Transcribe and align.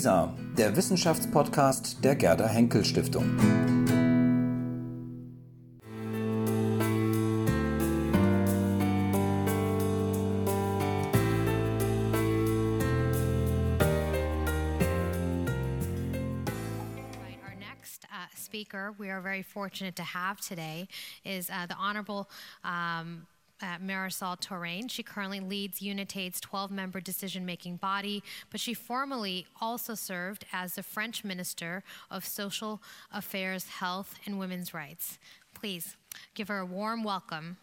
LISA, 0.00 0.34
der 0.56 0.74
Wissenschaftspodcast 0.76 2.02
der 2.02 2.16
Gerda 2.16 2.48
Henkel 2.48 2.86
Stiftung. 2.86 3.36
speaker 18.34 18.94
we 18.98 19.10
are 19.10 19.20
very 19.20 19.42
fortunate 19.42 19.94
to 19.96 20.02
have 20.02 20.40
today 20.40 20.88
is 21.24 21.50
uh, 21.50 21.66
the 21.66 21.74
Honorable 21.74 22.28
um, 22.64 23.26
uh, 23.62 23.78
Marisol 23.78 24.40
Touraine. 24.40 24.90
She 24.90 25.02
currently 25.02 25.40
leads 25.40 25.80
UNITAID's 25.80 26.40
12 26.40 26.70
member 26.70 27.00
decision 27.00 27.44
making 27.44 27.76
body, 27.76 28.22
but 28.50 28.60
she 28.60 28.74
formerly 28.74 29.46
also 29.60 29.94
served 29.94 30.44
as 30.52 30.74
the 30.74 30.82
French 30.82 31.24
Minister 31.24 31.82
of 32.10 32.24
Social 32.24 32.82
Affairs, 33.12 33.68
Health, 33.68 34.14
and 34.26 34.38
Women's 34.38 34.74
Rights. 34.74 35.18
Please 35.54 35.96
give 36.34 36.48
her 36.48 36.58
a 36.58 36.66
warm 36.66 37.04
welcome. 37.04 37.58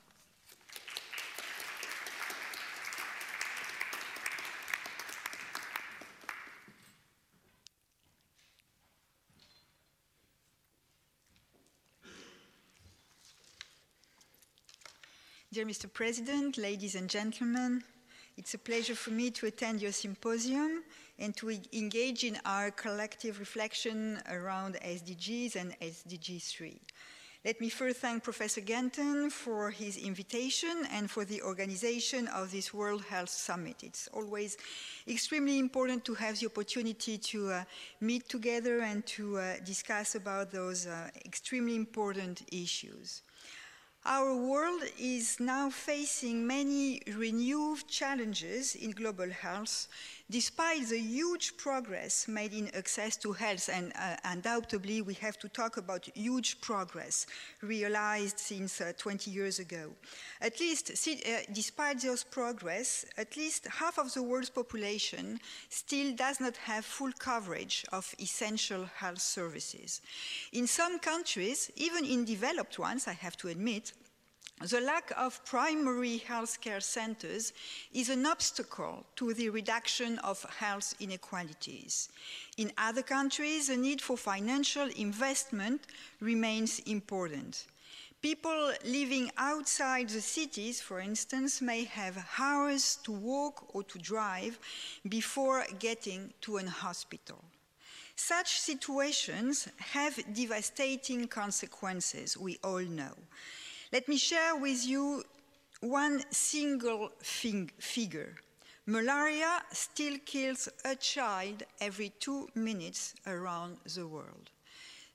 Dear 15.58 15.66
Mr. 15.66 15.92
President, 15.92 16.60
ladies 16.60 16.94
and 16.94 17.10
gentlemen, 17.10 17.84
it's 18.38 18.54
a 18.54 18.60
pleasure 18.60 18.94
for 18.94 19.10
me 19.10 19.32
to 19.32 19.48
attend 19.48 19.82
your 19.82 19.92
symposium 19.92 20.84
and 21.18 21.36
to 21.38 21.50
engage 21.74 22.24
in 22.24 22.38
our 22.46 22.70
collective 22.70 23.40
reflection 23.40 24.22
around 24.30 24.76
SDGs 24.76 25.56
and 25.56 25.76
SDG 25.80 26.44
3. 26.44 26.80
Let 27.44 27.60
me 27.60 27.70
first 27.70 28.02
thank 28.02 28.22
Professor 28.22 28.62
Ganten 28.62 29.32
for 29.32 29.72
his 29.72 29.98
invitation 29.98 30.86
and 30.92 31.10
for 31.10 31.26
the 31.26 31.42
organization 31.42 32.28
of 32.28 32.52
this 32.52 32.72
World 32.72 33.06
Health 33.06 33.30
Summit. 33.30 33.78
It's 33.82 34.08
always 34.14 34.58
extremely 35.08 35.58
important 35.58 36.06
to 36.06 36.14
have 36.14 36.40
the 36.40 36.46
opportunity 36.46 37.18
to 37.18 37.50
uh, 37.50 37.64
meet 38.00 38.30
together 38.30 38.82
and 38.82 39.04
to 39.08 39.40
uh, 39.40 39.56
discuss 39.66 40.14
about 40.14 40.52
those 40.52 40.86
uh, 40.86 41.10
extremely 41.26 41.76
important 41.76 42.44
issues. 42.52 43.24
Our 44.10 44.34
world 44.34 44.84
is 44.98 45.38
now 45.38 45.70
facing 45.70 46.48
many 46.48 47.02
renewed 47.14 47.88
challenges 47.90 48.74
in 48.74 48.92
global 48.92 49.30
health, 49.30 49.88
despite 50.30 50.88
the 50.90 51.00
huge 51.00 51.58
progress 51.58 52.28
made 52.28 52.54
in 52.54 52.74
access 52.76 53.16
to 53.18 53.32
health, 53.32 53.70
and 53.72 53.94
uh, 53.96 54.16
undoubtedly 54.26 55.02
we 55.02 55.14
have 55.16 55.38
to 55.40 55.48
talk 55.50 55.78
about 55.78 56.10
huge 56.14 56.60
progress 56.62 57.26
realized 57.62 58.40
since 58.40 58.82
uh, 58.82 58.92
20 58.98 59.32
years 59.32 59.60
ago. 59.60 59.92
At 60.42 60.60
least, 60.60 60.92
uh, 60.92 61.32
despite 61.52 62.02
those 62.02 62.24
progress, 62.24 63.06
at 63.18 63.38
least 63.38 63.68
half 63.68 63.98
of 63.98 64.14
the 64.14 64.24
world's 64.24 64.50
population 64.50 65.40
still 65.70 66.14
does 66.16 66.40
not 66.40 66.58
have 66.58 66.86
full 66.86 67.12
coverage 67.18 67.86
of 67.92 68.14
essential 68.20 68.86
health 68.96 69.22
services. 69.22 70.02
In 70.52 70.68
some 70.68 71.00
countries, 71.00 71.72
even 71.76 72.06
in 72.06 72.26
developed 72.26 72.80
ones, 72.80 73.08
I 73.08 73.14
have 73.14 73.38
to 73.38 73.48
admit, 73.48 73.94
the 74.62 74.82
lack 74.82 75.12
of 75.16 75.44
primary 75.46 76.24
healthcare 76.28 76.82
centers 76.82 77.54
is 77.94 78.10
an 78.10 78.26
obstacle 78.26 79.06
to 79.16 79.34
the 79.36 79.50
reduction 79.50 80.18
of 80.20 80.44
health 80.58 80.96
inequalities. 81.00 82.10
In 82.58 82.72
other 82.78 83.04
countries, 83.04 83.68
the 83.68 83.78
need 83.78 84.02
for 84.02 84.18
financial 84.18 84.90
investment 84.96 85.82
remains 86.20 86.80
important. 86.80 87.68
People 88.20 88.74
living 88.84 89.32
outside 89.38 90.10
the 90.10 90.22
cities, 90.22 90.82
for 90.82 91.00
instance, 91.00 91.62
may 91.62 91.84
have 91.84 92.28
hours 92.40 92.98
to 93.04 93.12
walk 93.12 93.76
or 93.76 93.84
to 93.84 94.00
drive 94.00 94.58
before 95.08 95.66
getting 95.78 96.34
to 96.42 96.58
an 96.58 96.66
hospital. 96.66 97.44
Such 98.16 98.60
situations 98.60 99.68
have 99.78 100.20
devastating 100.34 101.28
consequences, 101.28 102.36
we 102.36 102.58
all 102.64 102.82
know. 102.82 103.14
Let 103.94 104.10
me 104.10 104.18
share 104.18 104.56
with 104.58 104.86
you 104.86 105.24
one 105.80 106.22
single 106.30 107.10
fig 107.20 107.72
figure. 107.80 108.36
Malaria 108.86 109.64
still 109.72 110.18
kills 110.26 110.68
a 110.84 110.96
child 110.96 111.64
every 111.80 112.10
two 112.20 112.50
minutes 112.54 113.16
around 113.26 113.78
the 113.96 114.06
world. 114.06 114.50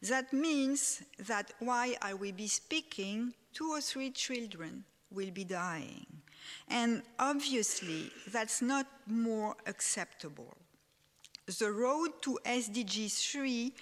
That 0.02 0.32
means 0.32 1.02
that 1.26 1.52
while 1.58 1.92
I 2.00 2.14
will 2.14 2.32
be 2.32 2.48
speaking, 2.48 3.34
two 3.52 3.72
or 3.72 3.82
three 3.82 4.10
children 4.10 4.84
will 5.10 5.30
be 5.30 5.44
dying. 5.44 6.06
And 6.68 7.02
obviously, 7.18 8.10
that's 8.32 8.62
not 8.62 8.86
more 9.06 9.54
acceptable. 9.66 10.56
The 11.58 11.70
road 11.70 12.22
to 12.22 12.38
SDG 12.46 13.12
3 13.12 13.74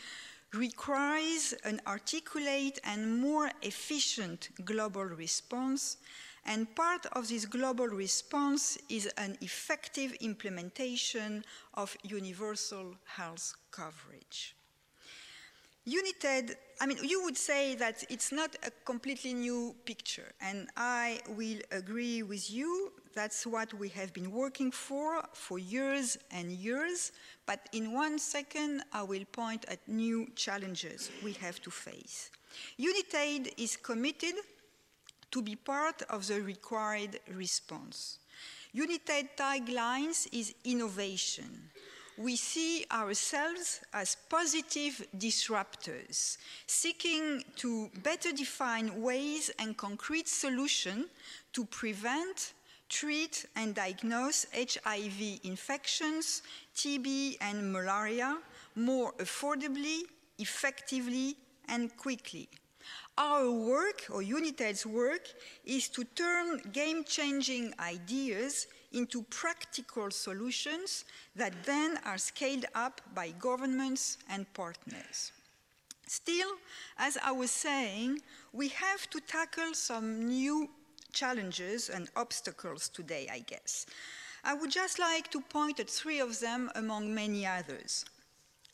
requires 0.55 1.55
an 1.65 1.81
articulate 1.87 2.81
and 2.85 3.21
more 3.21 3.51
efficient 3.63 4.49
global 4.65 5.05
response, 5.05 5.99
and 6.45 6.75
part 6.75 7.07
of 7.13 7.29
this 7.29 7.45
global 7.45 7.87
response 7.87 8.79
is 8.89 9.07
an 9.19 9.37
effective 9.41 10.13
implementation 10.21 11.45
of 11.75 11.97
universal 12.03 12.95
health 13.05 13.55
coverage. 13.71 14.57
UNITAID, 15.87 16.57
I 16.81 16.87
mean, 16.87 16.99
you 17.03 17.23
would 17.25 17.37
say 17.37 17.75
that 17.77 18.05
it's 18.11 18.33
not 18.33 18.55
a 18.67 18.71
completely 18.85 19.35
new 19.35 19.75
picture, 19.85 20.33
and 20.41 20.69
I 20.77 21.21
will 21.29 21.61
agree 21.71 22.23
with 22.23 22.51
you. 22.51 22.93
That's 23.15 23.47
what 23.47 23.75
we 23.75 23.89
have 23.91 24.13
been 24.13 24.31
working 24.31 24.71
for 24.71 25.23
for 25.33 25.59
years 25.59 26.17
and 26.31 26.53
years. 26.53 27.13
But 27.47 27.69
in 27.73 27.93
one 27.93 28.19
second, 28.19 28.83
I 28.93 29.03
will 29.03 29.25
point 29.33 29.65
at 29.69 29.87
new 29.89 30.29
challenges 30.37 31.11
we 31.25 31.33
have 31.35 31.61
to 31.63 31.71
face. 31.71 32.31
UNITAID 32.79 33.53
is 33.57 33.77
committed 33.77 34.35
to 35.31 35.43
be 35.43 35.57
part 35.57 36.03
of 36.03 36.27
the 36.27 36.41
required 36.41 37.21
response. 37.35 38.19
UNITAID 38.75 39.31
taglines 39.37 40.29
is 40.33 40.55
innovation 40.65 41.71
we 42.21 42.37
see 42.37 42.85
ourselves 42.93 43.81
as 43.95 44.15
positive 44.29 45.07
disruptors, 45.17 46.37
seeking 46.67 47.43
to 47.57 47.91
better 48.03 48.31
define 48.31 49.01
ways 49.01 49.51
and 49.59 49.75
concrete 49.75 50.29
solutions 50.29 51.07
to 51.55 51.65
prevent, 51.65 52.53
treat, 52.91 53.47
and 53.57 53.75
diagnose 53.75 54.47
HIV 54.53 55.41
infections, 55.45 56.43
TB, 56.77 57.39
and 57.41 57.73
malaria 57.73 58.37
more 58.75 59.13
affordably, 59.15 60.03
effectively, 60.39 61.37
and 61.69 61.97
quickly. 61.97 62.49
Our 63.17 63.51
work, 63.51 64.07
or 64.11 64.23
UNITAID's 64.23 64.85
work, 64.85 65.27
is 65.65 65.89
to 65.91 66.05
turn 66.05 66.61
game 66.73 67.05
changing 67.05 67.75
ideas 67.79 68.67
into 68.93 69.23
practical 69.25 70.11
solutions 70.11 71.05
that 71.37 71.53
then 71.65 71.99
are 72.05 72.19
scaled 72.19 72.67
up 72.75 73.01
by 73.15 73.31
governments 73.39 74.19
and 74.29 74.53
partners. 74.55 75.33
Still, 76.07 76.53
as 76.99 77.17
I 77.23 77.31
was 77.31 77.53
saying, 77.53 78.19
we 78.53 78.69
have 78.69 79.09
to 79.11 79.21
tackle 79.21 79.75
some 79.75 80.27
new 80.27 80.69
challenges 81.13 81.89
and 81.89 82.09
obstacles 82.17 82.89
today, 82.89 83.29
I 83.31 83.41
guess. 83.41 83.87
I 84.43 84.55
would 84.55 84.71
just 84.71 84.99
like 84.99 85.31
to 85.33 85.41
point 85.41 85.81
at 85.81 85.91
three 85.91 86.21
of 86.21 86.41
them 86.41 86.71
among 86.75 87.15
many 87.15 87.47
others. 87.47 88.05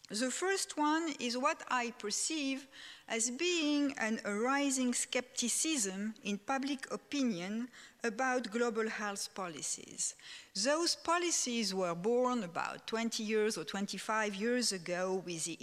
The 0.08 0.30
first 0.30 0.78
one 0.78 1.14
is 1.18 1.36
what 1.36 1.62
I 1.68 1.92
perceive 1.98 2.66
as 3.08 3.30
being 3.30 3.94
an 3.98 4.20
arising 4.24 4.92
skepticism 4.92 6.14
in 6.24 6.38
public 6.38 6.90
opinion 6.90 7.68
about 8.02 8.50
global 8.50 8.88
health 8.88 9.28
policies. 9.34 10.14
Those 10.54 10.96
policies 10.96 11.74
were 11.74 11.94
born 11.94 12.44
about 12.44 12.86
20 12.86 13.22
years 13.22 13.58
or 13.58 13.64
25 13.64 14.34
years 14.34 14.72
ago 14.72 15.22
with 15.24 15.44
the, 15.44 15.58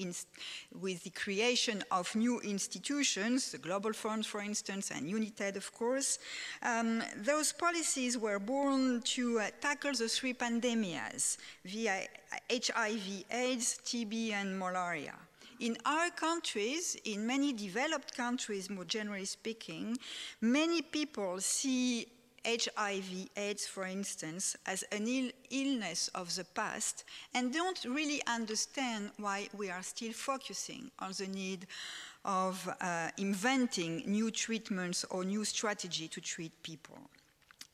with 0.79 1.03
the 1.03 1.09
creation 1.09 1.83
of 1.91 2.13
new 2.15 2.39
institutions, 2.41 3.51
the 3.51 3.57
Global 3.57 3.93
Fund, 3.93 4.25
for 4.25 4.41
instance, 4.41 4.91
and 4.91 5.09
UNITAID, 5.09 5.55
of 5.55 5.73
course. 5.73 6.19
Um, 6.61 7.01
those 7.17 7.53
policies 7.53 8.17
were 8.17 8.39
born 8.39 9.01
to 9.15 9.39
uh, 9.39 9.47
tackle 9.61 9.93
the 9.93 10.07
three 10.07 10.33
pandemias 10.33 11.37
via 11.65 12.07
HIV, 12.49 13.25
AIDS, 13.31 13.79
TB, 13.85 14.31
and 14.31 14.59
malaria. 14.59 15.15
In 15.59 15.77
our 15.85 16.09
countries, 16.09 16.97
in 17.05 17.27
many 17.27 17.53
developed 17.53 18.15
countries, 18.15 18.69
more 18.69 18.85
generally 18.85 19.25
speaking, 19.25 19.97
many 20.41 20.81
people 20.81 21.39
see 21.39 22.07
HIV, 22.45 23.29
AIDS, 23.37 23.65
for 23.67 23.85
instance, 23.85 24.57
as 24.65 24.83
an 24.91 25.07
Ill 25.07 25.31
illness 25.49 26.09
of 26.09 26.35
the 26.35 26.43
past 26.43 27.05
and 27.33 27.53
don't 27.53 27.85
really 27.85 28.21
understand 28.27 29.11
why 29.17 29.47
we 29.53 29.69
are 29.69 29.83
still 29.83 30.11
focusing 30.11 30.91
on 30.99 31.13
the 31.17 31.27
need 31.27 31.67
of 32.25 32.69
uh, 32.81 33.09
inventing 33.17 34.03
new 34.05 34.31
treatments 34.31 35.05
or 35.09 35.23
new 35.23 35.45
strategy 35.45 36.07
to 36.09 36.19
treat 36.19 36.51
people. 36.63 36.99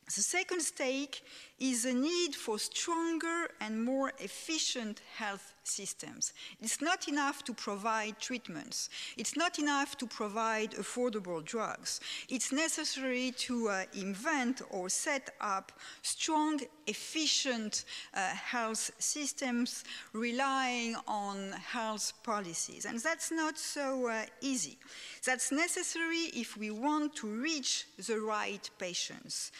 The 0.06 0.22
second 0.22 0.60
stake 0.60 1.22
is 1.58 1.84
the 1.84 1.94
need 1.94 2.34
for 2.34 2.58
stronger 2.58 3.48
and 3.60 3.84
more 3.84 4.12
efficient 4.18 5.02
health 5.16 5.54
systems. 5.70 6.32
It's 6.60 6.80
not 6.80 7.08
enough 7.08 7.44
to 7.44 7.54
provide 7.54 8.18
treatments. 8.18 8.90
It's 9.16 9.36
not 9.36 9.58
enough 9.58 9.96
to 9.98 10.06
provide 10.06 10.72
affordable 10.72 11.44
drugs. 11.44 12.00
It's 12.28 12.52
necessary 12.52 13.32
to 13.38 13.68
uh, 13.68 13.84
invent 13.94 14.62
or 14.70 14.88
set 14.88 15.30
up 15.40 15.72
strong, 16.02 16.60
efficient 16.86 17.84
uh, 18.14 18.20
health 18.28 18.90
systems 18.98 19.84
relying 20.12 20.96
on 21.06 21.52
health 21.52 22.12
policies. 22.22 22.84
And 22.84 22.98
that's 22.98 23.30
not 23.30 23.58
so 23.58 24.08
uh, 24.08 24.24
easy. 24.40 24.78
That's 25.24 25.52
necessary 25.52 26.30
if 26.34 26.56
we 26.56 26.70
want 26.70 27.14
to 27.16 27.26
reach 27.26 27.86
the 28.06 28.20
right 28.20 28.68
patients. 28.78 29.52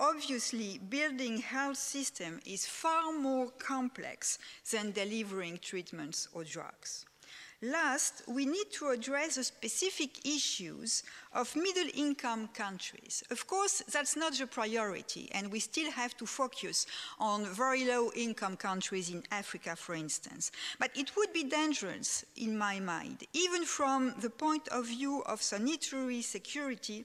Obviously, 0.00 0.78
building 0.88 1.38
health 1.38 1.76
system 1.76 2.40
is 2.46 2.64
far 2.64 3.12
more 3.12 3.50
complex 3.58 4.38
than 4.70 4.92
delivering 4.92 5.58
treatments 5.58 6.28
or 6.32 6.44
drugs. 6.44 7.04
Last, 7.60 8.22
we 8.28 8.46
need 8.46 8.70
to 8.74 8.90
address 8.90 9.34
the 9.34 9.42
specific 9.42 10.24
issues 10.24 11.02
of 11.32 11.56
middle 11.56 11.88
income 11.92 12.48
countries. 12.54 13.24
Of 13.32 13.48
course, 13.48 13.82
that's 13.90 14.14
not 14.14 14.34
the 14.34 14.46
priority, 14.46 15.28
and 15.32 15.50
we 15.50 15.58
still 15.58 15.90
have 15.90 16.16
to 16.18 16.26
focus 16.26 16.86
on 17.18 17.44
very 17.46 17.84
low 17.84 18.12
income 18.14 18.56
countries 18.56 19.10
in 19.10 19.24
Africa, 19.32 19.74
for 19.74 19.96
instance. 19.96 20.52
But 20.78 20.96
it 20.96 21.16
would 21.16 21.32
be 21.32 21.42
dangerous, 21.42 22.24
in 22.36 22.56
my 22.56 22.78
mind, 22.78 23.24
even 23.32 23.64
from 23.64 24.14
the 24.20 24.30
point 24.30 24.68
of 24.68 24.86
view 24.86 25.24
of 25.26 25.42
sanitary 25.42 26.22
security 26.22 27.04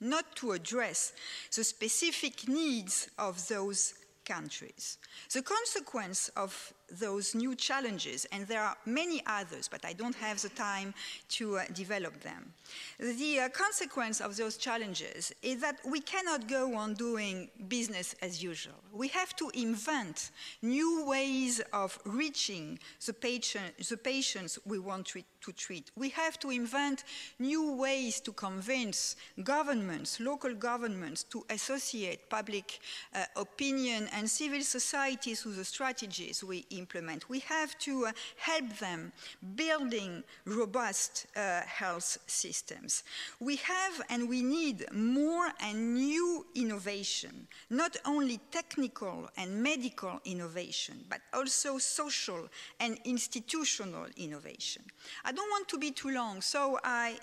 not 0.00 0.36
to 0.36 0.52
address 0.52 1.12
the 1.54 1.64
specific 1.64 2.48
needs 2.48 3.08
of 3.18 3.46
those 3.48 3.94
countries. 4.24 4.98
The 5.32 5.42
consequence 5.42 6.30
of 6.36 6.72
those 6.98 7.34
new 7.34 7.54
challenges, 7.54 8.26
and 8.32 8.46
there 8.46 8.62
are 8.62 8.76
many 8.84 9.22
others, 9.26 9.68
but 9.68 9.84
I 9.84 9.92
don't 9.92 10.14
have 10.16 10.40
the 10.42 10.48
time 10.48 10.94
to 11.30 11.58
uh, 11.58 11.64
develop 11.72 12.20
them. 12.20 12.52
The 12.98 13.40
uh, 13.40 13.48
consequence 13.48 14.20
of 14.20 14.36
those 14.36 14.56
challenges 14.56 15.32
is 15.42 15.60
that 15.60 15.76
we 15.84 16.00
cannot 16.00 16.48
go 16.48 16.74
on 16.74 16.94
doing 16.94 17.48
business 17.68 18.14
as 18.22 18.42
usual. 18.42 18.80
We 18.92 19.08
have 19.08 19.36
to 19.36 19.50
invent 19.54 20.30
new 20.62 21.04
ways 21.06 21.60
of 21.72 21.98
reaching 22.04 22.78
the, 23.06 23.12
patient, 23.12 23.78
the 23.88 23.96
patients 23.96 24.58
we 24.66 24.78
want 24.78 25.06
to, 25.08 25.22
to 25.42 25.52
treat. 25.52 25.90
We 25.96 26.10
have 26.10 26.38
to 26.40 26.50
invent 26.50 27.04
new 27.38 27.72
ways 27.72 28.20
to 28.20 28.32
convince 28.32 29.16
governments, 29.42 30.20
local 30.20 30.54
governments, 30.54 31.22
to 31.24 31.44
associate 31.50 32.28
public 32.28 32.80
uh, 33.14 33.24
opinion 33.36 34.08
and 34.12 34.28
civil 34.28 34.62
society 34.62 35.34
through 35.34 35.54
the 35.54 35.64
strategies 35.64 36.44
we 36.44 36.66
implement. 36.70 37.28
We 37.28 37.40
have 37.40 37.78
to 37.80 38.06
uh, 38.06 38.12
help 38.36 38.78
them 38.78 39.12
building 39.56 40.22
robust 40.44 41.26
uh, 41.36 41.60
health 41.62 42.18
systems. 42.26 43.04
We 43.40 43.56
have 43.56 44.02
and 44.08 44.28
we 44.28 44.42
need 44.42 44.86
more 44.92 45.48
and 45.60 45.94
new 45.94 46.46
innovation, 46.54 47.46
not 47.70 47.96
only 48.04 48.40
technical 48.50 49.28
and 49.36 49.62
medical 49.62 50.20
innovation, 50.24 51.04
but 51.08 51.20
also 51.32 51.78
social 51.78 52.48
and 52.78 52.98
institutional 53.04 54.06
innovation. 54.16 54.82
I 55.30 55.32
don't 55.32 55.48
want 55.48 55.68
to 55.68 55.78
be 55.78 55.92
too 55.92 56.10
long, 56.10 56.40
so 56.40 56.80
I 56.82 57.16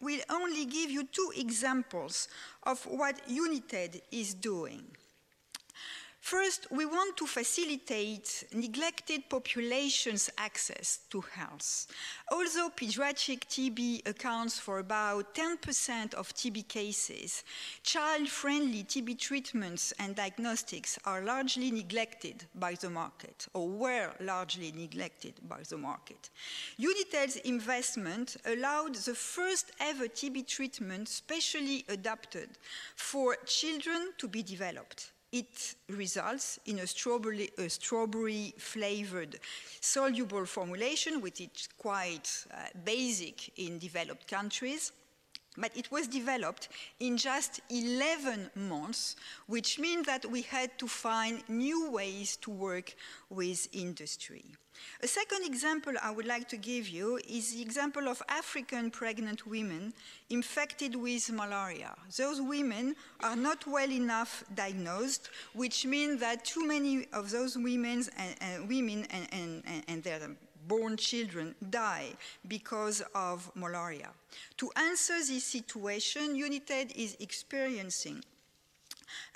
will 0.00 0.18
only 0.28 0.64
give 0.64 0.90
you 0.90 1.04
two 1.04 1.32
examples 1.36 2.26
of 2.64 2.82
what 2.86 3.20
UNITAID 3.28 4.00
is 4.10 4.34
doing. 4.34 4.82
First, 6.22 6.68
we 6.70 6.86
want 6.86 7.16
to 7.16 7.26
facilitate 7.26 8.44
neglected 8.54 9.28
populations' 9.28 10.30
access 10.38 11.00
to 11.10 11.20
health. 11.20 11.88
Although 12.30 12.70
pediatric 12.70 13.40
TB 13.48 14.08
accounts 14.08 14.56
for 14.56 14.78
about 14.78 15.34
10% 15.34 16.14
of 16.14 16.32
TB 16.32 16.68
cases, 16.68 17.42
child-friendly 17.82 18.84
TB 18.84 19.18
treatments 19.18 19.92
and 19.98 20.14
diagnostics 20.14 20.96
are 21.04 21.22
largely 21.22 21.72
neglected 21.72 22.44
by 22.54 22.74
the 22.74 22.88
market, 22.88 23.48
or 23.52 23.68
were 23.68 24.12
largely 24.20 24.70
neglected 24.70 25.34
by 25.48 25.62
the 25.68 25.76
market. 25.76 26.30
Unitaid's 26.76 27.36
investment 27.38 28.36
allowed 28.46 28.94
the 28.94 29.14
first 29.14 29.72
ever 29.80 30.06
TB 30.06 30.46
treatment 30.46 31.08
specially 31.08 31.84
adapted 31.88 32.50
for 32.94 33.36
children 33.44 34.12
to 34.18 34.28
be 34.28 34.44
developed 34.44 35.11
it 35.32 35.74
results 35.88 36.60
in 36.66 36.80
a 36.80 36.86
strawberry, 36.86 37.50
a 37.58 37.68
strawberry 37.68 38.54
flavored 38.58 39.40
soluble 39.80 40.44
formulation, 40.44 41.20
which 41.20 41.40
is 41.40 41.68
quite 41.78 42.44
uh, 42.52 42.56
basic 42.84 43.58
in 43.58 43.78
developed 43.78 44.28
countries. 44.28 44.92
But 45.56 45.76
it 45.76 45.90
was 45.90 46.06
developed 46.08 46.68
in 46.98 47.16
just 47.18 47.60
11 47.68 48.50
months, 48.54 49.16
which 49.46 49.78
means 49.78 50.06
that 50.06 50.24
we 50.24 50.42
had 50.42 50.78
to 50.78 50.88
find 50.88 51.42
new 51.48 51.90
ways 51.90 52.36
to 52.38 52.50
work 52.50 52.94
with 53.28 53.68
industry. 53.72 54.44
A 55.02 55.06
second 55.06 55.44
example 55.44 55.92
I 56.02 56.10
would 56.10 56.26
like 56.26 56.48
to 56.48 56.56
give 56.56 56.88
you 56.88 57.18
is 57.28 57.52
the 57.54 57.62
example 57.62 58.08
of 58.08 58.22
African 58.28 58.90
pregnant 58.90 59.46
women 59.46 59.92
infected 60.30 60.96
with 60.96 61.30
malaria. 61.30 61.94
Those 62.16 62.40
women 62.40 62.96
are 63.22 63.36
not 63.36 63.66
well 63.66 63.90
enough 63.90 64.44
diagnosed, 64.54 65.30
which 65.54 65.84
means 65.84 66.20
that 66.20 66.44
too 66.44 66.66
many 66.66 67.06
of 67.12 67.30
those 67.30 67.56
women 67.56 68.04
and, 68.16 68.36
uh, 68.40 68.66
women 68.66 69.06
and, 69.10 69.28
and, 69.32 69.84
and 69.88 70.02
their 70.02 70.20
born 70.66 70.96
children 70.96 71.54
die 71.70 72.12
because 72.46 73.02
of 73.14 73.50
malaria. 73.54 74.10
To 74.58 74.70
answer 74.76 75.14
this 75.14 75.44
situation, 75.44 76.36
UNITAID 76.36 76.92
is 76.96 77.16
experiencing 77.20 78.24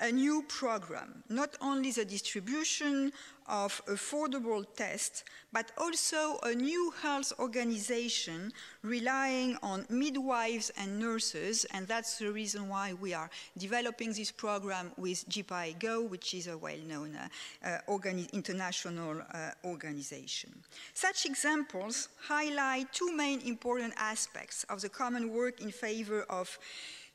a 0.00 0.10
new 0.10 0.42
program, 0.48 1.22
not 1.28 1.56
only 1.60 1.90
the 1.90 2.04
distribution 2.04 3.12
of 3.48 3.80
affordable 3.86 4.64
tests, 4.74 5.24
but 5.52 5.70
also 5.78 6.38
a 6.42 6.54
new 6.54 6.92
health 7.02 7.32
organization 7.38 8.52
relying 8.82 9.56
on 9.62 9.86
midwives 9.88 10.70
and 10.76 10.98
nurses, 10.98 11.64
and 11.72 11.86
that's 11.86 12.18
the 12.18 12.30
reason 12.30 12.68
why 12.68 12.92
we 12.94 13.14
are 13.14 13.30
developing 13.56 14.12
this 14.12 14.30
program 14.30 14.90
with 14.96 15.28
Jhpiego, 15.28 16.08
which 16.08 16.34
is 16.34 16.48
a 16.48 16.58
well-known 16.58 17.16
uh, 17.16 17.78
organi 17.88 18.30
international 18.32 19.22
uh, 19.32 19.50
organization. 19.64 20.52
Such 20.92 21.26
examples 21.26 22.08
highlight 22.20 22.92
two 22.92 23.16
main 23.16 23.40
important 23.42 23.94
aspects 23.96 24.64
of 24.68 24.80
the 24.80 24.88
common 24.88 25.32
work 25.32 25.60
in 25.60 25.70
favor 25.70 26.22
of 26.28 26.58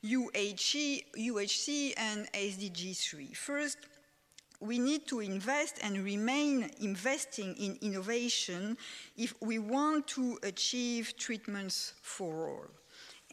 UHC, 0.03 1.05
UHC 1.17 1.93
and 1.97 2.31
SDG 2.33 2.97
3. 2.97 3.33
First, 3.33 3.77
we 4.59 4.77
need 4.77 5.07
to 5.07 5.19
invest 5.19 5.79
and 5.81 6.03
remain 6.03 6.69
investing 6.79 7.55
in 7.55 7.77
innovation 7.81 8.77
if 9.17 9.33
we 9.41 9.57
want 9.59 10.07
to 10.07 10.37
achieve 10.43 11.13
treatments 11.17 11.93
for 12.01 12.49
all. 12.49 12.67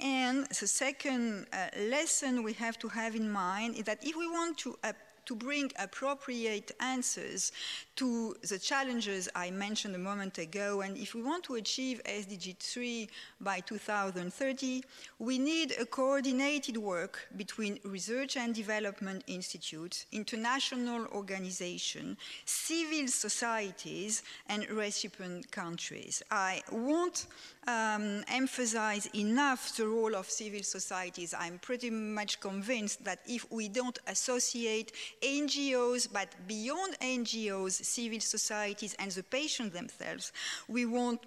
And 0.00 0.46
the 0.46 0.66
second 0.66 1.46
uh, 1.52 1.68
lesson 1.76 2.42
we 2.42 2.52
have 2.54 2.78
to 2.78 2.88
have 2.88 3.14
in 3.14 3.30
mind 3.30 3.76
is 3.76 3.84
that 3.84 4.04
if 4.04 4.16
we 4.16 4.28
want 4.28 4.56
to 4.58 4.78
uh, 4.84 4.92
to 5.28 5.36
bring 5.36 5.70
appropriate 5.78 6.72
answers 6.80 7.52
to 7.98 8.36
the 8.48 8.60
challenges 8.60 9.28
I 9.34 9.50
mentioned 9.50 9.96
a 9.96 9.98
moment 9.98 10.38
ago. 10.38 10.82
And 10.82 10.96
if 10.96 11.16
we 11.16 11.22
want 11.22 11.42
to 11.44 11.56
achieve 11.56 12.00
SDG 12.04 12.56
3 12.56 13.08
by 13.40 13.58
2030, 13.58 14.84
we 15.18 15.36
need 15.36 15.74
a 15.80 15.84
coordinated 15.84 16.76
work 16.76 17.26
between 17.36 17.80
research 17.82 18.36
and 18.36 18.54
development 18.54 19.24
institutes, 19.26 20.06
international 20.12 21.06
organizations, 21.08 22.18
civil 22.44 23.08
societies, 23.08 24.22
and 24.48 24.70
recipient 24.70 25.50
countries. 25.50 26.22
I 26.30 26.62
won't 26.70 27.26
um, 27.66 28.22
emphasize 28.28 29.06
enough 29.14 29.76
the 29.76 29.86
role 29.86 30.14
of 30.14 30.30
civil 30.30 30.62
societies. 30.62 31.34
I'm 31.38 31.58
pretty 31.58 31.90
much 31.90 32.40
convinced 32.40 33.04
that 33.04 33.18
if 33.26 33.50
we 33.50 33.68
don't 33.68 33.98
associate 34.06 34.92
NGOs, 35.20 36.08
but 36.10 36.28
beyond 36.46 36.96
NGOs, 37.00 37.87
civil 37.88 38.20
societies 38.20 38.94
and 38.98 39.10
the 39.10 39.22
patients 39.22 39.74
themselves, 39.74 40.32
we 40.68 40.84
won't 40.86 41.20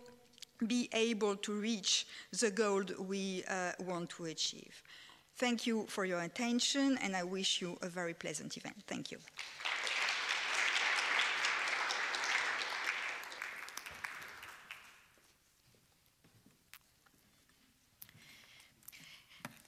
be 0.68 0.90
able 0.94 1.36
to 1.38 1.54
reach 1.54 2.06
the 2.40 2.52
goal 2.52 2.84
we 3.00 3.44
uh, 3.48 3.72
want 3.80 4.10
to 4.12 4.26
achieve. 4.26 4.84
Thank 5.38 5.66
you 5.66 5.86
for 5.88 6.06
your 6.06 6.22
attention, 6.22 7.00
and 7.02 7.16
I 7.16 7.24
wish 7.24 7.62
you 7.62 7.78
a 7.82 7.90
very 7.90 8.14
pleasant 8.14 8.58
event. 8.58 8.76
Thank 8.88 9.12
you. 9.12 9.18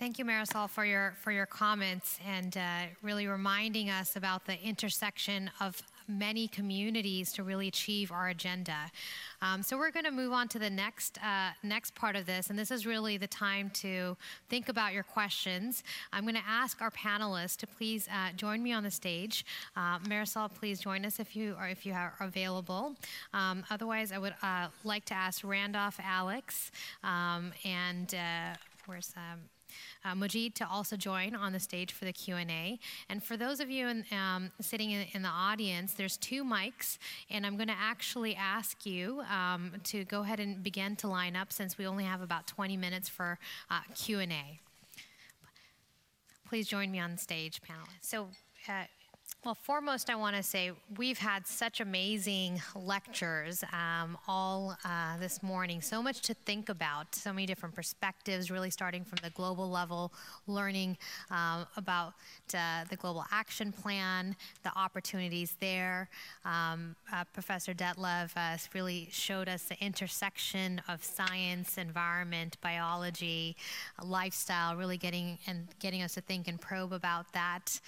Thank 0.04 0.20
you, 0.20 0.26
Marisol, 0.26 0.70
for 0.70 0.84
your 0.84 1.14
for 1.22 1.32
your 1.32 1.46
comments 1.46 2.20
and 2.28 2.58
uh, 2.58 2.62
really 3.02 3.26
reminding 3.26 3.90
us 3.90 4.18
about 4.18 4.46
the 4.46 4.62
intersection 4.62 5.50
of 5.62 5.82
many 6.07 6.48
communities 6.48 7.31
to 7.33 7.43
really 7.43 7.67
achieve 7.67 8.12
our 8.12 8.29
agenda. 8.29 8.91
Um, 9.41 9.62
so 9.62 9.77
we're 9.77 9.91
going 9.91 10.05
to 10.05 10.12
move 10.12 10.31
on 10.31 10.48
to 10.50 10.60
the 10.60 10.69
next 10.69 11.17
uh, 11.24 11.51
next 11.63 11.95
part 11.95 12.15
of 12.15 12.25
this, 12.25 12.50
and 12.50 12.57
this 12.57 12.72
is 12.72 12.86
really 12.86 13.17
the 13.17 13.27
time 13.27 13.69
to 13.72 14.15
think 14.50 14.69
about 14.69 14.93
your 14.93 15.03
questions. 15.03 15.83
I'm 16.12 16.24
going 16.24 16.36
to 16.36 16.48
ask 16.48 16.81
our 16.81 16.91
panelists 16.91 17.57
to 17.57 17.67
please 17.67 18.07
uh, 18.07 18.31
join 18.36 18.63
me 18.63 18.72
on 18.74 18.83
the 18.83 18.91
stage. 18.91 19.45
Uh, 19.75 20.00
Marisol, 20.00 20.53
please 20.53 20.79
join 20.79 21.05
us 21.05 21.19
if 21.19 21.36
you 21.36 21.55
are 21.60 21.69
if 21.69 21.86
you 21.86 21.93
are 21.93 22.13
available. 22.19 22.95
Um, 23.33 23.63
otherwise, 23.69 24.12
I 24.12 24.17
would 24.17 24.36
uh, 24.41 24.67
like 24.83 25.05
to 25.05 25.13
ask 25.13 25.43
Randolph, 25.43 26.00
Alex, 26.03 26.72
um, 27.03 27.51
and 27.65 28.13
uh, 28.13 28.55
where's 28.86 29.13
um, 29.17 29.39
uh, 30.05 30.27
to 30.55 30.67
also 30.69 30.95
join 30.95 31.36
on 31.36 31.53
the 31.53 31.60
stage 31.60 31.91
for 31.91 32.05
the 32.05 32.13
Q&A. 32.13 32.79
And 33.10 33.24
for 33.24 33.38
those 33.38 33.60
of 33.60 33.69
you 33.69 33.88
in, 33.88 34.05
um, 34.12 34.51
sitting 34.62 34.91
in, 34.91 35.05
in, 35.13 35.22
the 35.22 35.29
audience, 35.29 35.93
there's 35.93 36.17
two 36.17 36.43
mics, 36.43 36.98
and 37.29 37.45
I'm 37.45 37.55
going 37.55 37.67
to 37.67 37.77
actually 37.77 38.36
ask 38.36 38.86
you 38.86 39.22
um, 39.31 39.74
to 39.86 40.05
go 40.05 40.22
ahead 40.22 40.39
and 40.39 40.63
begin 40.63 40.95
to 40.98 41.07
line 41.07 41.36
up 41.36 41.51
since 41.53 41.77
we 41.77 41.86
only 41.86 42.03
have 42.03 42.22
about 42.22 42.48
20 42.48 42.77
minutes 42.77 43.10
for 43.10 43.38
uh, 43.69 43.79
Q&A. 43.95 44.60
Please 46.48 46.67
join 46.67 46.91
me 46.91 47.00
on 47.00 47.17
stage, 47.17 47.62
panelists. 47.62 48.01
So. 48.01 48.27
Uh, 48.67 48.83
well, 49.46 49.56
foremost, 49.56 50.10
I 50.10 50.16
want 50.16 50.38
to 50.38 50.44
say 50.44 50.72
we've 50.98 51.18
had 51.18 51.46
such 51.46 51.82
amazing 51.82 52.62
lectures 52.76 53.62
um, 53.74 54.18
all 54.26 54.78
uh, 54.86 55.18
this 55.18 55.44
morning. 55.44 55.82
So 55.82 56.02
much 56.02 56.22
to 56.22 56.34
think 56.34 56.70
about, 56.70 57.14
so 57.14 57.34
many 57.34 57.46
different 57.46 57.76
perspectives, 57.76 58.50
really 58.50 58.70
starting 58.70 59.04
from 59.04 59.18
the 59.22 59.30
global 59.32 59.70
level, 59.70 60.14
learning 60.48 60.98
um, 61.30 61.66
about 61.76 62.14
uh, 62.54 62.86
the 62.90 62.96
Global 62.96 63.26
Action 63.32 63.74
Plan, 63.74 64.34
the 64.64 64.72
opportunities 64.78 65.58
there. 65.60 66.08
Um, 66.46 66.96
uh, 67.12 67.26
Professor 67.34 67.74
Detlev 67.74 68.32
uh, 68.38 68.58
really 68.74 69.10
showed 69.12 69.50
us 69.50 69.64
the 69.64 69.84
intersection 69.84 70.82
of 70.88 71.04
science, 71.04 71.78
environment, 71.78 72.56
biology, 72.62 73.58
lifestyle, 74.02 74.78
really 74.78 74.98
getting 74.98 75.38
and 75.48 75.68
getting 75.80 76.02
us 76.02 76.14
to 76.14 76.22
think 76.22 76.48
and 76.48 76.62
probe 76.62 76.94
about 76.94 77.32
that. 77.34 77.82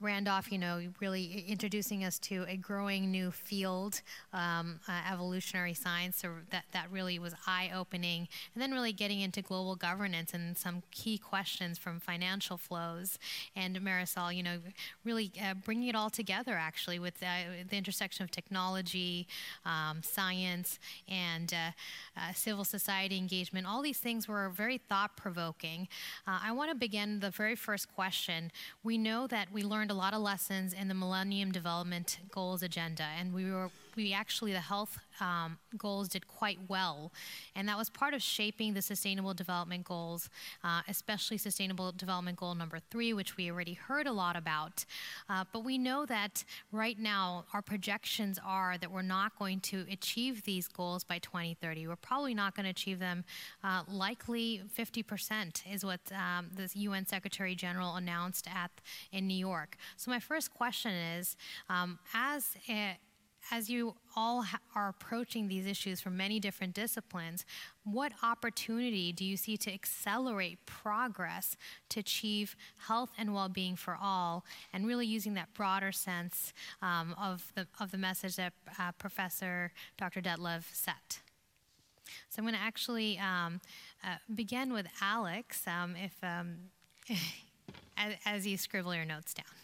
Randolph, 0.00 0.52
you 0.52 0.58
know, 0.58 0.80
really 1.00 1.44
introducing 1.48 2.04
us 2.04 2.20
to 2.20 2.44
a 2.48 2.56
growing 2.56 3.10
new 3.10 3.32
field, 3.32 4.00
um, 4.32 4.78
uh, 4.88 4.92
evolutionary 5.12 5.74
science, 5.74 6.18
so 6.18 6.30
that, 6.50 6.64
that 6.72 6.86
really 6.90 7.18
was 7.18 7.34
eye 7.48 7.70
opening. 7.74 8.28
And 8.54 8.62
then 8.62 8.70
really 8.70 8.92
getting 8.92 9.20
into 9.20 9.42
global 9.42 9.74
governance 9.74 10.34
and 10.34 10.56
some 10.56 10.84
key 10.92 11.18
questions 11.18 11.78
from 11.78 11.98
financial 11.98 12.56
flows. 12.56 13.18
And 13.56 13.76
Marisol, 13.80 14.34
you 14.34 14.44
know, 14.44 14.58
really 15.04 15.32
uh, 15.42 15.54
bringing 15.64 15.88
it 15.88 15.96
all 15.96 16.10
together 16.10 16.52
actually 16.54 17.00
with 17.00 17.20
uh, 17.20 17.64
the 17.68 17.76
intersection 17.76 18.22
of 18.22 18.30
technology, 18.30 19.26
um, 19.66 20.02
science, 20.04 20.78
and 21.08 21.52
uh, 21.52 21.72
uh, 22.16 22.32
civil 22.34 22.64
society 22.64 23.16
engagement. 23.16 23.66
All 23.66 23.82
these 23.82 23.98
things 23.98 24.28
were 24.28 24.48
very 24.50 24.78
thought 24.78 25.16
provoking. 25.16 25.88
Uh, 26.24 26.38
I 26.42 26.52
want 26.52 26.70
to 26.70 26.76
begin 26.76 27.18
the 27.18 27.30
very 27.30 27.56
first 27.56 27.92
question. 27.92 28.52
We 28.84 28.96
know 28.96 29.26
that 29.26 29.50
we 29.50 29.64
learned 29.64 29.87
learned 29.88 29.98
a 29.98 30.02
lot 30.02 30.12
of 30.12 30.20
lessons 30.20 30.74
in 30.74 30.88
the 30.88 30.94
Millennium 30.94 31.50
Development 31.50 32.18
Goals 32.30 32.62
agenda, 32.62 33.06
and 33.18 33.32
we 33.32 33.50
were 33.50 33.70
we 33.98 34.12
actually, 34.12 34.52
the 34.52 34.60
health 34.60 34.98
um, 35.20 35.58
goals 35.76 36.08
did 36.08 36.28
quite 36.28 36.58
well. 36.68 37.12
And 37.56 37.68
that 37.68 37.76
was 37.76 37.90
part 37.90 38.14
of 38.14 38.22
shaping 38.22 38.74
the 38.74 38.82
Sustainable 38.82 39.34
Development 39.34 39.84
Goals, 39.84 40.30
uh, 40.62 40.82
especially 40.88 41.36
Sustainable 41.36 41.92
Development 41.92 42.36
Goal 42.36 42.54
number 42.54 42.78
three, 42.90 43.12
which 43.12 43.36
we 43.36 43.50
already 43.50 43.74
heard 43.74 44.06
a 44.06 44.12
lot 44.12 44.36
about. 44.36 44.84
Uh, 45.28 45.44
but 45.52 45.64
we 45.64 45.78
know 45.78 46.06
that 46.06 46.44
right 46.70 46.98
now, 46.98 47.44
our 47.52 47.60
projections 47.60 48.38
are 48.44 48.78
that 48.78 48.90
we're 48.90 49.02
not 49.02 49.36
going 49.38 49.60
to 49.60 49.84
achieve 49.90 50.44
these 50.44 50.68
goals 50.68 51.02
by 51.02 51.18
2030. 51.18 51.88
We're 51.88 51.96
probably 51.96 52.34
not 52.34 52.54
going 52.54 52.64
to 52.64 52.70
achieve 52.70 53.00
them. 53.00 53.24
Uh, 53.64 53.82
likely 53.88 54.62
50% 54.78 55.62
is 55.72 55.84
what 55.84 56.00
um, 56.12 56.50
the 56.54 56.70
UN 56.74 57.04
Secretary 57.04 57.56
General 57.56 57.96
announced 57.96 58.46
at 58.46 58.70
in 59.10 59.26
New 59.26 59.34
York. 59.34 59.76
So 59.96 60.10
my 60.10 60.20
first 60.20 60.54
question 60.54 60.92
is, 60.92 61.36
um, 61.68 61.98
as 62.14 62.56
a, 62.68 62.96
as 63.50 63.70
you 63.70 63.94
all 64.16 64.42
ha- 64.42 64.60
are 64.74 64.88
approaching 64.88 65.48
these 65.48 65.66
issues 65.66 66.00
from 66.00 66.16
many 66.16 66.40
different 66.40 66.74
disciplines, 66.74 67.44
what 67.84 68.12
opportunity 68.22 69.12
do 69.12 69.24
you 69.24 69.36
see 69.36 69.56
to 69.56 69.72
accelerate 69.72 70.58
progress 70.66 71.56
to 71.88 72.00
achieve 72.00 72.56
health 72.88 73.10
and 73.18 73.34
well-being 73.34 73.76
for 73.76 73.96
all, 74.00 74.44
and 74.72 74.86
really 74.86 75.06
using 75.06 75.34
that 75.34 75.52
broader 75.54 75.92
sense 75.92 76.52
um, 76.82 77.14
of 77.20 77.52
the 77.54 77.66
of 77.80 77.90
the 77.90 77.98
message 77.98 78.36
that 78.36 78.52
uh, 78.78 78.92
Professor 78.92 79.72
Dr. 79.96 80.20
Detlev 80.20 80.64
set? 80.72 81.20
So 82.28 82.38
I'm 82.40 82.44
going 82.44 82.54
to 82.54 82.60
actually 82.60 83.18
um, 83.18 83.60
uh, 84.04 84.16
begin 84.34 84.72
with 84.72 84.86
Alex, 85.00 85.62
um, 85.66 85.94
if 85.96 86.12
um, 86.22 86.56
as, 87.96 88.14
as 88.24 88.46
you 88.46 88.56
scribble 88.56 88.94
your 88.94 89.04
notes 89.04 89.34
down. 89.34 89.57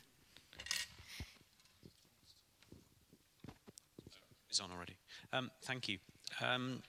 Is 4.54 4.60
on 4.60 4.70
already. 4.70 4.94
Um, 5.32 5.50
thank 5.62 5.88
you. 5.88 5.98
Um, 6.40 6.82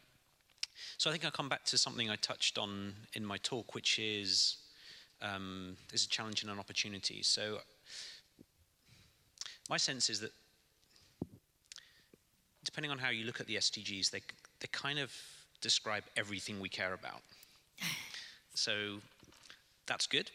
so 0.98 1.10
I 1.10 1.14
think 1.14 1.26
I'll 1.26 1.32
come 1.32 1.50
back 1.50 1.64
to 1.66 1.78
something 1.78 2.10
I 2.10 2.16
touched 2.18 2.58
on 2.58 2.94
in 3.14 3.26
my 3.26 3.38
talk, 3.38 3.74
which 3.74 3.98
is 3.98 4.58
um, 5.22 5.78
there's 5.90 6.06
a 6.06 6.10
challenge 6.10 6.44
and 6.44 6.52
an 6.52 6.60
opportunity. 6.60 7.24
So 7.24 7.60
my 9.70 9.78
sense 9.78 10.10
is 10.10 10.20
that 10.20 10.32
depending 12.64 12.92
on 12.92 13.00
how 13.00 13.10
you 13.10 13.26
look 13.26 13.40
at 13.40 13.48
the 13.48 13.56
SDGs, 13.56 14.12
they, 14.12 14.22
they 14.60 14.68
kind 14.72 15.00
of 15.00 15.12
describe 15.62 16.04
everything 16.16 16.60
we 16.60 16.70
care 16.70 16.94
about. 16.94 17.22
so 18.54 18.98
that's 19.88 20.06
good, 20.06 20.30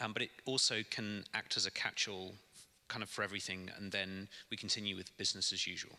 um, 0.00 0.12
but 0.12 0.22
it 0.22 0.30
also 0.46 0.76
can 0.90 1.24
act 1.34 1.56
as 1.56 1.66
a 1.66 1.70
catch-all 1.70 2.32
kind 2.88 3.02
of 3.02 3.10
for 3.10 3.22
everything, 3.22 3.68
and 3.76 3.90
then 3.90 4.28
we 4.50 4.56
continue 4.56 4.96
with 4.96 5.16
business 5.18 5.52
as 5.52 5.66
usual. 5.66 5.98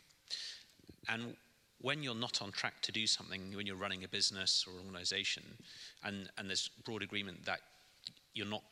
And 1.10 1.36
when 1.80 2.04
you're 2.04 2.16
not 2.16 2.42
on 2.42 2.52
track 2.52 2.82
to 2.82 2.92
do 2.92 3.06
something, 3.08 3.56
when 3.56 3.68
you're 3.68 3.76
running 3.76 4.04
a 4.04 4.08
business 4.08 4.66
or 4.68 4.74
an 4.80 4.86
organization, 4.86 5.44
and, 6.04 6.30
and 6.38 6.50
there's 6.50 6.70
broad 6.84 7.04
agreement 7.04 7.46
that 7.46 7.60
you're 8.34 8.48
not 8.48 8.64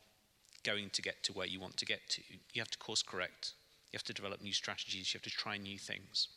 going 0.64 0.90
to 0.90 1.02
get 1.02 1.22
to 1.22 1.32
where 1.32 1.46
you 1.46 1.60
want 1.60 1.76
to 1.76 1.86
get 1.86 2.00
to, 2.10 2.22
you 2.52 2.60
have 2.60 2.70
to 2.70 2.78
course 2.78 3.02
correct. 3.02 3.52
You 3.92 3.96
have 3.96 4.04
to 4.04 4.12
develop 4.12 4.42
new 4.42 4.52
strategies. 4.52 5.14
You 5.14 5.18
have 5.18 5.30
to 5.30 5.30
try 5.30 5.56
new 5.56 5.78
things. 5.78 6.28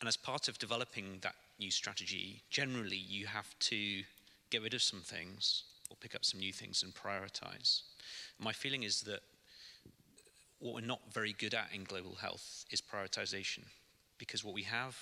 And 0.00 0.08
as 0.08 0.16
part 0.16 0.48
of 0.48 0.58
developing 0.58 1.18
that 1.22 1.36
new 1.60 1.70
strategy, 1.70 2.42
generally 2.50 2.96
you 2.96 3.26
have 3.26 3.56
to 3.60 4.02
get 4.50 4.62
rid 4.62 4.74
of 4.74 4.82
some 4.82 5.00
things 5.00 5.62
or 5.88 5.96
pick 6.00 6.14
up 6.16 6.24
some 6.24 6.40
new 6.40 6.52
things 6.52 6.82
and 6.82 6.92
prioritize. 6.92 7.82
My 8.38 8.52
feeling 8.52 8.82
is 8.82 9.02
that 9.02 9.20
what 10.62 10.74
we're 10.74 10.80
not 10.80 11.00
very 11.12 11.32
good 11.32 11.54
at 11.54 11.68
in 11.74 11.82
global 11.82 12.14
health 12.14 12.64
is 12.70 12.80
prioritization 12.80 13.64
because 14.16 14.44
what 14.44 14.54
we 14.54 14.62
have 14.62 14.96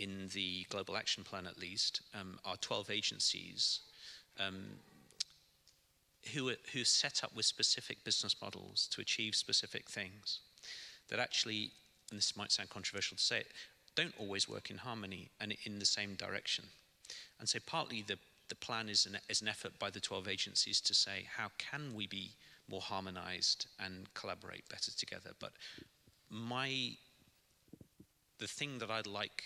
in 0.00 0.28
the 0.34 0.66
Global 0.68 0.96
Action 0.96 1.22
Plan, 1.22 1.46
at 1.46 1.56
least, 1.56 2.00
um, 2.18 2.38
are 2.44 2.56
12 2.56 2.90
agencies 2.90 3.80
um, 4.40 4.64
who, 6.34 6.50
are, 6.50 6.56
who 6.72 6.82
set 6.82 7.22
up 7.22 7.34
with 7.34 7.46
specific 7.46 8.02
business 8.02 8.34
models 8.42 8.88
to 8.90 9.00
achieve 9.00 9.36
specific 9.36 9.88
things 9.88 10.40
that 11.08 11.20
actually, 11.20 11.70
and 12.10 12.18
this 12.18 12.36
might 12.36 12.50
sound 12.50 12.68
controversial 12.68 13.16
to 13.16 13.22
say 13.22 13.38
it, 13.38 13.52
don't 13.94 14.14
always 14.18 14.48
work 14.48 14.68
in 14.68 14.78
harmony 14.78 15.30
and 15.40 15.54
in 15.64 15.78
the 15.78 15.86
same 15.86 16.14
direction. 16.14 16.64
And 17.38 17.48
so 17.48 17.60
partly 17.64 18.02
the, 18.02 18.18
the 18.48 18.56
plan 18.56 18.88
is 18.88 19.06
an, 19.06 19.16
is 19.28 19.40
an 19.40 19.48
effort 19.48 19.78
by 19.78 19.90
the 19.90 20.00
12 20.00 20.26
agencies 20.26 20.80
to 20.80 20.92
say, 20.92 21.28
how 21.36 21.50
can 21.56 21.94
we 21.94 22.08
be 22.08 22.32
more 22.68 22.80
harmonized 22.80 23.66
and 23.78 24.12
collaborate 24.14 24.68
better 24.68 24.92
together? 24.92 25.30
But 25.38 25.52
my 26.30 26.96
the 28.38 28.46
thing 28.46 28.78
that 28.78 28.90
I'd 28.90 29.06
like 29.06 29.44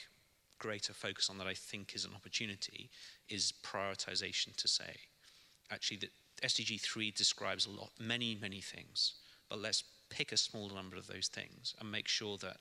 greater 0.58 0.92
focus 0.92 1.30
on 1.30 1.38
that 1.38 1.46
I 1.46 1.54
think 1.54 1.94
is 1.94 2.04
an 2.04 2.12
opportunity 2.14 2.90
is 3.28 3.52
prioritization 3.64 4.54
to 4.56 4.68
say, 4.68 4.96
actually, 5.70 5.98
that 5.98 6.10
SDG 6.42 6.80
3 6.80 7.10
describes 7.12 7.66
a 7.66 7.70
lot, 7.70 7.90
many, 7.98 8.36
many 8.40 8.60
things, 8.60 9.14
but 9.48 9.60
let's 9.60 9.84
pick 10.10 10.32
a 10.32 10.36
small 10.36 10.68
number 10.68 10.96
of 10.96 11.06
those 11.06 11.28
things 11.28 11.74
and 11.80 11.90
make 11.90 12.08
sure 12.08 12.36
that, 12.38 12.58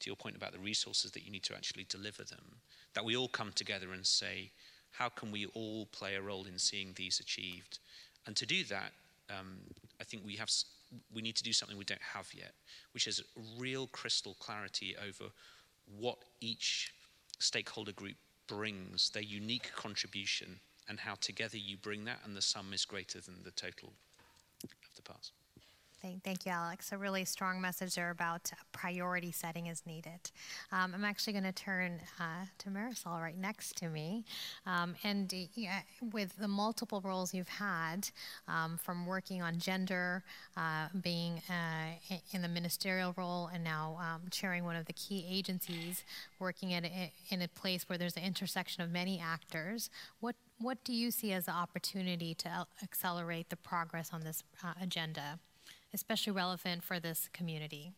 to 0.00 0.06
your 0.08 0.16
point 0.16 0.36
about 0.36 0.52
the 0.52 0.58
resources 0.58 1.10
that 1.12 1.24
you 1.24 1.30
need 1.30 1.42
to 1.44 1.54
actually 1.54 1.84
deliver 1.88 2.24
them, 2.24 2.60
that 2.94 3.04
we 3.04 3.16
all 3.16 3.28
come 3.28 3.52
together 3.54 3.92
and 3.92 4.06
say, 4.06 4.50
how 4.92 5.08
can 5.08 5.30
we 5.30 5.46
all 5.46 5.86
play 5.86 6.14
a 6.16 6.22
role 6.22 6.44
in 6.44 6.58
seeing 6.58 6.92
these 6.94 7.20
achieved? 7.20 7.78
And 8.26 8.36
to 8.36 8.46
do 8.46 8.64
that, 8.64 8.92
um, 9.38 9.58
I 10.00 10.04
think 10.04 10.24
we 10.24 10.36
have 10.36 10.50
we 11.14 11.22
need 11.22 11.36
to 11.36 11.44
do 11.44 11.52
something 11.52 11.78
we 11.78 11.84
don't 11.84 12.02
have 12.02 12.28
yet, 12.34 12.52
which 12.92 13.06
is 13.06 13.22
real 13.58 13.86
crystal 13.88 14.36
clarity 14.40 14.96
over 14.96 15.30
what 15.98 16.18
each 16.40 16.92
stakeholder 17.38 17.92
group 17.92 18.16
brings, 18.48 19.10
their 19.10 19.22
unique 19.22 19.70
contribution, 19.76 20.58
and 20.88 20.98
how 20.98 21.14
together 21.20 21.56
you 21.56 21.76
bring 21.76 22.04
that, 22.04 22.18
and 22.24 22.36
the 22.36 22.42
sum 22.42 22.72
is 22.72 22.84
greater 22.84 23.20
than 23.20 23.42
the 23.44 23.52
total 23.52 23.92
of 24.64 24.70
the 24.96 25.02
parts. 25.02 25.30
Thank, 26.02 26.24
thank 26.24 26.46
you, 26.46 26.52
Alex. 26.52 26.92
A 26.92 26.98
really 26.98 27.26
strong 27.26 27.60
message 27.60 27.94
there 27.94 28.08
about 28.08 28.50
priority 28.72 29.32
setting 29.32 29.66
is 29.66 29.82
needed. 29.84 30.30
Um, 30.72 30.94
I'm 30.94 31.04
actually 31.04 31.34
going 31.34 31.44
to 31.44 31.52
turn 31.52 32.00
uh, 32.18 32.46
to 32.58 32.70
Marisol 32.70 33.20
right 33.20 33.36
next 33.36 33.76
to 33.78 33.88
me. 33.88 34.24
Um, 34.64 34.94
and 35.04 35.32
with 36.10 36.34
the 36.38 36.48
multiple 36.48 37.02
roles 37.04 37.34
you've 37.34 37.48
had, 37.48 38.08
um, 38.48 38.78
from 38.82 39.04
working 39.04 39.42
on 39.42 39.58
gender, 39.58 40.24
uh, 40.56 40.88
being 41.02 41.42
uh, 41.50 42.14
in 42.32 42.40
the 42.40 42.48
ministerial 42.48 43.12
role, 43.18 43.50
and 43.52 43.62
now 43.62 43.98
um, 44.00 44.22
chairing 44.30 44.64
one 44.64 44.76
of 44.76 44.86
the 44.86 44.94
key 44.94 45.26
agencies, 45.30 46.02
working 46.38 46.72
at 46.72 46.84
a, 46.86 47.12
in 47.28 47.42
a 47.42 47.48
place 47.48 47.90
where 47.90 47.98
there's 47.98 48.16
an 48.16 48.22
intersection 48.22 48.82
of 48.82 48.90
many 48.90 49.20
actors, 49.20 49.90
what 50.20 50.34
what 50.58 50.84
do 50.84 50.92
you 50.92 51.10
see 51.10 51.32
as 51.32 51.46
the 51.46 51.52
opportunity 51.52 52.34
to 52.34 52.66
accelerate 52.82 53.48
the 53.48 53.56
progress 53.56 54.10
on 54.12 54.24
this 54.24 54.44
uh, 54.62 54.74
agenda? 54.78 55.38
Especially 55.92 56.32
relevant 56.32 56.82
for 56.84 57.00
this 57.00 57.28
community? 57.32 57.92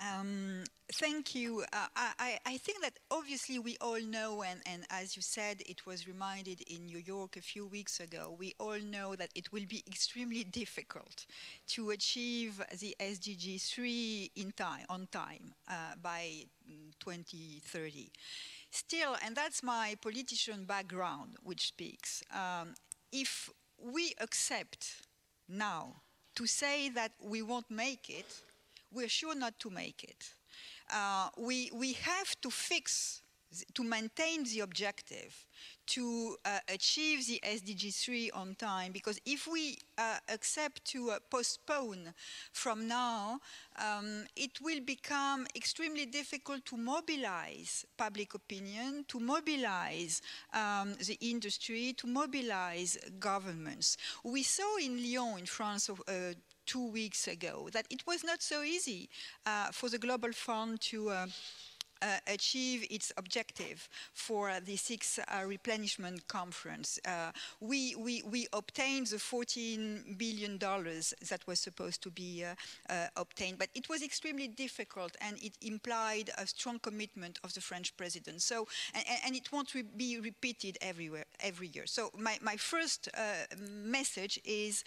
Um, 0.00 0.62
thank 0.92 1.34
you. 1.34 1.64
Uh, 1.72 1.86
I, 1.96 2.38
I, 2.46 2.56
think 2.58 2.82
that 2.82 2.92
obviously 3.10 3.58
we 3.58 3.76
all 3.80 4.00
know, 4.00 4.44
and, 4.44 4.60
and, 4.64 4.84
as 4.90 5.16
you 5.16 5.22
said, 5.22 5.60
it 5.66 5.86
was 5.86 6.06
reminded 6.06 6.60
in 6.70 6.86
New 6.86 6.98
York 6.98 7.36
a 7.36 7.40
few 7.40 7.66
weeks 7.66 7.98
ago, 7.98 8.36
we 8.38 8.54
all 8.60 8.78
know 8.78 9.16
that 9.16 9.30
it 9.34 9.52
will 9.52 9.66
be 9.68 9.82
extremely 9.88 10.44
difficult 10.62 11.26
to 11.68 11.90
achieve 11.90 12.62
the 12.78 12.94
SDG 13.00 13.60
3 13.60 14.30
in 14.36 14.52
time, 14.52 14.84
on 14.88 15.08
time 15.10 15.52
uh, 15.68 15.94
by 16.00 16.44
2030. 17.00 18.10
Still, 18.70 19.16
and 19.24 19.34
that's 19.34 19.62
my 19.64 19.96
politician 20.00 20.64
background 20.64 21.38
which 21.42 21.68
speaks, 21.68 22.22
um, 22.32 22.74
if 23.10 23.50
we 23.82 24.14
accept 24.20 25.02
now 25.48 26.02
to 26.38 26.46
say 26.46 26.88
that 26.90 27.10
we 27.20 27.42
won't 27.42 27.68
make 27.68 28.08
it, 28.08 28.26
we're 28.92 29.08
sure 29.08 29.34
not 29.34 29.58
to 29.58 29.70
make 29.70 30.04
it. 30.04 30.32
Uh, 30.88 31.28
we, 31.36 31.68
we 31.74 31.94
have 31.94 32.40
to 32.40 32.48
fix, 32.48 33.22
to 33.74 33.84
maintain 33.84 34.44
the 34.44 34.60
objective, 34.60 35.46
to 35.86 36.36
uh, 36.44 36.58
achieve 36.68 37.26
the 37.26 37.40
SDG 37.42 37.94
3 37.94 38.30
on 38.32 38.54
time 38.54 38.92
because 38.92 39.18
if 39.24 39.48
we 39.50 39.78
uh, 39.96 40.18
accept 40.28 40.84
to 40.84 41.10
uh, 41.10 41.18
postpone 41.30 42.12
from 42.52 42.86
now, 42.86 43.40
um, 43.82 44.24
it 44.36 44.60
will 44.60 44.80
become 44.80 45.46
extremely 45.56 46.04
difficult 46.04 46.64
to 46.66 46.76
mobilize 46.76 47.86
public 47.96 48.34
opinion, 48.34 49.04
to 49.08 49.18
mobilize 49.18 50.20
um, 50.52 50.94
the 51.06 51.16
industry, 51.20 51.94
to 51.96 52.06
mobilize 52.06 52.98
governments. 53.18 53.96
We 54.22 54.42
saw 54.42 54.76
in 54.76 54.98
Lyon, 55.02 55.38
in 55.38 55.46
France, 55.46 55.88
uh, 55.88 56.34
two 56.66 56.90
weeks 56.90 57.26
ago 57.28 57.70
that 57.72 57.86
it 57.88 58.06
was 58.06 58.22
not 58.22 58.42
so 58.42 58.62
easy 58.62 59.08
uh, 59.46 59.68
for 59.72 59.88
the 59.88 59.96
Global 59.96 60.32
Fund 60.32 60.82
to 60.82 61.10
uh, 62.02 62.18
achieve 62.26 62.86
its 62.90 63.12
objective 63.16 63.88
for 64.12 64.52
the 64.64 64.76
sixth 64.76 65.18
uh, 65.18 65.44
replenishment 65.44 66.26
conference. 66.28 66.98
Uh, 67.04 67.30
we, 67.60 67.94
we, 67.96 68.22
we 68.22 68.46
obtained 68.52 69.06
the 69.08 69.16
$14 69.16 70.18
billion 70.18 70.58
that 70.58 71.40
was 71.46 71.60
supposed 71.60 72.02
to 72.02 72.10
be 72.10 72.44
uh, 72.44 72.54
uh, 72.92 73.06
obtained, 73.16 73.58
but 73.58 73.68
it 73.74 73.88
was 73.88 74.02
extremely 74.02 74.48
difficult 74.48 75.16
and 75.20 75.36
it 75.42 75.52
implied 75.62 76.30
a 76.38 76.46
strong 76.46 76.78
commitment 76.78 77.38
of 77.44 77.54
the 77.54 77.60
French 77.60 77.96
president. 77.96 78.42
So, 78.42 78.66
and, 78.94 79.04
and 79.26 79.36
it 79.36 79.50
won't 79.52 79.74
re 79.74 79.82
be 79.82 80.20
repeated 80.20 80.78
everywhere, 80.80 81.24
every 81.40 81.68
year. 81.68 81.86
So 81.86 82.10
my, 82.16 82.38
my 82.42 82.56
first 82.56 83.08
uh, 83.16 83.20
message 83.60 84.40
is 84.44 84.84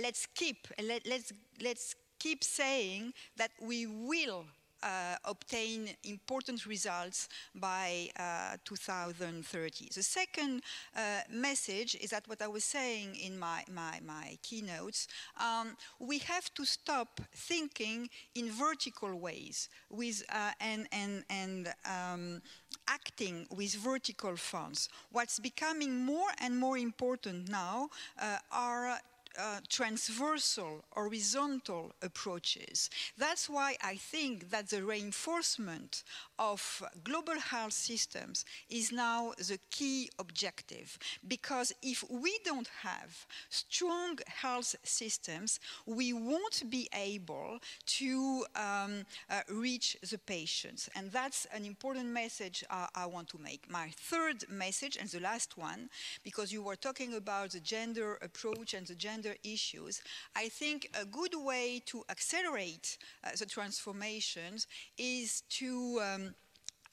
let's 0.00 0.26
keep, 0.34 0.68
let, 0.82 1.06
let's, 1.06 1.32
let's 1.62 1.94
keep 2.18 2.42
saying 2.42 3.12
that 3.36 3.50
we 3.60 3.86
will 3.86 4.46
uh, 4.84 5.16
obtain 5.24 5.88
important 6.04 6.66
results 6.66 7.28
by 7.54 8.08
uh, 8.18 8.56
2030. 8.64 9.88
The 9.94 10.02
second 10.02 10.62
uh, 10.96 11.00
message 11.30 11.96
is 12.00 12.10
that 12.10 12.28
what 12.28 12.42
I 12.42 12.48
was 12.48 12.64
saying 12.64 13.16
in 13.16 13.38
my, 13.38 13.64
my, 13.72 14.00
my 14.04 14.38
keynotes, 14.42 15.08
um, 15.40 15.76
we 15.98 16.18
have 16.18 16.52
to 16.54 16.64
stop 16.64 17.20
thinking 17.34 18.08
in 18.34 18.50
vertical 18.50 19.14
ways 19.14 19.68
with, 19.90 20.22
uh, 20.30 20.52
and, 20.60 20.86
and, 20.92 21.24
and 21.30 21.68
um, 21.84 22.42
acting 22.88 23.46
with 23.50 23.74
vertical 23.74 24.36
funds. 24.36 24.88
What's 25.10 25.38
becoming 25.38 26.04
more 26.04 26.28
and 26.40 26.58
more 26.58 26.76
important 26.76 27.48
now 27.48 27.88
uh, 28.20 28.38
are 28.52 28.98
uh, 29.38 29.60
transversal, 29.68 30.84
horizontal 30.92 31.92
approaches. 32.02 32.90
That's 33.16 33.48
why 33.48 33.76
I 33.82 33.96
think 33.96 34.50
that 34.50 34.68
the 34.68 34.84
reinforcement 34.84 36.02
of 36.38 36.82
global 37.02 37.38
health 37.38 37.72
systems 37.72 38.44
is 38.68 38.92
now 38.92 39.32
the 39.38 39.58
key 39.70 40.10
objective. 40.18 40.98
Because 41.26 41.72
if 41.82 42.04
we 42.10 42.38
don't 42.44 42.68
have 42.82 43.26
strong 43.48 44.18
health 44.26 44.74
systems, 44.82 45.60
we 45.86 46.12
won't 46.12 46.70
be 46.70 46.88
able 46.94 47.58
to 47.86 48.44
um, 48.56 49.04
uh, 49.30 49.40
reach 49.50 49.96
the 50.10 50.18
patients. 50.18 50.88
And 50.94 51.10
that's 51.10 51.46
an 51.52 51.64
important 51.64 52.06
message 52.06 52.64
uh, 52.70 52.86
I 52.94 53.06
want 53.06 53.28
to 53.28 53.38
make. 53.38 53.70
My 53.70 53.90
third 53.96 54.44
message, 54.48 54.96
and 54.96 55.08
the 55.08 55.20
last 55.20 55.56
one, 55.56 55.88
because 56.22 56.52
you 56.52 56.62
were 56.62 56.76
talking 56.76 57.14
about 57.14 57.50
the 57.50 57.60
gender 57.60 58.18
approach 58.22 58.74
and 58.74 58.86
the 58.86 58.94
gender 58.94 59.23
issues, 59.44 60.02
I 60.36 60.48
think 60.48 60.90
a 61.00 61.04
good 61.04 61.34
way 61.34 61.82
to 61.86 62.04
accelerate 62.08 62.98
uh, 63.24 63.30
the 63.38 63.46
transformations 63.46 64.66
is 64.98 65.42
to 65.50 66.00
um, 66.02 66.34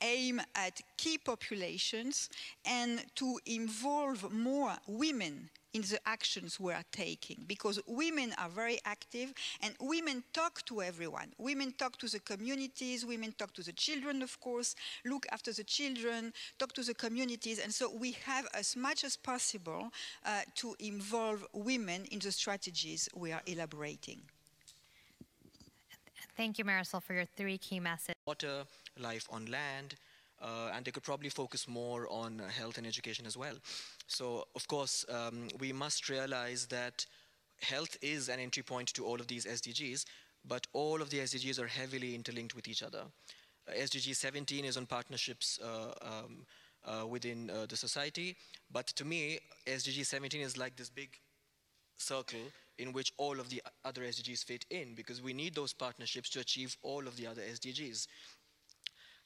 aim 0.01 0.41
at 0.55 0.81
key 0.97 1.17
populations 1.17 2.29
and 2.65 3.03
to 3.15 3.39
involve 3.45 4.31
more 4.31 4.73
women 4.87 5.49
in 5.73 5.81
the 5.81 5.99
actions 6.05 6.59
we 6.59 6.73
are 6.73 6.83
taking 6.91 7.43
because 7.47 7.79
women 7.87 8.33
are 8.37 8.49
very 8.49 8.79
active 8.85 9.33
and 9.61 9.73
women 9.79 10.23
talk 10.33 10.63
to 10.65 10.81
everyone. 10.81 11.31
Women 11.37 11.73
talk 11.77 11.97
to 11.97 12.07
the 12.07 12.19
communities, 12.19 13.05
women 13.05 13.33
talk 13.37 13.53
to 13.53 13.63
the 13.63 13.73
children, 13.73 14.21
of 14.21 14.39
course, 14.39 14.75
look 15.05 15.25
after 15.31 15.53
the 15.53 15.63
children, 15.63 16.33
talk 16.59 16.73
to 16.73 16.83
the 16.83 16.93
communities. 16.93 17.59
And 17.59 17.73
so 17.73 17.91
we 17.93 18.11
have 18.25 18.47
as 18.53 18.75
much 18.75 19.03
as 19.03 19.15
possible 19.15 19.91
uh, 20.25 20.41
to 20.55 20.75
involve 20.79 21.45
women 21.53 22.05
in 22.11 22.19
the 22.19 22.31
strategies 22.31 23.07
we 23.15 23.31
are 23.31 23.41
elaborating. 23.45 24.21
Thank 26.37 26.57
you, 26.57 26.65
Marisol, 26.65 27.03
for 27.03 27.13
your 27.13 27.25
three 27.25 27.57
key 27.57 27.79
messages. 27.79 28.15
Water, 28.25 28.63
life 28.97 29.27
on 29.31 29.45
land, 29.45 29.95
uh, 30.41 30.71
and 30.73 30.85
they 30.85 30.91
could 30.91 31.03
probably 31.03 31.29
focus 31.29 31.67
more 31.67 32.07
on 32.09 32.41
uh, 32.41 32.47
health 32.47 32.77
and 32.77 32.87
education 32.87 33.25
as 33.25 33.37
well. 33.37 33.55
So, 34.07 34.45
of 34.55 34.67
course, 34.67 35.05
um, 35.09 35.47
we 35.59 35.71
must 35.71 36.09
realize 36.09 36.65
that 36.67 37.05
health 37.61 37.97
is 38.01 38.29
an 38.29 38.39
entry 38.39 38.63
point 38.63 38.89
to 38.93 39.05
all 39.05 39.19
of 39.19 39.27
these 39.27 39.45
SDGs, 39.45 40.05
but 40.45 40.65
all 40.73 41.01
of 41.01 41.09
the 41.09 41.19
SDGs 41.19 41.59
are 41.59 41.67
heavily 41.67 42.15
interlinked 42.15 42.55
with 42.55 42.67
each 42.67 42.83
other. 42.83 43.03
Uh, 43.67 43.73
SDG 43.73 44.15
17 44.15 44.65
is 44.65 44.77
on 44.77 44.85
partnerships 44.85 45.59
uh, 45.63 45.91
um, 46.01 46.45
uh, 46.83 47.05
within 47.05 47.49
uh, 47.49 47.65
the 47.69 47.77
society, 47.77 48.35
but 48.71 48.87
to 48.87 49.05
me, 49.05 49.39
SDG 49.67 50.05
17 50.05 50.41
is 50.41 50.57
like 50.57 50.75
this 50.75 50.89
big 50.89 51.17
circle 51.97 52.39
in 52.79 52.91
which 52.93 53.13
all 53.17 53.39
of 53.39 53.49
the 53.49 53.61
other 53.85 54.01
SDGs 54.01 54.43
fit 54.43 54.65
in 54.71 54.95
because 54.95 55.21
we 55.21 55.33
need 55.33 55.53
those 55.53 55.73
partnerships 55.73 56.29
to 56.31 56.39
achieve 56.39 56.75
all 56.81 57.07
of 57.07 57.15
the 57.15 57.27
other 57.27 57.43
SDGs. 57.43 58.07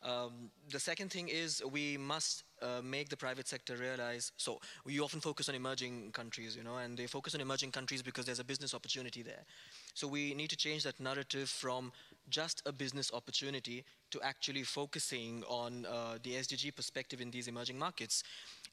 Um, 0.05 0.51
the 0.71 0.79
second 0.79 1.11
thing 1.11 1.29
is 1.29 1.63
we 1.71 1.97
must 1.97 2.43
uh, 2.61 2.81
make 2.83 3.09
the 3.09 3.17
private 3.17 3.47
sector 3.47 3.75
realize, 3.75 4.31
so 4.37 4.59
we 4.85 4.99
often 4.99 5.19
focus 5.19 5.49
on 5.49 5.55
emerging 5.55 6.11
countries, 6.11 6.55
you 6.55 6.63
know, 6.63 6.77
and 6.77 6.95
they 6.95 7.07
focus 7.07 7.33
on 7.33 7.41
emerging 7.41 7.71
countries 7.71 8.03
because 8.03 8.25
there's 8.25 8.39
a 8.39 8.43
business 8.43 8.75
opportunity 8.75 9.23
there. 9.23 9.43
So 9.95 10.07
we 10.07 10.35
need 10.35 10.51
to 10.51 10.55
change 10.55 10.83
that 10.83 10.99
narrative 10.99 11.49
from 11.49 11.91
just 12.29 12.61
a 12.65 12.71
business 12.71 13.11
opportunity 13.13 13.83
to 14.11 14.21
actually 14.21 14.63
focusing 14.63 15.43
on 15.47 15.85
uh, 15.85 16.17
the 16.23 16.31
SDG 16.33 16.75
perspective 16.75 17.21
in 17.21 17.31
these 17.31 17.47
emerging 17.47 17.77
markets. 17.77 18.23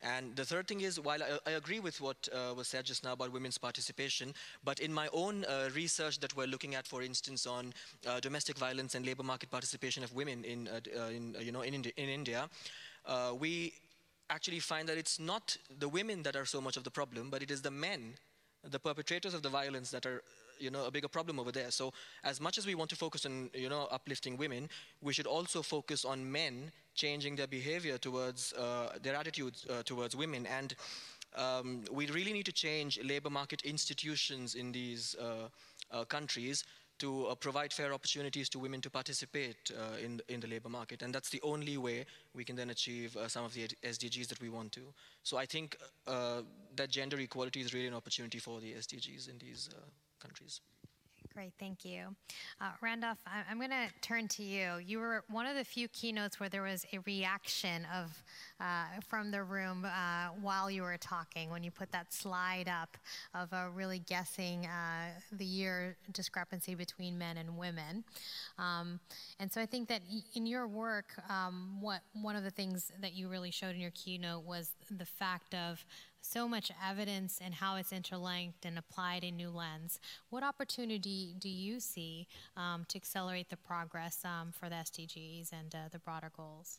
And 0.03 0.35
the 0.35 0.45
third 0.45 0.67
thing 0.67 0.81
is, 0.81 0.99
while 0.99 1.23
I, 1.23 1.51
I 1.51 1.53
agree 1.53 1.81
with 1.81 2.01
what 2.01 2.17
uh, 2.33 2.55
was 2.55 2.69
said 2.69 2.85
just 2.85 3.05
now 3.05 3.13
about 3.13 3.33
women's 3.33 3.59
participation, 3.59 4.35
but 4.65 4.81
in 4.81 4.93
my 4.93 5.09
own 5.13 5.45
uh, 5.45 5.69
research 5.75 6.19
that 6.21 6.37
we're 6.37 6.47
looking 6.47 6.75
at, 6.75 6.87
for 6.87 7.03
instance, 7.03 7.47
on 7.47 7.73
uh, 8.07 8.19
domestic 8.21 8.59
violence 8.59 8.95
and 8.95 9.07
labor 9.07 9.23
market 9.23 9.51
participation 9.51 10.03
of 10.03 10.13
women 10.15 10.45
in, 10.45 10.69
uh, 10.69 10.81
uh, 10.99 11.05
in 11.07 11.37
you 11.41 11.53
know, 11.53 11.63
in, 11.63 11.75
Indi 11.75 11.93
in 11.97 12.09
India, 12.09 12.49
we 13.39 13.75
actually 14.31 14.61
find 14.61 14.89
that 14.89 14.97
it's 14.97 15.21
not 15.21 15.57
the 15.79 15.89
women 15.89 16.23
that 16.23 16.37
are 16.37 16.47
so 16.47 16.61
much 16.61 16.77
of 16.77 16.85
the 16.85 16.91
problem, 16.91 17.31
but 17.31 17.43
it 17.43 17.51
is 17.51 17.63
the 17.63 17.71
men, 17.71 18.15
the 18.65 18.79
perpetrators 18.79 19.35
of 19.35 19.43
the 19.43 19.49
violence 19.49 19.91
that 19.91 20.07
are 20.07 20.23
you 20.63 20.71
know 20.71 20.87
a 20.87 20.91
bigger 20.91 21.09
problem 21.09 21.39
over 21.41 21.53
there 21.53 21.71
so 21.71 21.93
as 22.25 22.41
much 22.41 22.59
as 22.59 22.67
we 22.67 22.75
want 22.75 22.89
to 22.89 22.97
focus 22.97 23.27
on 23.27 23.51
you 23.53 23.69
know 23.69 23.89
uplifting 23.91 24.37
women 24.37 24.69
we 25.01 25.13
should 25.13 25.27
also 25.27 25.63
focus 25.63 26.05
on 26.05 26.31
men 26.31 26.71
changing 26.95 27.37
their 27.37 27.47
behavior 27.47 27.99
towards 27.99 28.53
uh, 28.55 28.97
their 29.03 29.17
attitudes 29.17 29.67
uh, 29.69 29.83
towards 29.83 30.15
women 30.15 30.47
and 30.47 30.75
um, 31.35 31.83
we 31.91 32.07
really 32.09 32.33
need 32.33 32.47
to 32.47 32.53
change 32.53 33.01
labor 33.03 33.31
market 33.31 33.63
institutions 33.63 34.55
in 34.55 34.73
these 34.73 35.17
uh, 35.21 35.49
uh 35.91 36.05
countries 36.05 36.65
to 37.03 37.27
uh, 37.27 37.35
provide 37.35 37.73
fair 37.73 37.93
opportunities 37.93 38.49
to 38.49 38.61
women 38.61 38.81
to 38.81 38.89
participate 38.89 39.73
uh, 39.73 39.97
in, 39.99 40.21
in 40.29 40.39
the 40.39 40.47
labor 40.47 40.69
market. 40.69 41.03
And 41.03 41.13
that's 41.13 41.31
the 41.31 41.41
only 41.43 41.77
way 41.77 42.07
we 42.33 42.45
can 42.45 42.55
then 42.55 42.71
achieve 42.71 43.17
uh, 43.17 43.27
some 43.27 43.45
of 43.45 43.53
the 43.55 43.67
SDGs 43.83 44.29
that 44.29 44.41
we 44.41 44.49
want 44.49 44.71
to. 44.73 44.83
So 45.25 45.37
I 45.37 45.45
think 45.45 45.77
uh, 46.07 46.43
that 46.77 46.91
gender 46.91 47.19
equality 47.19 47.61
is 47.61 47.75
really 47.75 47.89
an 47.89 47.95
opportunity 47.95 48.39
for 48.39 48.61
the 48.61 48.75
SDGs 48.75 49.29
in 49.29 49.39
these 49.39 49.69
countries. 50.23 50.61
Great, 51.35 51.53
thank 51.59 51.83
you. 51.83 52.15
Uh, 52.61 52.73
Randolph, 52.83 53.19
I- 53.27 53.51
am 53.51 53.57
going 53.57 53.71
to 53.71 53.89
turn 54.03 54.29
to 54.29 54.43
you. 54.43 54.77
You 54.85 54.99
were 54.99 55.25
one 55.31 55.47
of 55.47 55.57
the 55.57 55.65
few 55.65 55.89
keynotes 55.89 56.39
where 56.39 56.51
there 56.51 56.63
was 56.63 56.85
a 56.93 56.99
reaction 57.07 57.87
of 57.95 58.23
uh, 58.61 59.01
from 59.09 59.31
the 59.31 59.43
room 59.43 59.87
uh, 59.87 60.29
while 60.43 60.71
you 60.71 60.83
were 60.83 60.99
talking 60.99 61.49
when 61.49 61.65
you 61.65 61.71
put 61.71 61.91
that 61.93 62.13
slide 62.13 62.69
up 62.69 62.99
of 63.35 63.49
really 63.75 64.01
guessing 64.01 64.67
uh, 64.67 65.09
the 65.33 65.45
year 65.45 65.97
discrepancy 66.13 66.75
between 66.75 67.17
men 67.17 67.39
and 67.39 67.57
women. 67.57 68.05
Um, 68.59 69.01
and 69.41 69.51
so 69.51 69.59
I 69.59 69.67
think 69.67 69.89
that 69.89 70.03
in 70.35 70.45
your 70.45 70.69
work, 70.69 71.15
um, 71.31 71.79
what 71.81 72.03
one 72.13 72.37
of 72.37 72.45
the 72.45 72.51
things 72.51 72.93
that 73.01 73.15
you 73.15 73.29
really 73.29 73.51
showed 73.51 73.75
in 73.75 73.81
your 73.81 73.93
keynote 73.95 74.45
was 74.45 74.73
the 74.91 75.07
fact 75.07 75.55
of 75.55 75.83
so 76.23 76.49
much 76.49 76.71
evidence 76.83 77.41
and 77.45 77.55
how 77.55 77.77
it's 77.77 77.93
interlinked 77.93 78.65
and 78.65 78.79
applied 78.79 79.25
in 79.25 79.37
new 79.37 79.51
lens. 79.51 80.01
What 80.31 80.43
opportunity 80.43 81.35
do 81.39 81.49
you 81.49 81.81
see 81.81 82.27
um, 82.57 82.85
to 82.89 82.97
accelerate 82.97 83.51
the 83.51 83.57
progress 83.57 84.25
um, 84.25 84.53
for 84.53 84.69
the 84.69 84.77
SDGs 84.77 85.53
and 85.53 85.75
uh, 85.75 85.79
the 85.91 85.99
broader 85.99 86.31
goals? 86.35 86.79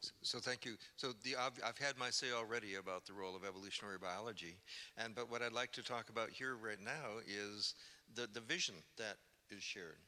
So, 0.00 0.10
so, 0.22 0.38
thank 0.38 0.64
you. 0.64 0.76
So 0.96 1.12
the, 1.22 1.36
I've, 1.36 1.52
I've, 1.64 1.76
had 1.76 1.98
my 1.98 2.08
say 2.08 2.28
already 2.34 2.76
about 2.76 3.04
the 3.04 3.12
role 3.12 3.36
of 3.36 3.44
evolutionary 3.44 3.98
biology, 3.98 4.56
and 4.96 5.14
but 5.14 5.30
what 5.30 5.42
I'd 5.42 5.52
like 5.52 5.72
to 5.72 5.82
talk 5.82 6.08
about 6.08 6.30
here 6.30 6.56
right 6.56 6.80
now 6.82 7.18
is 7.26 7.74
the, 8.14 8.26
the 8.32 8.40
vision 8.40 8.76
that 8.96 9.16
is 9.50 9.62
shared. 9.62 9.98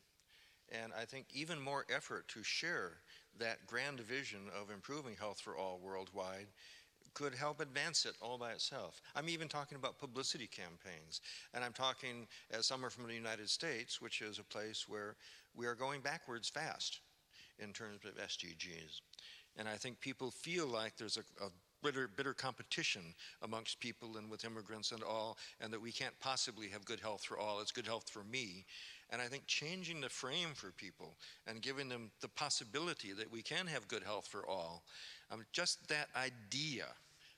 And 0.70 0.92
I 0.98 1.04
think 1.04 1.26
even 1.34 1.60
more 1.60 1.84
effort 1.94 2.28
to 2.28 2.42
share 2.42 3.02
that 3.38 3.66
grand 3.66 4.00
vision 4.00 4.40
of 4.58 4.70
improving 4.70 5.16
health 5.16 5.40
for 5.40 5.56
all 5.56 5.80
worldwide 5.82 6.46
could 7.14 7.34
help 7.34 7.60
advance 7.60 8.04
it 8.06 8.14
all 8.20 8.38
by 8.38 8.52
itself. 8.52 9.00
I'm 9.14 9.28
even 9.28 9.48
talking 9.48 9.76
about 9.76 9.98
publicity 9.98 10.46
campaigns. 10.46 11.20
And 11.54 11.64
I'm 11.64 11.72
talking 11.72 12.26
as 12.50 12.66
someone 12.66 12.90
from 12.90 13.06
the 13.06 13.14
United 13.14 13.48
States, 13.48 14.00
which 14.00 14.20
is 14.20 14.38
a 14.38 14.44
place 14.44 14.88
where 14.88 15.16
we 15.54 15.66
are 15.66 15.74
going 15.74 16.00
backwards 16.00 16.48
fast 16.48 17.00
in 17.58 17.72
terms 17.72 18.00
of 18.04 18.16
SDGs. 18.16 19.00
And 19.56 19.68
I 19.68 19.76
think 19.76 20.00
people 20.00 20.30
feel 20.30 20.66
like 20.66 20.96
there's 20.96 21.18
a, 21.18 21.44
a 21.44 21.48
bitter, 21.82 22.08
bitter 22.16 22.32
competition 22.32 23.14
amongst 23.42 23.80
people 23.80 24.16
and 24.16 24.30
with 24.30 24.44
immigrants 24.44 24.92
and 24.92 25.02
all, 25.02 25.36
and 25.60 25.72
that 25.72 25.82
we 25.82 25.92
can't 25.92 26.18
possibly 26.20 26.68
have 26.68 26.84
good 26.84 27.00
health 27.00 27.24
for 27.24 27.38
all. 27.38 27.60
It's 27.60 27.72
good 27.72 27.86
health 27.86 28.08
for 28.08 28.24
me. 28.24 28.64
And 29.10 29.20
I 29.20 29.26
think 29.26 29.46
changing 29.46 30.00
the 30.00 30.08
frame 30.08 30.54
for 30.54 30.70
people 30.72 31.16
and 31.46 31.60
giving 31.60 31.88
them 31.90 32.10
the 32.22 32.28
possibility 32.28 33.12
that 33.12 33.30
we 33.30 33.42
can 33.42 33.66
have 33.66 33.86
good 33.88 34.02
health 34.02 34.26
for 34.26 34.46
all, 34.46 34.84
um, 35.32 35.44
just 35.52 35.88
that 35.88 36.08
idea, 36.16 36.86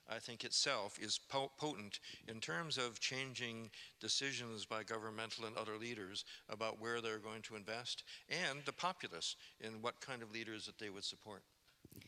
I 0.09 0.19
think 0.19 0.43
itself 0.43 0.99
is 1.01 1.17
po 1.17 1.51
potent 1.57 1.99
in 2.27 2.39
terms 2.39 2.77
of 2.77 2.99
changing 2.99 3.71
decisions 3.99 4.65
by 4.65 4.83
governmental 4.83 5.45
and 5.45 5.57
other 5.57 5.77
leaders 5.77 6.25
about 6.49 6.79
where 6.79 7.01
they're 7.01 7.19
going 7.19 7.41
to 7.43 7.55
invest 7.55 8.03
and 8.29 8.59
the 8.65 8.73
populace 8.73 9.35
in 9.61 9.81
what 9.81 9.99
kind 10.01 10.21
of 10.21 10.31
leaders 10.31 10.65
that 10.65 10.77
they 10.77 10.89
would 10.89 11.03
support. 11.03 11.41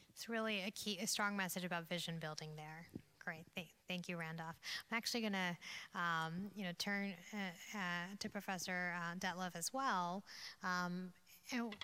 It's 0.09 0.27
really 0.27 0.61
a 0.61 0.71
key, 0.71 0.99
a 1.01 1.07
strong 1.07 1.37
message 1.37 1.63
about 1.63 1.87
vision 1.87 2.19
building 2.19 2.49
there. 2.55 2.87
Great, 3.23 3.45
Th 3.55 3.67
thank 3.89 4.07
you, 4.07 4.17
Randolph. 4.17 4.55
I'm 4.89 4.97
actually 4.97 5.21
going 5.21 5.33
to, 5.33 5.57
um, 5.93 6.49
you 6.55 6.63
know, 6.63 6.71
turn 6.77 7.13
uh, 7.33 7.77
uh, 7.77 8.15
to 8.19 8.29
Professor 8.29 8.93
uh, 8.95 9.15
Detlev 9.15 9.55
as 9.55 9.73
well. 9.73 10.23
Um, 10.63 11.11
and 11.51 11.75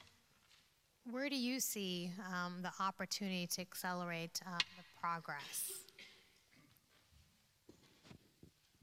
where 1.10 1.30
do 1.30 1.36
you 1.36 1.60
see 1.60 2.12
um, 2.32 2.62
the 2.62 2.72
opportunity 2.80 3.48
to 3.48 3.62
accelerate 3.62 4.40
uh, 4.46 4.58
the 4.58 4.84
progress? 5.00 5.72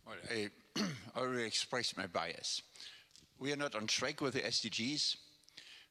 Well, 0.07 0.17
I 0.31 0.49
already 1.17 1.45
expressed 1.45 1.97
my 1.97 2.07
bias. 2.07 2.63
We 3.39 3.53
are 3.53 3.57
not 3.57 3.75
on 3.75 3.87
track 3.87 4.21
with 4.21 4.35
the 4.35 4.41
SDGs. 4.41 5.17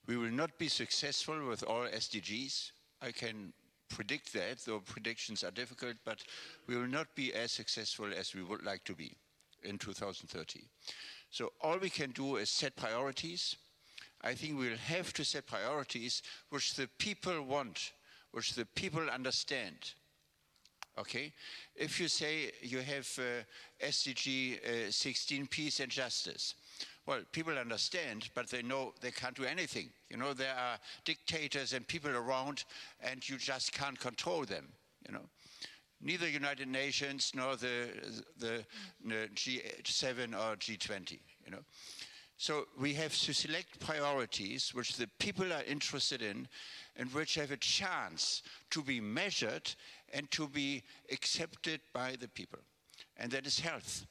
We 0.07 0.17
will 0.17 0.31
not 0.31 0.57
be 0.57 0.67
successful 0.67 1.47
with 1.47 1.63
all 1.63 1.85
SDGs. 1.85 2.71
I 3.01 3.11
can 3.11 3.53
predict 3.89 4.33
that, 4.33 4.59
though 4.65 4.79
predictions 4.79 5.43
are 5.43 5.51
difficult, 5.51 5.95
but 6.05 6.23
we 6.67 6.75
will 6.75 6.87
not 6.87 7.07
be 7.15 7.33
as 7.33 7.51
successful 7.51 8.07
as 8.15 8.35
we 8.35 8.43
would 8.43 8.63
like 8.63 8.83
to 8.85 8.93
be 8.93 9.15
in 9.63 9.77
2030. 9.77 10.61
So 11.31 11.51
all 11.61 11.77
we 11.77 11.89
can 11.89 12.11
do 12.11 12.37
is 12.37 12.49
set 12.49 12.75
priorities. 12.75 13.55
I 14.21 14.33
think 14.33 14.57
we'll 14.57 14.77
have 14.77 15.13
to 15.13 15.23
set 15.23 15.47
priorities 15.47 16.21
which 16.49 16.75
the 16.75 16.87
people 16.97 17.41
want, 17.41 17.93
which 18.31 18.53
the 18.53 18.65
people 18.65 19.09
understand. 19.09 19.93
Okay? 20.97 21.31
If 21.75 21.99
you 21.99 22.09
say 22.09 22.51
you 22.61 22.79
have 22.79 23.07
uh, 23.17 23.85
SDG 23.85 24.87
uh, 24.87 24.91
16, 24.91 25.47
peace 25.47 25.79
and 25.79 25.89
justice, 25.89 26.55
well, 27.05 27.21
people 27.31 27.57
understand, 27.57 28.29
but 28.35 28.49
they 28.49 28.61
know 28.61 28.93
they 29.01 29.11
can't 29.11 29.35
do 29.35 29.45
anything. 29.45 29.89
You 30.09 30.17
know, 30.17 30.33
there 30.33 30.53
are 30.53 30.77
dictators 31.05 31.73
and 31.73 31.87
people 31.87 32.11
around, 32.11 32.65
and 33.01 33.27
you 33.27 33.37
just 33.37 33.73
can't 33.73 33.99
control 33.99 34.43
them. 34.43 34.67
You 35.07 35.13
know, 35.13 35.25
neither 36.01 36.29
United 36.29 36.67
Nations 36.67 37.31
nor 37.33 37.55
the 37.55 37.87
the, 38.37 38.63
the 39.03 39.29
G7 39.33 40.33
or 40.33 40.55
G20. 40.57 41.19
You 41.45 41.51
know, 41.51 41.63
so 42.39 42.63
we 42.79 42.93
have 42.93 43.13
to 43.13 43.33
select 43.33 43.81
priorities 43.81 44.73
which 44.73 44.95
the 44.95 45.09
people 45.19 45.51
are 45.51 45.63
interested 45.63 46.21
in, 46.21 46.47
and 46.95 47.13
which 47.13 47.35
have 47.35 47.51
a 47.51 47.57
chance 47.57 48.43
to 48.69 48.81
be 48.81 49.01
measured 49.01 49.69
and 50.13 50.31
to 50.31 50.47
be 50.47 50.81
accepted 51.11 51.81
by 51.93 52.15
the 52.17 52.29
people, 52.29 52.59
and 53.17 53.29
that 53.33 53.45
is 53.45 53.59
health. 53.59 54.07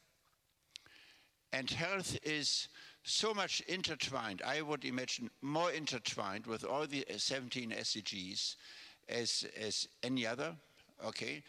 And 1.54 1.70
health 1.70 2.18
is 2.22 2.68
so 3.02 3.32
much 3.32 3.62
intertwined, 3.62 4.42
I 4.44 4.60
would 4.60 4.84
imagine 4.84 5.30
more 5.40 5.72
intertwined 5.72 6.46
with 6.46 6.64
all 6.64 6.86
the 6.86 7.06
17 7.16 7.70
SDGs 7.70 8.56
as, 9.08 9.46
as 9.58 9.88
any 10.02 10.26
other, 10.26 10.54
okay? 11.02 11.42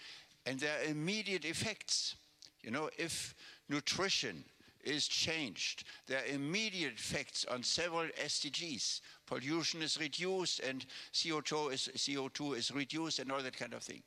And 0.45 0.57
there 0.57 0.79
are 0.79 0.89
immediate 0.89 1.43
effects. 1.43 2.15
You 2.63 2.71
know, 2.71 2.89
if 2.97 3.35
nutrition 3.67 4.45
is 4.83 5.07
changed, 5.07 5.83
there 6.07 6.19
are 6.19 6.33
immediate 6.33 6.93
effects 6.93 7.45
on 7.49 7.63
several 7.63 8.07
SDGs. 8.23 9.01
Pollution 9.25 9.81
is 9.81 9.99
reduced 9.99 10.59
and 10.61 10.85
CO2 11.13 11.73
is, 11.73 11.89
CO2 11.95 12.57
is 12.57 12.71
reduced 12.71 13.19
and 13.19 13.31
all 13.31 13.41
that 13.41 13.57
kind 13.57 13.73
of 13.73 13.83
thing. 13.83 14.01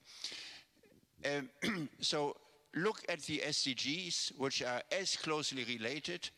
Um, 1.25 1.89
so 2.01 2.37
look 2.75 3.03
at 3.09 3.23
the 3.23 3.43
SDGs, 3.47 4.39
which 4.39 4.63
are 4.63 4.83
as 4.91 5.17
closely 5.17 5.65
related 5.65 6.31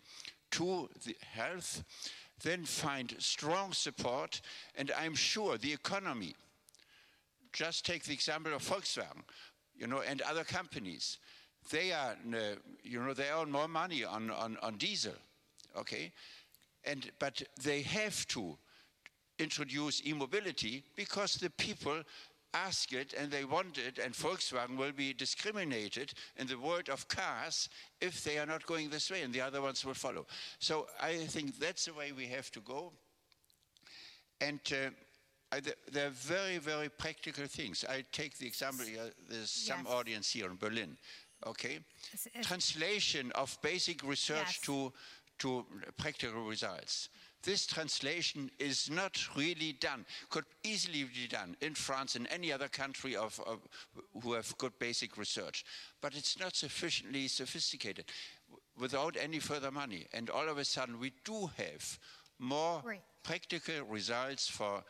to 0.52 0.88
the 1.04 1.16
health, 1.20 1.84
then 2.42 2.64
find 2.64 3.14
strong 3.18 3.72
support, 3.72 4.40
and 4.76 4.90
I'm 4.98 5.14
sure 5.14 5.56
the 5.56 5.72
economy, 5.72 6.34
just 7.52 7.86
take 7.86 8.04
the 8.04 8.12
example 8.12 8.52
of 8.52 8.62
Volkswagen, 8.62 9.22
you 9.76 9.86
know, 9.86 10.02
and 10.06 10.20
other 10.22 10.44
companies, 10.44 11.18
they 11.70 11.92
are, 11.92 12.16
uh, 12.32 12.38
you 12.82 13.00
know, 13.00 13.14
they 13.14 13.30
earn 13.30 13.50
more 13.50 13.68
money 13.68 14.04
on, 14.04 14.30
on, 14.30 14.56
on 14.62 14.76
diesel, 14.76 15.14
okay? 15.76 16.12
And, 16.84 17.10
but 17.18 17.42
they 17.62 17.82
have 17.82 18.26
to 18.28 18.56
introduce 19.38 20.06
e-mobility 20.06 20.84
because 20.96 21.34
the 21.34 21.50
people 21.50 22.02
ask 22.54 22.92
it 22.92 23.14
and 23.18 23.30
they 23.30 23.44
want 23.44 23.78
it, 23.78 23.98
and 23.98 24.14
Volkswagen 24.14 24.76
will 24.76 24.92
be 24.92 25.12
discriminated 25.12 26.12
in 26.36 26.46
the 26.46 26.58
world 26.58 26.88
of 26.88 27.08
cars 27.08 27.68
if 28.00 28.22
they 28.22 28.38
are 28.38 28.46
not 28.46 28.64
going 28.64 28.90
this 28.90 29.10
way, 29.10 29.22
and 29.22 29.34
the 29.34 29.40
other 29.40 29.60
ones 29.60 29.84
will 29.84 29.94
follow. 29.94 30.26
So 30.60 30.86
I 31.02 31.16
think 31.16 31.58
that's 31.58 31.86
the 31.86 31.94
way 31.94 32.12
we 32.12 32.26
have 32.26 32.50
to 32.52 32.60
go. 32.60 32.92
And 34.40 34.60
uh, 34.70 34.90
I, 35.52 35.58
are 35.98 36.10
very, 36.10 36.58
very 36.58 36.88
practical 36.88 37.46
things. 37.46 37.84
I 37.88 38.04
take 38.12 38.38
the 38.38 38.46
example 38.46 38.86
here, 38.86 39.10
there's 39.28 39.50
some 39.50 39.86
audience 39.86 40.30
here 40.30 40.46
in 40.46 40.56
Berlin, 40.56 40.96
okay? 41.46 41.78
Translation 42.42 43.32
of 43.32 43.56
basic 43.62 44.02
research 44.02 44.46
yes. 44.46 44.60
to, 44.62 44.92
to 45.38 45.64
practical 45.96 46.44
results. 46.44 47.08
this 47.44 47.66
translation 47.66 48.50
is 48.58 48.88
not 48.90 49.18
really 49.36 49.72
done. 49.78 50.06
Could 50.30 50.46
easily 50.62 51.04
be 51.04 51.28
done 51.28 51.56
in 51.60 51.74
France 51.74 52.16
and 52.16 52.26
any 52.30 52.50
other 52.52 52.68
country 52.68 53.14
of, 53.16 53.38
of, 53.46 53.58
who 54.22 54.32
have 54.32 54.56
good 54.58 54.72
basic 54.78 55.18
research, 55.18 55.64
but 56.00 56.16
it's 56.16 56.38
not 56.38 56.56
sufficiently 56.56 57.28
sophisticated 57.28 58.06
without 58.78 59.16
any 59.20 59.40
further 59.40 59.70
money. 59.70 60.06
And 60.12 60.30
all 60.30 60.48
of 60.48 60.58
a 60.58 60.64
sudden, 60.64 60.98
we 60.98 61.12
do 61.24 61.50
have 61.58 61.98
more 62.38 62.82
Right. 62.84 63.02
practical 63.22 63.84
results 63.84 64.48
for 64.48 64.82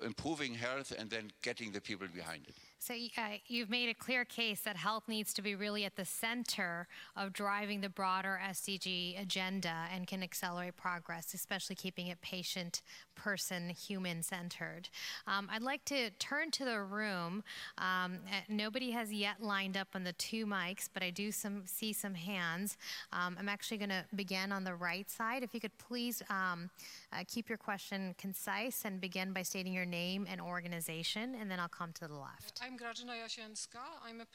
improving 0.00 0.54
health 0.54 0.92
and 0.96 1.10
then 1.10 1.32
getting 1.42 1.72
the 1.72 1.80
people 1.80 2.06
behind 2.14 2.46
it. 2.46 2.54
So 2.86 2.92
uh, 2.92 3.38
you've 3.46 3.70
made 3.70 3.88
a 3.88 3.94
clear 3.94 4.26
case 4.26 4.60
that 4.60 4.76
health 4.76 5.04
needs 5.08 5.32
to 5.34 5.40
be 5.40 5.54
really 5.54 5.86
at 5.86 5.96
the 5.96 6.04
center 6.04 6.86
of 7.16 7.32
driving 7.32 7.80
the 7.80 7.88
broader 7.88 8.38
SDG 8.46 9.18
agenda 9.18 9.86
and 9.90 10.06
can 10.06 10.22
accelerate 10.22 10.76
progress, 10.76 11.32
especially 11.32 11.76
keeping 11.76 12.08
it 12.08 12.20
patient, 12.20 12.82
person, 13.14 13.70
human 13.70 14.22
centered. 14.22 14.90
Um, 15.26 15.48
I'd 15.50 15.62
like 15.62 15.82
to 15.86 16.10
turn 16.18 16.50
to 16.50 16.66
the 16.66 16.82
room. 16.82 17.42
Um, 17.78 18.18
uh, 18.30 18.40
nobody 18.50 18.90
has 18.90 19.10
yet 19.10 19.42
lined 19.42 19.78
up 19.78 19.88
on 19.94 20.04
the 20.04 20.12
two 20.12 20.44
mics, 20.44 20.86
but 20.92 21.02
I 21.02 21.08
do 21.08 21.32
some, 21.32 21.62
see 21.64 21.94
some 21.94 22.14
hands. 22.14 22.76
Um, 23.14 23.36
I'm 23.40 23.48
actually 23.48 23.78
going 23.78 23.90
to 23.90 24.04
begin 24.14 24.52
on 24.52 24.62
the 24.62 24.74
right 24.74 25.10
side. 25.10 25.42
If 25.42 25.54
you 25.54 25.60
could 25.60 25.76
please 25.78 26.22
um, 26.28 26.68
uh, 27.14 27.24
keep 27.26 27.48
your 27.48 27.56
question 27.56 28.14
concise 28.18 28.82
and 28.84 29.00
begin 29.00 29.32
by 29.32 29.40
stating 29.40 29.72
your 29.72 29.86
name 29.86 30.26
and 30.28 30.38
organization, 30.38 31.34
and 31.40 31.50
then 31.50 31.58
I'll 31.58 31.68
come 31.68 31.92
to 31.94 32.06
the 32.06 32.14
left. 32.14 32.60
I'm 32.62 32.73
Grażyna 32.76 33.16
Jasienska. 33.16 33.80
I'm 34.04 34.20
a 34.20 34.26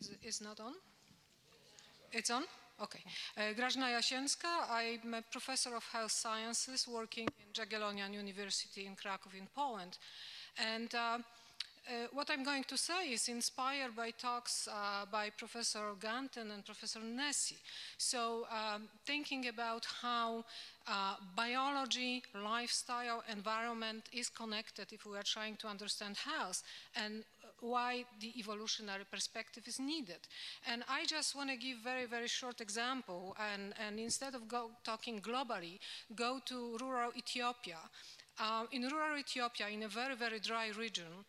is 0.00 0.10
is 0.22 0.40
not 0.40 0.60
on? 0.60 0.74
It's 2.12 2.30
on? 2.30 2.44
Okay. 2.80 3.02
Uh, 3.36 3.54
Grażyna 3.54 3.90
Jasienska. 3.90 4.68
I'm 4.70 5.14
a 5.14 5.22
professor 5.22 5.74
of 5.76 5.84
health 5.92 6.12
sciences 6.12 6.88
working 6.88 7.28
in 7.40 7.52
Jagiellonian 7.52 8.14
University 8.14 8.86
in 8.86 8.96
Krakow 8.96 9.30
in 9.34 9.48
Poland. 9.54 9.98
And 10.56 10.94
uh, 10.94 11.18
uh, 11.88 12.06
what 12.12 12.30
I'm 12.30 12.44
going 12.44 12.64
to 12.64 12.76
say 12.76 13.12
is 13.12 13.28
inspired 13.28 13.96
by 13.96 14.10
talks 14.10 14.68
uh, 14.68 15.04
by 15.10 15.30
Professor 15.30 15.94
Ganten 15.98 16.52
and 16.52 16.64
Professor 16.64 17.00
Nesse. 17.00 17.56
So, 17.98 18.46
um, 18.50 18.88
thinking 19.04 19.48
about 19.48 19.86
how 20.00 20.44
uh, 20.86 21.16
biology, 21.36 22.22
lifestyle, 22.34 23.22
environment 23.30 24.04
is 24.12 24.28
connected 24.28 24.92
if 24.92 25.04
we 25.06 25.16
are 25.16 25.24
trying 25.24 25.56
to 25.56 25.66
understand 25.68 26.16
health, 26.16 26.62
and 26.94 27.24
uh, 27.42 27.48
why 27.60 28.04
the 28.20 28.32
evolutionary 28.38 29.04
perspective 29.10 29.64
is 29.66 29.80
needed. 29.80 30.20
And 30.68 30.84
I 30.88 31.04
just 31.04 31.34
want 31.34 31.50
to 31.50 31.56
give 31.56 31.78
very, 31.78 32.06
very 32.06 32.28
short 32.28 32.60
example, 32.60 33.36
and, 33.52 33.74
and 33.84 33.98
instead 33.98 34.34
of 34.34 34.42
talking 34.84 35.20
globally, 35.20 35.78
go 36.14 36.40
to 36.46 36.76
rural 36.80 37.10
Ethiopia. 37.16 37.78
Uh, 38.38 38.64
in 38.72 38.82
rural 38.88 39.18
Ethiopia, 39.18 39.68
in 39.68 39.82
a 39.82 39.88
very, 39.88 40.16
very 40.16 40.40
dry 40.40 40.70
region, 40.78 41.24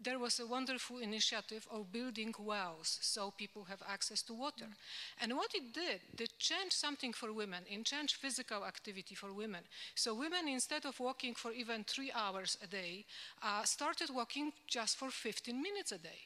there 0.00 0.18
was 0.18 0.38
a 0.38 0.46
wonderful 0.46 0.98
initiative 0.98 1.66
of 1.70 1.92
building 1.92 2.32
wells 2.38 2.98
so 3.00 3.32
people 3.36 3.64
have 3.64 3.82
access 3.88 4.22
to 4.22 4.32
water. 4.32 4.66
And 5.20 5.36
what 5.36 5.54
it 5.54 5.74
did, 5.74 6.00
it 6.20 6.38
changed 6.38 6.74
something 6.74 7.12
for 7.12 7.32
women, 7.32 7.64
it 7.68 7.84
changed 7.84 8.16
physical 8.16 8.64
activity 8.64 9.14
for 9.14 9.32
women. 9.32 9.62
So 9.96 10.14
women, 10.14 10.46
instead 10.48 10.86
of 10.86 11.00
walking 11.00 11.34
for 11.34 11.52
even 11.52 11.84
three 11.84 12.12
hours 12.14 12.56
a 12.62 12.66
day, 12.68 13.04
uh, 13.42 13.64
started 13.64 14.10
walking 14.14 14.52
just 14.68 14.96
for 14.96 15.10
15 15.10 15.60
minutes 15.60 15.92
a 15.92 15.98
day. 15.98 16.20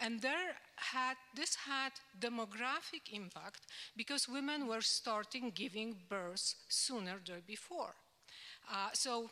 And 0.00 0.20
there 0.20 0.56
had, 0.76 1.16
this 1.34 1.54
had 1.54 1.92
demographic 2.20 3.12
impact 3.12 3.66
because 3.96 4.28
women 4.28 4.66
were 4.66 4.80
starting 4.80 5.52
giving 5.54 5.96
birth 6.08 6.54
sooner 6.68 7.20
than 7.24 7.42
before. 7.46 7.94
Uh, 8.70 8.90
so 8.92 9.30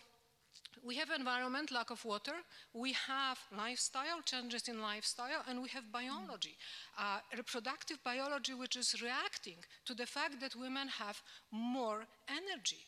we 0.85 0.97
have 0.97 1.11
environment, 1.11 1.71
lack 1.71 1.91
of 1.91 2.05
water, 2.05 2.33
we 2.73 2.93
have 2.93 3.39
lifestyle, 3.57 4.21
changes 4.25 4.69
in 4.69 4.81
lifestyle, 4.81 5.43
and 5.49 5.63
we 5.63 5.69
have 5.71 5.91
biology, 5.93 6.57
uh, 6.99 7.19
reproductive 7.37 8.03
biology, 8.05 8.55
which 8.55 8.77
is 8.77 9.03
reacting 9.03 9.57
to 9.85 9.95
the 9.95 10.07
fact 10.07 10.41
that 10.41 10.57
women 10.57 10.89
have 10.89 11.21
more 11.51 12.07
energy. 12.29 12.85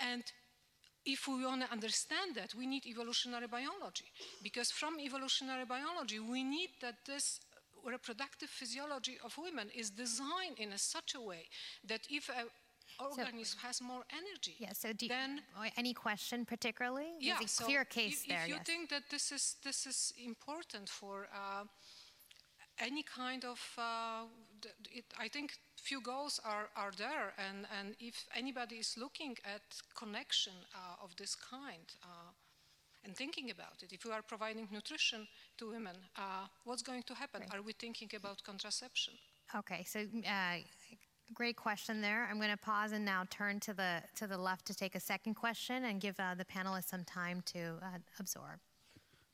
And 0.00 0.22
if 1.04 1.28
we 1.28 1.44
want 1.44 1.62
to 1.62 1.72
understand 1.72 2.34
that, 2.36 2.54
we 2.54 2.66
need 2.66 2.86
evolutionary 2.86 3.46
biology. 3.46 4.06
Because 4.42 4.70
from 4.70 4.98
evolutionary 5.00 5.64
biology, 5.64 6.18
we 6.18 6.42
need 6.42 6.70
that 6.80 6.96
this 7.06 7.40
reproductive 7.84 8.48
physiology 8.48 9.18
of 9.24 9.36
women 9.36 9.68
is 9.74 9.90
designed 9.90 10.58
in 10.58 10.72
a 10.72 10.78
such 10.78 11.14
a 11.14 11.20
way 11.20 11.48
that 11.86 12.00
if 12.08 12.28
a 12.28 12.44
organism 12.98 13.58
has 13.62 13.80
more 13.80 14.04
energy, 14.12 14.56
Yeah, 14.58 14.72
so 14.72 14.92
do 14.92 15.06
you, 15.06 15.08
then 15.08 15.40
any 15.76 15.94
question 15.94 16.44
particularly? 16.44 17.12
yeah, 17.20 17.36
There's 17.38 17.52
a 17.52 17.54
so 17.54 17.64
clear 17.64 17.84
case 17.84 18.22
if, 18.22 18.28
there, 18.28 18.42
If 18.42 18.48
you 18.48 18.54
yes. 18.54 18.66
think 18.66 18.90
that 18.90 19.04
this 19.10 19.32
is 19.32 19.56
this 19.64 19.86
is 19.86 20.12
important 20.24 20.88
for 20.88 21.28
uh, 21.32 21.64
any 22.78 23.02
kind 23.02 23.44
of, 23.44 23.60
uh, 23.78 24.24
it, 24.90 25.04
I 25.18 25.28
think 25.28 25.52
few 25.76 26.00
goals 26.00 26.40
are, 26.44 26.68
are 26.76 26.92
there, 26.96 27.32
and, 27.38 27.66
and 27.78 27.94
if 28.00 28.26
anybody 28.34 28.76
is 28.76 28.96
looking 28.96 29.36
at 29.44 29.62
connection 29.94 30.54
uh, 30.74 31.04
of 31.04 31.14
this 31.16 31.34
kind 31.34 31.86
uh, 32.02 32.32
and 33.04 33.14
thinking 33.16 33.50
about 33.50 33.82
it, 33.82 33.92
if 33.92 34.04
we 34.04 34.10
are 34.10 34.22
providing 34.22 34.66
nutrition 34.72 35.28
to 35.58 35.70
women, 35.70 35.96
uh, 36.16 36.46
what's 36.64 36.82
going 36.82 37.02
to 37.04 37.14
happen? 37.14 37.42
Are 37.52 37.62
we 37.62 37.72
thinking 37.72 38.10
about 38.16 38.42
contraception? 38.42 39.14
Okay, 39.54 39.84
so 39.86 40.00
uh, 40.00 40.56
great 41.32 41.56
question 41.56 42.00
there. 42.00 42.28
I'm 42.30 42.38
going 42.38 42.50
to 42.50 42.56
pause 42.56 42.92
and 42.92 43.04
now 43.04 43.24
turn 43.30 43.60
to 43.60 43.72
the 43.72 44.02
to 44.16 44.26
the 44.26 44.36
left 44.36 44.66
to 44.66 44.74
take 44.74 44.94
a 44.94 45.00
second 45.00 45.34
question 45.34 45.84
and 45.84 46.00
give 46.00 46.18
uh, 46.20 46.34
the 46.34 46.44
panelists 46.44 46.90
some 46.90 47.04
time 47.04 47.42
to 47.46 47.78
uh, 47.82 47.98
absorb. 48.18 48.60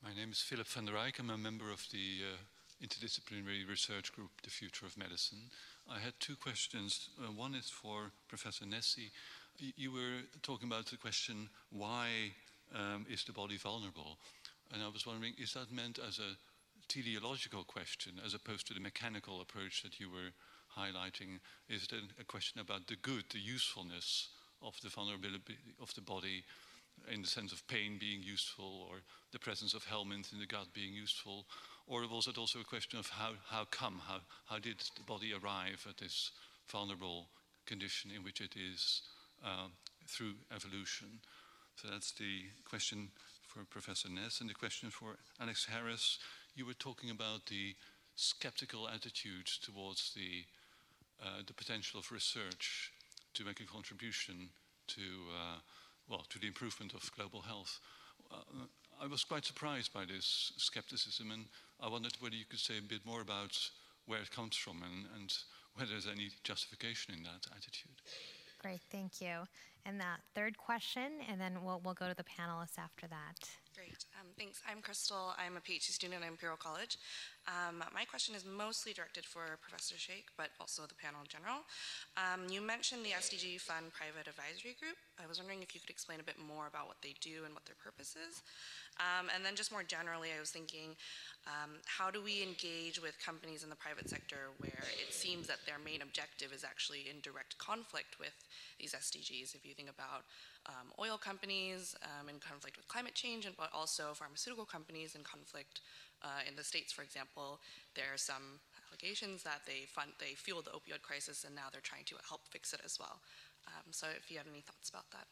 My 0.02 0.14
name 0.14 0.30
is 0.30 0.40
Philip 0.40 0.66
van 0.68 0.86
der 0.86 0.94
Eijk. 0.94 1.18
I'm 1.18 1.30
a 1.30 1.36
member 1.36 1.70
of 1.70 1.86
the 1.92 2.22
uh, 2.22 2.84
interdisciplinary 2.84 3.68
research 3.68 4.12
group, 4.12 4.30
The 4.42 4.50
Future 4.50 4.86
of 4.86 4.96
Medicine. 4.96 5.50
I 5.88 5.98
had 5.98 6.14
two 6.20 6.36
questions. 6.36 7.10
Uh, 7.18 7.32
one 7.32 7.54
is 7.54 7.68
for 7.68 8.12
Professor 8.28 8.64
Nesse. 8.64 9.10
You 9.58 9.92
were 9.92 10.22
talking 10.42 10.68
about 10.68 10.86
the 10.86 10.96
question, 10.96 11.50
why 11.70 12.32
um, 12.74 13.04
is 13.10 13.24
the 13.24 13.32
body 13.32 13.58
vulnerable? 13.58 14.16
And 14.72 14.82
I 14.82 14.88
was 14.88 15.06
wondering, 15.06 15.34
is 15.36 15.52
that 15.52 15.70
meant 15.70 15.98
as 15.98 16.18
a 16.18 16.36
teleological 16.88 17.64
question 17.64 18.12
as 18.24 18.32
opposed 18.32 18.66
to 18.68 18.74
the 18.74 18.80
mechanical 18.80 19.40
approach 19.40 19.82
that 19.82 20.00
you 20.00 20.08
were 20.08 20.32
highlighting? 20.78 21.40
Is 21.68 21.84
it 21.84 21.92
a 22.20 22.24
question 22.24 22.60
about 22.60 22.86
the 22.86 22.96
good, 22.96 23.24
the 23.30 23.38
usefulness 23.38 24.28
of 24.62 24.74
the 24.82 24.88
vulnerability 24.88 25.56
of 25.80 25.94
the 25.94 26.00
body 26.00 26.44
in 27.12 27.22
the 27.22 27.28
sense 27.28 27.52
of 27.52 27.66
pain 27.66 27.96
being 27.98 28.22
useful 28.22 28.86
or 28.90 28.98
the 29.32 29.38
presence 29.38 29.74
of 29.74 29.84
helminth 29.84 30.32
in 30.32 30.38
the 30.38 30.46
gut 30.46 30.68
being 30.74 30.92
useful? 30.92 31.46
Or 31.86 32.02
was 32.06 32.26
it 32.26 32.38
also 32.38 32.60
a 32.60 32.64
question 32.64 32.98
of 32.98 33.08
how, 33.08 33.32
how 33.48 33.64
come, 33.70 34.00
how, 34.06 34.20
how 34.46 34.58
did 34.58 34.78
the 34.96 35.02
body 35.02 35.32
arrive 35.32 35.86
at 35.88 35.98
this 35.98 36.30
vulnerable 36.70 37.28
condition 37.66 38.10
in 38.14 38.22
which 38.22 38.40
it 38.40 38.54
is 38.56 39.02
uh, 39.44 39.68
through 40.06 40.34
evolution? 40.54 41.20
So 41.76 41.88
that's 41.88 42.12
the 42.12 42.42
question 42.68 43.08
for 43.46 43.64
Professor 43.64 44.08
Ness. 44.08 44.40
And 44.40 44.50
the 44.50 44.54
question 44.54 44.90
for 44.90 45.16
Alex 45.40 45.66
Harris, 45.66 46.18
you 46.54 46.66
were 46.66 46.74
talking 46.74 47.10
about 47.10 47.46
the 47.46 47.74
skeptical 48.14 48.88
attitude 48.88 49.46
towards 49.62 50.12
the, 50.14 50.44
uh, 51.22 51.42
the 51.46 51.52
potential 51.52 52.00
of 52.00 52.10
research 52.10 52.92
to 53.34 53.44
make 53.44 53.60
a 53.60 53.66
contribution 53.66 54.50
to, 54.88 55.02
uh, 55.36 55.58
well, 56.08 56.24
to 56.30 56.38
the 56.38 56.46
improvement 56.46 56.94
of 56.94 57.10
global 57.16 57.42
health. 57.42 57.78
Uh, 58.30 58.66
I 59.00 59.06
was 59.06 59.24
quite 59.24 59.44
surprised 59.44 59.92
by 59.92 60.04
this 60.04 60.52
skepticism, 60.56 61.30
and 61.30 61.44
I 61.80 61.88
wondered 61.88 62.16
whether 62.20 62.36
you 62.36 62.44
could 62.44 62.58
say 62.58 62.78
a 62.78 62.82
bit 62.82 63.06
more 63.06 63.22
about 63.22 63.56
where 64.06 64.20
it 64.20 64.30
comes 64.30 64.56
from 64.56 64.82
and, 64.82 65.06
and 65.16 65.32
whether 65.74 65.92
there's 65.92 66.06
any 66.06 66.30
justification 66.44 67.14
in 67.14 67.22
that 67.22 67.46
attitude. 67.56 67.96
Great, 68.60 68.80
thank 68.90 69.20
you. 69.20 69.46
And 69.86 69.98
that 70.00 70.20
third 70.34 70.58
question, 70.58 71.10
and 71.30 71.40
then 71.40 71.64
we'll 71.64 71.80
we'll 71.82 71.94
go 71.94 72.08
to 72.08 72.14
the 72.14 72.24
panelists 72.24 72.78
after 72.78 73.06
that. 73.06 73.48
Great. 73.80 74.04
Um, 74.20 74.28
thanks. 74.36 74.60
I'm 74.68 74.82
Crystal. 74.82 75.32
I'm 75.40 75.56
a 75.56 75.64
PhD 75.64 75.88
student 75.88 76.20
at 76.20 76.28
Imperial 76.28 76.58
College. 76.60 76.98
Um, 77.48 77.80
my 77.96 78.04
question 78.04 78.34
is 78.36 78.44
mostly 78.44 78.92
directed 78.92 79.24
for 79.24 79.56
Professor 79.64 79.96
Sheikh, 79.96 80.28
but 80.36 80.52
also 80.60 80.84
the 80.84 80.92
panel 81.00 81.24
in 81.24 81.28
general. 81.32 81.64
Um, 82.20 82.44
you 82.52 82.60
mentioned 82.60 83.08
the 83.08 83.16
SDG 83.16 83.56
Fund 83.56 83.88
Private 83.96 84.28
Advisory 84.28 84.76
Group. 84.76 85.00
I 85.16 85.24
was 85.24 85.40
wondering 85.40 85.64
if 85.64 85.72
you 85.72 85.80
could 85.80 85.88
explain 85.88 86.20
a 86.20 86.26
bit 86.28 86.36
more 86.36 86.68
about 86.68 86.92
what 86.92 87.00
they 87.00 87.16
do 87.24 87.48
and 87.48 87.56
what 87.56 87.64
their 87.64 87.80
purpose 87.80 88.20
is. 88.20 88.44
Um, 89.00 89.32
and 89.32 89.40
then 89.40 89.56
just 89.56 89.72
more 89.72 89.82
generally, 89.82 90.28
I 90.36 90.40
was 90.40 90.52
thinking, 90.52 90.92
um, 91.48 91.80
how 91.88 92.12
do 92.12 92.20
we 92.20 92.44
engage 92.44 93.00
with 93.00 93.16
companies 93.16 93.64
in 93.64 93.72
the 93.72 93.80
private 93.80 94.12
sector 94.12 94.52
where 94.60 94.84
it 95.00 95.16
seems 95.16 95.48
that 95.48 95.64
their 95.64 95.80
main 95.80 96.04
objective 96.04 96.52
is 96.52 96.68
actually 96.68 97.08
in 97.08 97.24
direct 97.24 97.56
conflict 97.56 98.20
with 98.20 98.36
these 98.76 98.92
SDGs? 98.92 99.56
If 99.56 99.64
you 99.64 99.72
think 99.72 99.88
about 99.88 100.28
um, 100.68 100.92
oil 101.00 101.16
companies 101.16 101.96
in 102.28 102.36
conflict 102.38 102.76
with 102.76 102.86
climate 102.86 103.14
change, 103.14 103.46
and 103.46 103.56
but 103.70 103.76
also 103.78 104.14
pharmaceutical 104.14 104.66
companies 104.66 105.14
in 105.14 105.22
conflict. 105.24 105.80
Uh, 106.22 106.42
in 106.48 106.56
the 106.56 106.64
states, 106.64 106.92
for 106.92 107.02
example, 107.02 107.60
there 107.94 108.12
are 108.12 108.18
some 108.18 108.60
allegations 108.88 109.42
that 109.44 109.62
they 109.66 109.86
fund, 109.86 110.12
they 110.18 110.34
fuel 110.34 110.62
the 110.62 110.70
opioid 110.70 111.02
crisis, 111.02 111.44
and 111.44 111.54
now 111.54 111.68
they're 111.72 111.80
trying 111.80 112.04
to 112.06 112.16
help 112.28 112.48
fix 112.48 112.72
it 112.74 112.80
as 112.84 112.98
well. 113.00 113.20
Um, 113.68 113.92
so, 113.92 114.08
if 114.16 114.30
you 114.30 114.38
have 114.38 114.48
any 114.48 114.60
thoughts 114.62 114.90
about 114.90 115.10
that, 115.12 115.26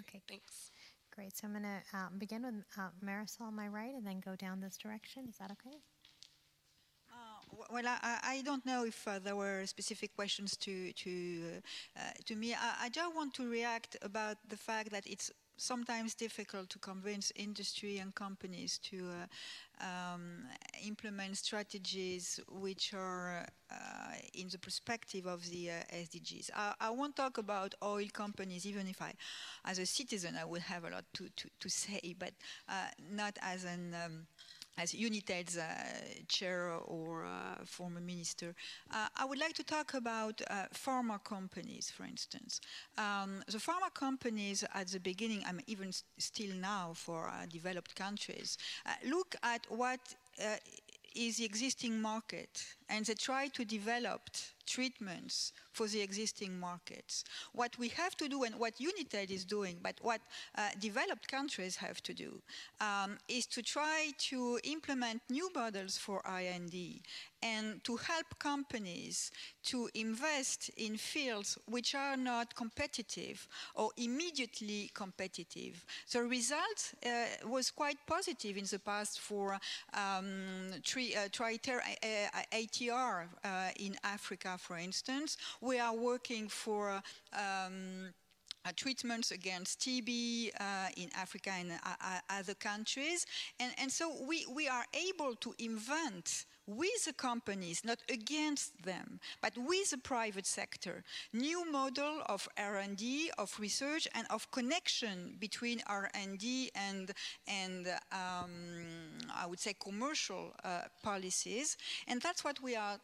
Okay. 0.00 0.22
thanks. 0.28 0.72
Great. 1.14 1.36
So 1.36 1.46
I'm 1.46 1.52
going 1.52 1.64
to 1.64 1.98
um, 1.98 2.18
begin 2.18 2.42
with 2.42 2.64
uh, 2.78 2.90
Marisol 3.04 3.42
on 3.42 3.54
my 3.56 3.68
right 3.68 3.94
and 3.94 4.06
then 4.06 4.20
go 4.20 4.36
down 4.36 4.60
this 4.60 4.76
direction. 4.78 5.28
Is 5.28 5.38
that 5.38 5.50
okay? 5.52 5.78
W- 7.50 7.64
Well, 7.70 7.86
I, 7.86 8.18
I 8.22 8.42
don't 8.42 8.64
know 8.66 8.84
if 8.84 9.06
uh, 9.08 9.18
there 9.18 9.36
were 9.36 9.66
specific 9.66 10.14
questions 10.14 10.56
to 10.58 10.92
to 10.92 11.12
uh, 11.96 12.00
uh, 12.00 12.12
to 12.26 12.36
me. 12.36 12.54
I, 12.54 12.86
I 12.86 12.88
just 12.90 13.14
want 13.14 13.34
to 13.34 13.48
react 13.48 13.96
about 14.02 14.38
the 14.48 14.56
fact 14.56 14.90
that 14.90 15.06
it's 15.06 15.30
sometimes 15.58 16.14
difficult 16.14 16.70
to 16.70 16.78
convince 16.78 17.32
industry 17.36 17.98
and 17.98 18.14
companies 18.14 18.78
to 18.78 19.10
uh, 19.10 19.84
um, 19.84 20.44
implement 20.86 21.36
strategies 21.36 22.40
which 22.50 22.94
are 22.94 23.46
uh, 23.70 24.14
in 24.34 24.48
the 24.48 24.58
perspective 24.58 25.26
of 25.26 25.48
the 25.50 25.70
uh, 25.70 25.74
SDGs. 25.92 26.50
I, 26.56 26.74
I 26.80 26.90
won't 26.90 27.16
talk 27.16 27.38
about 27.38 27.74
oil 27.82 28.06
companies, 28.12 28.66
even 28.66 28.86
if 28.88 29.02
I, 29.02 29.14
as 29.64 29.78
a 29.78 29.86
citizen, 29.86 30.36
I 30.40 30.44
would 30.44 30.62
have 30.62 30.84
a 30.84 30.90
lot 30.90 31.04
to, 31.14 31.28
to, 31.36 31.48
to 31.60 31.68
say, 31.68 32.14
but 32.18 32.32
uh, 32.68 32.88
not 33.12 33.38
as 33.42 33.64
an 33.64 33.94
um, 34.04 34.26
as 34.78 34.92
UNITAID's 34.92 35.58
uh, 35.58 35.64
chair 36.28 36.70
or 36.70 37.24
uh, 37.24 37.64
former 37.64 38.00
minister. 38.00 38.54
Uh, 38.94 39.08
I 39.16 39.24
would 39.24 39.38
like 39.38 39.54
to 39.54 39.64
talk 39.64 39.94
about 39.94 40.40
pharma 40.72 41.22
companies, 41.22 41.90
for 41.90 42.04
instance. 42.04 42.60
Um, 42.96 43.42
the 43.48 43.58
pharma 43.58 43.92
companies 43.92 44.64
at 44.74 44.88
the 44.88 45.00
beginning, 45.00 45.42
I 45.46 45.52
mean, 45.52 45.64
even 45.66 45.92
still 46.18 46.54
now 46.54 46.92
for 46.94 47.30
developed 47.50 47.94
countries, 47.96 48.56
look 49.04 49.34
at 49.42 49.66
what 49.68 50.00
is 51.14 51.38
the 51.38 51.44
existing 51.44 52.00
market 52.00 52.64
and 52.88 53.04
they 53.04 53.14
try 53.14 53.48
to 53.48 53.64
develop 53.64 54.20
treatments 54.66 55.52
for 55.78 55.86
the 55.86 56.00
existing 56.00 56.58
markets. 56.58 57.24
What 57.52 57.78
we 57.78 57.88
have 58.02 58.16
to 58.16 58.26
do 58.28 58.42
and 58.42 58.54
what 58.56 58.74
UNITAID 58.88 59.30
is 59.30 59.44
doing, 59.44 59.76
but 59.80 59.94
what 60.02 60.20
uh, 60.56 60.70
developed 60.80 61.26
countries 61.28 61.76
have 61.76 62.02
to 62.02 62.12
do, 62.12 62.42
um, 62.80 63.10
is 63.28 63.46
to 63.46 63.62
try 63.62 64.10
to 64.30 64.58
implement 64.64 65.22
new 65.30 65.48
models 65.54 65.96
for 65.96 66.20
R&D 66.26 67.00
to 67.84 67.96
help 67.96 68.38
companies 68.38 69.30
to 69.62 69.88
invest 69.94 70.70
in 70.76 70.96
fields 70.96 71.58
which 71.66 71.94
are 71.94 72.16
not 72.16 72.54
competitive 72.54 73.46
or 73.74 73.90
immediately 73.96 74.90
competitive. 74.94 75.84
The 76.12 76.22
result 76.22 76.94
uh, 77.04 77.08
was 77.46 77.70
quite 77.70 77.98
positive 78.06 78.56
in 78.56 78.64
the 78.64 78.78
past 78.78 79.20
for 79.20 79.58
um, 79.94 80.70
tri- 80.82 81.14
uh, 81.16 81.28
triter- 81.30 81.82
uh, 82.02 82.42
ATR 82.52 83.26
uh, 83.44 83.68
in 83.78 83.96
Africa, 84.04 84.56
for 84.58 84.76
instance. 84.78 85.36
We 85.68 85.78
are 85.78 85.94
working 85.94 86.48
for 86.48 87.02
um, 87.34 88.14
uh, 88.64 88.72
treatments 88.74 89.32
against 89.32 89.80
TB 89.80 90.50
uh, 90.58 90.88
in 90.96 91.10
Africa 91.14 91.50
and 91.50 91.72
uh, 91.72 92.20
other 92.30 92.54
countries. 92.54 93.26
And, 93.60 93.72
and 93.76 93.92
so 93.92 94.16
we, 94.26 94.46
we 94.50 94.66
are 94.66 94.86
able 94.94 95.34
to 95.34 95.54
invent 95.58 96.46
with 96.66 97.04
the 97.04 97.12
companies, 97.12 97.82
not 97.84 97.98
against 98.10 98.82
them, 98.82 99.20
but 99.42 99.52
with 99.58 99.90
the 99.90 99.98
private 99.98 100.46
sector, 100.46 101.04
new 101.34 101.70
model 101.70 102.22
of 102.26 102.48
R&D, 102.56 103.30
of 103.36 103.54
research, 103.60 104.08
and 104.14 104.26
of 104.30 104.50
connection 104.50 105.36
between 105.38 105.82
R&D 105.86 106.70
and, 106.74 107.12
and 107.46 107.88
um, 108.10 108.50
I 109.34 109.46
would 109.46 109.60
say 109.60 109.74
commercial 109.78 110.54
uh, 110.64 110.80
policies. 111.02 111.76
And 112.06 112.22
that's 112.22 112.42
what 112.42 112.62
we 112.62 112.74
are 112.74 112.98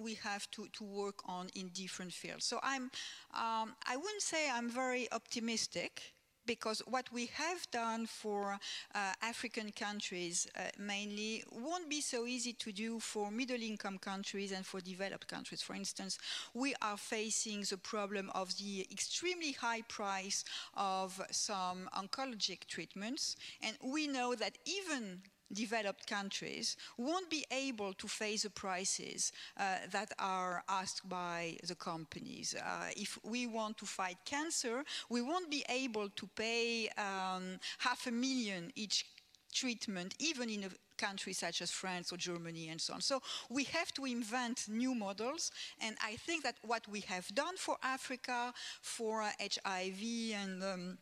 we 0.00 0.14
have 0.14 0.50
to, 0.52 0.66
to 0.72 0.84
work 0.84 1.20
on 1.26 1.48
in 1.54 1.68
different 1.68 2.12
fields. 2.12 2.44
So 2.44 2.58
I'm, 2.62 2.84
um, 3.34 3.74
I 3.86 3.96
wouldn't 3.96 4.22
say 4.22 4.50
I'm 4.50 4.70
very 4.70 5.10
optimistic 5.12 6.14
because 6.46 6.82
what 6.86 7.10
we 7.12 7.26
have 7.26 7.70
done 7.70 8.06
for 8.06 8.58
uh, 8.94 9.12
African 9.22 9.70
countries 9.72 10.46
uh, 10.56 10.62
mainly 10.78 11.44
won't 11.52 11.88
be 11.88 12.00
so 12.00 12.26
easy 12.26 12.52
to 12.54 12.72
do 12.72 12.98
for 12.98 13.30
middle 13.30 13.60
income 13.62 13.98
countries 13.98 14.52
and 14.52 14.66
for 14.66 14.80
developed 14.80 15.28
countries. 15.28 15.62
For 15.62 15.74
instance, 15.74 16.18
we 16.54 16.74
are 16.82 16.96
facing 16.96 17.62
the 17.70 17.78
problem 17.78 18.30
of 18.34 18.56
the 18.58 18.86
extremely 18.90 19.52
high 19.52 19.82
price 19.82 20.44
of 20.74 21.20
some 21.30 21.88
oncologic 21.96 22.66
treatments, 22.66 23.36
and 23.62 23.76
we 23.84 24.06
know 24.06 24.34
that 24.34 24.58
even 24.64 25.22
developed 25.52 26.06
countries 26.06 26.76
won't 26.98 27.30
be 27.30 27.44
able 27.50 27.92
to 27.94 28.08
face 28.08 28.42
the 28.42 28.50
prices 28.50 29.32
uh, 29.58 29.76
that 29.90 30.12
are 30.18 30.62
asked 30.68 31.08
by 31.08 31.56
the 31.66 31.74
companies. 31.74 32.54
Uh, 32.54 32.88
if 32.96 33.18
we 33.22 33.46
want 33.46 33.76
to 33.78 33.86
fight 33.86 34.16
cancer, 34.24 34.84
we 35.08 35.20
won't 35.20 35.50
be 35.50 35.64
able 35.68 36.08
to 36.10 36.26
pay 36.34 36.88
um, 36.98 37.58
half 37.78 38.06
a 38.06 38.10
million 38.10 38.72
each 38.74 39.06
treatment, 39.52 40.14
even 40.18 40.48
in 40.48 40.64
a 40.64 40.70
country 40.96 41.32
such 41.32 41.62
as 41.62 41.70
France 41.70 42.12
or 42.12 42.16
Germany 42.16 42.68
and 42.68 42.80
so 42.80 42.94
on. 42.94 43.00
So 43.00 43.20
we 43.50 43.64
have 43.64 43.92
to 43.94 44.04
invent 44.04 44.68
new 44.68 44.94
models, 44.94 45.50
and 45.80 45.96
I 46.02 46.16
think 46.16 46.44
that 46.44 46.56
what 46.62 46.86
we 46.88 47.00
have 47.00 47.26
done 47.34 47.56
for 47.56 47.76
Africa, 47.82 48.52
for 48.80 49.22
uh, 49.22 49.30
HIV 49.40 50.02
and 50.42 50.62
um, 50.62 50.98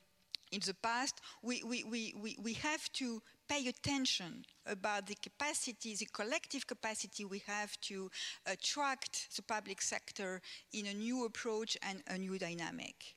in 0.52 0.60
the 0.66 0.74
past, 0.74 1.20
we, 1.42 1.62
we, 1.62 1.84
we, 1.84 2.14
we, 2.20 2.36
we 2.42 2.52
have 2.54 2.90
to 2.94 3.22
pay 3.48 3.66
attention 3.68 4.44
about 4.66 5.06
the 5.06 5.16
capacity, 5.16 5.94
the 5.96 6.06
collective 6.12 6.66
capacity 6.66 7.24
we 7.24 7.42
have 7.46 7.80
to 7.82 8.10
attract 8.46 9.34
the 9.36 9.42
public 9.42 9.80
sector 9.82 10.40
in 10.72 10.86
a 10.86 10.94
new 10.94 11.24
approach 11.24 11.76
and 11.82 12.02
a 12.08 12.18
new 12.18 12.38
dynamic. 12.38 13.16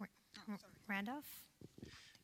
Oh, 0.00 0.56
Randolph? 0.88 1.41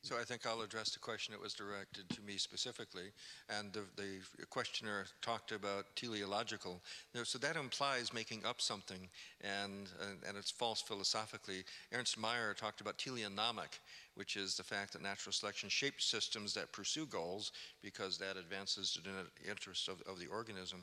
So 0.03 0.17
I 0.19 0.23
think 0.23 0.47
I'll 0.47 0.63
address 0.63 0.91
the 0.91 1.01
question 1.01 1.33
that 1.33 1.41
was 1.41 1.55
directed 1.55 2.09
to 2.11 2.23
me 2.23 2.37
specifically. 2.37 3.11
And 3.49 3.73
the, 3.73 3.81
the 3.97 4.47
questioner 4.47 5.07
talked 5.23 5.53
about 5.53 5.85
teleological. 5.97 6.81
So 7.25 7.39
that 7.39 7.57
implies 7.57 8.15
making 8.15 8.45
up 8.45 8.61
something, 8.61 9.09
and, 9.41 9.89
and, 10.01 10.19
and 10.27 10.37
it's 10.37 10.51
false 10.51 10.81
philosophically. 10.81 11.65
Ernst 11.93 12.17
Mayr 12.19 12.55
talked 12.57 12.81
about 12.81 12.97
teleonomic, 12.97 13.81
which 14.15 14.37
is 14.37 14.57
the 14.57 14.63
fact 14.63 14.93
that 14.93 15.03
natural 15.03 15.33
selection 15.33 15.69
shapes 15.69 16.05
systems 16.05 16.55
that 16.55 16.73
pursue 16.73 17.07
goals 17.07 17.53
because 17.83 18.19
that 18.19 18.37
advances 18.37 18.99
the 19.03 19.51
interest 19.51 19.89
of, 19.89 20.01
of 20.03 20.19
the 20.19 20.27
organism. 20.29 20.83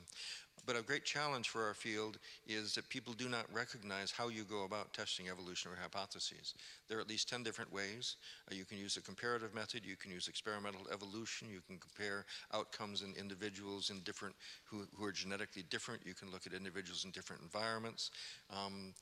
But 0.65 0.75
a 0.75 0.81
great 0.81 1.05
challenge 1.05 1.49
for 1.49 1.63
our 1.63 1.73
field 1.73 2.17
is 2.47 2.73
that 2.75 2.89
people 2.89 3.13
do 3.13 3.29
not 3.29 3.45
recognize 3.53 4.11
how 4.11 4.29
you 4.29 4.43
go 4.43 4.63
about 4.63 4.93
testing 4.93 5.29
evolutionary 5.29 5.79
hypotheses. 5.79 6.55
There 6.87 6.97
are 6.97 7.01
at 7.01 7.09
least 7.09 7.29
10 7.29 7.43
different 7.43 7.71
ways. 7.71 8.15
Uh, 8.49 8.55
you 8.55 8.65
can 8.65 8.77
use 8.77 8.97
a 8.97 9.01
comparative 9.01 9.53
method, 9.53 9.85
you 9.85 9.95
can 9.95 10.11
use 10.11 10.27
experimental 10.27 10.81
evolution, 10.91 11.49
you 11.51 11.61
can 11.67 11.77
compare 11.77 12.25
outcomes 12.53 13.03
in 13.03 13.13
individuals 13.13 13.89
in 13.89 13.99
different, 13.99 14.35
who, 14.63 14.87
who 14.95 15.05
are 15.05 15.11
genetically 15.11 15.63
different, 15.69 16.01
you 16.05 16.15
can 16.15 16.31
look 16.31 16.47
at 16.47 16.53
individuals 16.53 17.05
in 17.05 17.11
different 17.11 17.41
environments. 17.43 18.11
Um, 18.49 18.93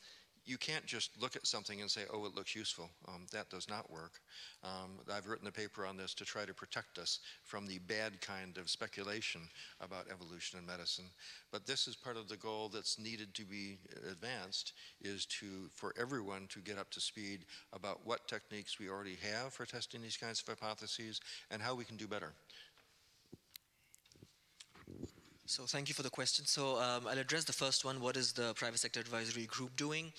you 0.46 0.58
can't 0.58 0.86
just 0.86 1.12
look 1.22 1.36
at 1.36 1.48
something 1.48 1.82
and 1.82 1.90
say, 1.90 2.02
oh, 2.14 2.26
it 2.26 2.36
looks 2.36 2.56
useful. 2.56 2.90
Um, 3.08 3.26
that 3.32 3.50
does 3.50 3.70
not 3.70 3.90
work. 3.90 4.20
Um, 4.64 5.00
I've 5.12 5.28
written 5.28 5.48
a 5.48 5.52
paper 5.52 5.86
on 5.86 5.96
this 5.96 6.14
to 6.16 6.26
try 6.26 6.46
to 6.46 6.54
protect 6.54 6.98
us 6.98 7.20
from 7.44 7.66
the 7.66 7.80
bad 7.80 8.20
kind 8.22 8.58
of 8.58 8.70
speculation 8.70 9.42
about 9.80 10.08
evolution 10.12 10.60
in 10.60 10.66
medicine. 10.66 11.06
But 11.52 11.66
this 11.66 11.88
is 11.88 11.96
part 11.96 12.18
of 12.18 12.28
the 12.28 12.38
goal 12.38 12.70
that's 12.70 13.00
needed 13.00 13.34
to 13.36 13.46
be 13.46 13.78
advanced 14.10 14.74
is 15.02 15.26
to, 15.28 15.70
for 15.74 15.94
everyone 16.00 16.48
to 16.50 16.60
get 16.60 16.78
up 16.78 16.90
to 16.92 17.02
speed 17.02 17.46
about 17.72 18.02
what 18.06 18.28
techniques 18.28 18.80
we 18.80 18.90
already 18.90 19.18
have 19.22 19.54
for 19.54 19.66
testing 19.66 20.02
these 20.02 20.18
kinds 20.18 20.42
of 20.42 20.60
hypotheses 20.60 21.22
and 21.52 21.62
how 21.62 21.76
we 21.76 21.86
can 21.86 21.98
do 21.98 22.08
better. 22.08 22.34
So 25.46 25.64
thank 25.64 25.90
you 25.90 25.94
for 25.94 26.04
the 26.04 26.10
question. 26.10 26.46
So 26.46 26.80
um, 26.80 27.06
I'll 27.06 27.20
address 27.20 27.44
the 27.44 27.54
first 27.54 27.84
one. 27.84 28.00
What 28.00 28.16
is 28.16 28.32
the 28.32 28.54
private 28.54 28.80
sector 28.80 29.02
advisory 29.02 29.46
group 29.46 29.76
doing? 29.76 30.14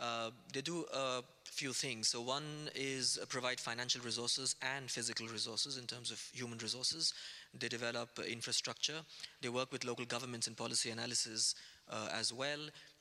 Uh, 0.00 0.30
they 0.52 0.60
do 0.60 0.84
a 0.92 1.22
few 1.44 1.72
things. 1.72 2.08
So 2.08 2.20
one 2.20 2.68
is 2.74 3.16
uh, 3.22 3.26
provide 3.26 3.60
financial 3.60 4.00
resources 4.02 4.56
and 4.76 4.90
physical 4.90 5.28
resources 5.28 5.78
in 5.78 5.86
terms 5.86 6.10
of 6.10 6.20
human 6.32 6.58
resources. 6.58 7.14
They 7.56 7.68
develop 7.68 8.08
uh, 8.18 8.22
infrastructure. 8.22 9.00
They 9.40 9.48
work 9.48 9.70
with 9.70 9.84
local 9.84 10.04
governments 10.06 10.48
in 10.48 10.56
policy 10.56 10.90
analysis 10.90 11.54
uh, 11.88 12.08
as 12.12 12.32
well. 12.32 12.58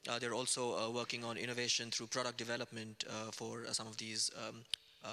Uh, 0.07 0.19
they're 0.19 0.35
also 0.35 0.77
uh, 0.77 0.91
working 0.91 1.23
on 1.23 1.37
innovation 1.37 1.89
through 1.89 2.07
product 2.07 2.37
development 2.37 3.03
for 3.31 3.65
some 3.71 3.87
of 3.87 3.97
these 3.97 4.29
um, 4.47 4.61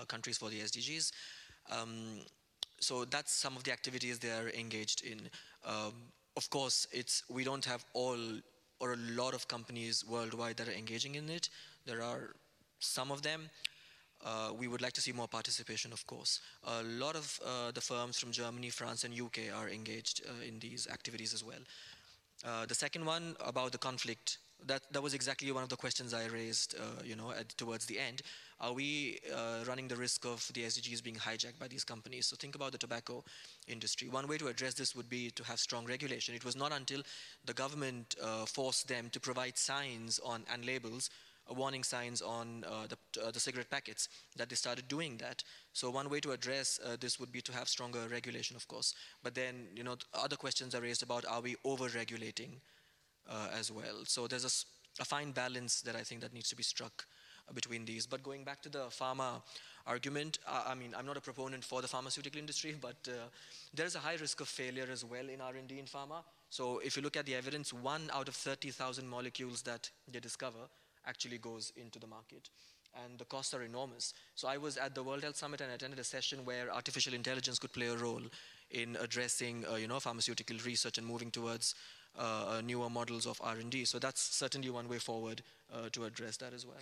countries 0.08 0.36
for 0.36 0.50
the 0.50 0.60
SDGs. 0.60 1.12
Um, 1.70 2.20
so 2.80 3.04
that's 3.06 3.32
some 3.32 3.56
of 3.56 3.64
the 3.64 3.72
activities 3.72 4.18
they 4.18 4.30
are 4.30 4.50
engaged 4.50 5.04
in. 5.04 5.20
Um, 5.64 5.92
of 6.40 6.48
course, 6.48 6.86
it's 6.90 7.22
we 7.28 7.44
don't 7.44 7.66
have 7.66 7.84
all 7.92 8.22
or 8.82 8.94
a 8.94 9.00
lot 9.22 9.34
of 9.34 9.46
companies 9.46 10.04
worldwide 10.14 10.56
that 10.56 10.68
are 10.68 10.78
engaging 10.82 11.14
in 11.16 11.28
it. 11.28 11.50
There 11.84 12.02
are 12.02 12.34
some 12.78 13.12
of 13.12 13.20
them. 13.20 13.50
Uh, 14.24 14.50
we 14.58 14.66
would 14.66 14.80
like 14.80 14.94
to 14.94 15.02
see 15.02 15.12
more 15.12 15.28
participation, 15.28 15.92
of 15.92 16.06
course. 16.06 16.40
A 16.64 16.82
lot 16.82 17.14
of 17.14 17.26
uh, 17.44 17.72
the 17.72 17.80
firms 17.82 18.18
from 18.18 18.32
Germany, 18.32 18.70
France, 18.70 19.04
and 19.04 19.12
UK 19.26 19.38
are 19.54 19.68
engaged 19.68 20.22
uh, 20.26 20.48
in 20.48 20.58
these 20.58 20.88
activities 20.88 21.34
as 21.34 21.44
well. 21.44 21.62
Uh, 22.42 22.64
the 22.64 22.74
second 22.74 23.04
one 23.04 23.36
about 23.52 23.72
the 23.72 23.78
conflict 23.88 24.38
that, 24.66 24.82
that 24.92 25.02
was 25.02 25.14
exactly 25.14 25.50
one 25.52 25.62
of 25.62 25.68
the 25.68 25.76
questions 25.76 26.14
I 26.14 26.26
raised, 26.26 26.74
uh, 26.78 27.02
you 27.04 27.16
know, 27.16 27.32
at, 27.32 27.48
towards 27.50 27.86
the 27.86 27.98
end. 27.98 28.22
Are 28.60 28.72
we 28.72 29.18
uh, 29.34 29.64
running 29.66 29.88
the 29.88 29.96
risk 29.96 30.24
of 30.24 30.48
the 30.54 30.62
SDGs 30.62 31.02
being 31.02 31.16
hijacked 31.16 31.58
by 31.58 31.68
these 31.68 31.84
companies? 31.84 32.26
So 32.26 32.36
think 32.36 32.54
about 32.54 32.72
the 32.72 32.78
tobacco 32.78 33.24
industry. 33.68 34.08
One 34.08 34.28
way 34.28 34.38
to 34.38 34.48
address 34.48 34.74
this 34.74 34.94
would 34.94 35.08
be 35.08 35.30
to 35.30 35.44
have 35.44 35.58
strong 35.58 35.86
regulation. 35.86 36.34
It 36.34 36.44
was 36.44 36.56
not 36.56 36.72
until 36.72 37.02
the 37.44 37.54
government 37.54 38.16
uh, 38.22 38.44
forced 38.44 38.88
them 38.88 39.08
to 39.12 39.20
provide 39.20 39.56
signs 39.56 40.20
on 40.24 40.44
and 40.52 40.64
labels 40.64 41.10
uh, 41.50 41.54
warning 41.54 41.82
signs 41.82 42.20
on 42.20 42.64
uh, 42.68 42.86
the, 42.86 43.22
uh, 43.22 43.30
the, 43.30 43.40
cigarette 43.40 43.70
packets 43.70 44.08
that 44.36 44.48
they 44.48 44.54
started 44.54 44.86
doing 44.88 45.16
that. 45.18 45.42
So 45.72 45.90
one 45.90 46.10
way 46.10 46.20
to 46.20 46.32
address 46.32 46.78
this 47.00 47.18
would 47.18 47.32
be 47.32 47.40
to 47.42 47.52
have 47.52 47.68
stronger 47.68 48.00
regulation, 48.10 48.56
of 48.56 48.68
course. 48.68 48.94
But 49.22 49.34
then, 49.34 49.68
you 49.74 49.82
know, 49.82 49.96
other 50.14 50.36
questions 50.36 50.74
are 50.74 50.82
raised 50.82 51.02
about 51.02 51.24
are 51.24 51.40
we 51.40 51.56
over-regulating 51.64 52.60
uh, 53.28 53.48
as 53.58 53.70
well. 53.70 54.04
So 54.04 54.26
there's 54.26 54.44
a, 54.44 55.02
a, 55.02 55.04
fine 55.04 55.32
balance 55.32 55.80
that 55.82 55.96
I 55.96 56.02
think 56.02 56.20
that 56.22 56.32
needs 56.32 56.48
to 56.50 56.56
be 56.56 56.62
struck 56.62 57.06
uh, 57.48 57.52
between 57.52 57.84
these. 57.84 58.06
But 58.06 58.22
going 58.22 58.44
back 58.44 58.62
to 58.62 58.68
the 58.68 58.84
pharma 58.86 59.42
argument, 59.86 60.38
I 60.46 60.74
mean, 60.74 60.94
I'm 60.96 61.06
not 61.06 61.16
a 61.16 61.20
proponent 61.20 61.64
for 61.64 61.82
the 61.82 61.88
pharmaceutical 61.88 62.38
industry, 62.38 62.74
but 62.80 62.96
uh, 63.08 63.28
there's 63.74 63.94
a 63.94 63.98
high 63.98 64.16
risk 64.20 64.40
of 64.40 64.48
failure 64.48 64.86
as 64.90 65.04
well 65.04 65.28
in 65.28 65.40
R&D 65.40 65.78
in 65.78 65.86
pharma. 65.86 66.22
So 66.50 66.80
if 66.84 66.96
you 66.96 67.02
look 67.02 67.16
at 67.16 67.26
the 67.26 67.34
evidence, 67.34 67.72
one 67.72 68.10
out 68.12 68.28
of 68.28 68.34
30,000 68.34 69.08
molecules 69.08 69.62
that 69.62 69.88
they 70.10 70.20
discover 70.20 70.58
actually 71.06 71.38
goes 71.38 71.72
into 71.76 71.98
the 71.98 72.06
market 72.06 72.50
and 73.04 73.18
the 73.18 73.24
costs 73.24 73.54
are 73.54 73.62
enormous. 73.62 74.14
So 74.34 74.48
I 74.48 74.56
was 74.56 74.76
at 74.76 74.94
the 74.94 75.02
World 75.02 75.22
Health 75.22 75.36
Summit 75.36 75.60
and 75.60 75.72
attended 75.72 75.98
a 75.98 76.04
session 76.04 76.44
where 76.44 76.72
artificial 76.72 77.14
intelligence 77.14 77.58
could 77.58 77.72
play 77.72 77.86
a 77.86 77.96
role 77.96 78.22
in 78.70 78.96
addressing, 79.00 79.64
uh, 79.70 79.76
you 79.76 79.88
know, 79.88 80.00
pharmaceutical 80.00 80.56
research 80.64 80.98
and 80.98 81.06
moving 81.06 81.30
towards 81.30 81.74
uh, 82.18 82.56
uh, 82.56 82.60
newer 82.64 82.90
models 82.90 83.26
of 83.26 83.40
R&D. 83.42 83.84
So 83.84 83.98
that's 83.98 84.20
certainly 84.20 84.70
one 84.70 84.88
way 84.88 84.98
forward 84.98 85.42
uh, 85.72 85.88
to 85.92 86.04
address 86.04 86.36
that 86.38 86.52
as 86.52 86.66
well. 86.66 86.76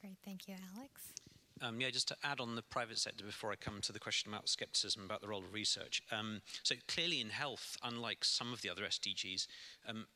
Great, 0.00 0.16
thank 0.24 0.48
you, 0.48 0.54
Alex. 0.76 1.12
Um, 1.60 1.80
yeah, 1.80 1.90
just 1.90 2.08
to 2.08 2.16
add 2.22 2.40
on 2.40 2.54
the 2.54 2.62
private 2.62 2.98
sector 2.98 3.24
before 3.24 3.50
I 3.50 3.56
come 3.56 3.80
to 3.80 3.92
the 3.92 3.98
question 3.98 4.32
about 4.32 4.48
skepticism 4.48 5.04
about 5.04 5.20
the 5.20 5.28
role 5.28 5.40
of 5.40 5.52
research. 5.52 6.02
Um, 6.12 6.40
so 6.62 6.76
clearly 6.86 7.20
in 7.20 7.30
health, 7.30 7.76
unlike 7.82 8.24
some 8.24 8.52
of 8.52 8.62
the 8.62 8.70
other 8.70 8.82
SDGs, 8.82 9.46
um, 9.88 10.06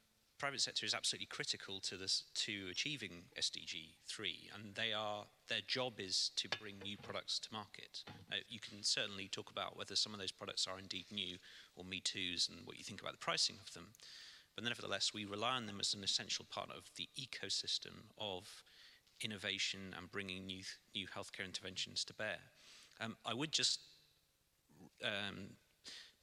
private 0.42 0.60
sector 0.60 0.84
is 0.84 0.92
absolutely 0.92 1.26
critical 1.26 1.78
to 1.78 1.96
this 1.96 2.24
to 2.34 2.66
achieving 2.68 3.22
SDG 3.38 3.90
3 4.08 4.50
and 4.52 4.74
they 4.74 4.92
are 4.92 5.24
their 5.48 5.60
job 5.68 6.00
is 6.00 6.32
to 6.34 6.48
bring 6.60 6.74
new 6.82 6.96
products 6.96 7.38
to 7.38 7.48
market. 7.52 8.02
Uh, 8.32 8.36
you 8.48 8.58
can 8.58 8.82
certainly 8.82 9.28
talk 9.28 9.52
about 9.52 9.76
whether 9.76 9.94
some 9.94 10.12
of 10.12 10.18
those 10.18 10.32
products 10.32 10.66
are 10.66 10.80
indeed 10.80 11.04
new 11.12 11.36
or 11.76 11.84
me 11.84 12.00
too's 12.00 12.48
and 12.50 12.66
what 12.66 12.76
you 12.76 12.82
think 12.82 13.00
about 13.00 13.12
the 13.12 13.18
pricing 13.18 13.54
of 13.64 13.72
them. 13.72 13.86
But 14.54 14.64
nevertheless, 14.64 15.12
we 15.14 15.24
rely 15.24 15.56
on 15.56 15.66
them 15.66 15.80
as 15.80 15.94
an 15.94 16.04
essential 16.04 16.46
part 16.50 16.70
of 16.70 16.90
the 16.96 17.08
ecosystem 17.18 18.10
of 18.18 18.62
innovation 19.22 19.94
and 19.96 20.10
bringing 20.10 20.46
new, 20.46 20.62
new 20.94 21.06
healthcare 21.06 21.44
interventions 21.44 22.04
to 22.04 22.14
bear. 22.14 22.38
Um, 23.00 23.16
I 23.24 23.34
would 23.34 23.52
just 23.52 23.80
um, 25.04 25.56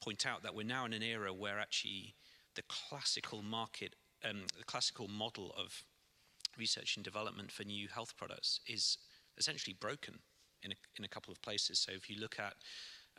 point 0.01 0.25
out 0.25 0.43
that 0.43 0.53
we're 0.53 0.65
now 0.65 0.85
in 0.85 0.93
an 0.93 1.03
era 1.03 1.33
where 1.33 1.59
actually 1.59 2.15
the 2.55 2.63
classical 2.67 3.41
market, 3.41 3.95
um, 4.27 4.43
the 4.57 4.65
classical 4.65 5.07
model 5.07 5.53
of 5.57 5.83
research 6.57 6.97
and 6.97 7.03
development 7.03 7.51
for 7.51 7.63
new 7.63 7.87
health 7.87 8.15
products 8.17 8.59
is 8.67 8.97
essentially 9.37 9.75
broken 9.79 10.19
in 10.63 10.71
a, 10.71 10.75
in 10.97 11.05
a 11.05 11.07
couple 11.07 11.31
of 11.31 11.41
places. 11.41 11.79
So 11.79 11.91
if 11.93 12.09
you 12.09 12.19
look 12.19 12.37
at 12.37 12.55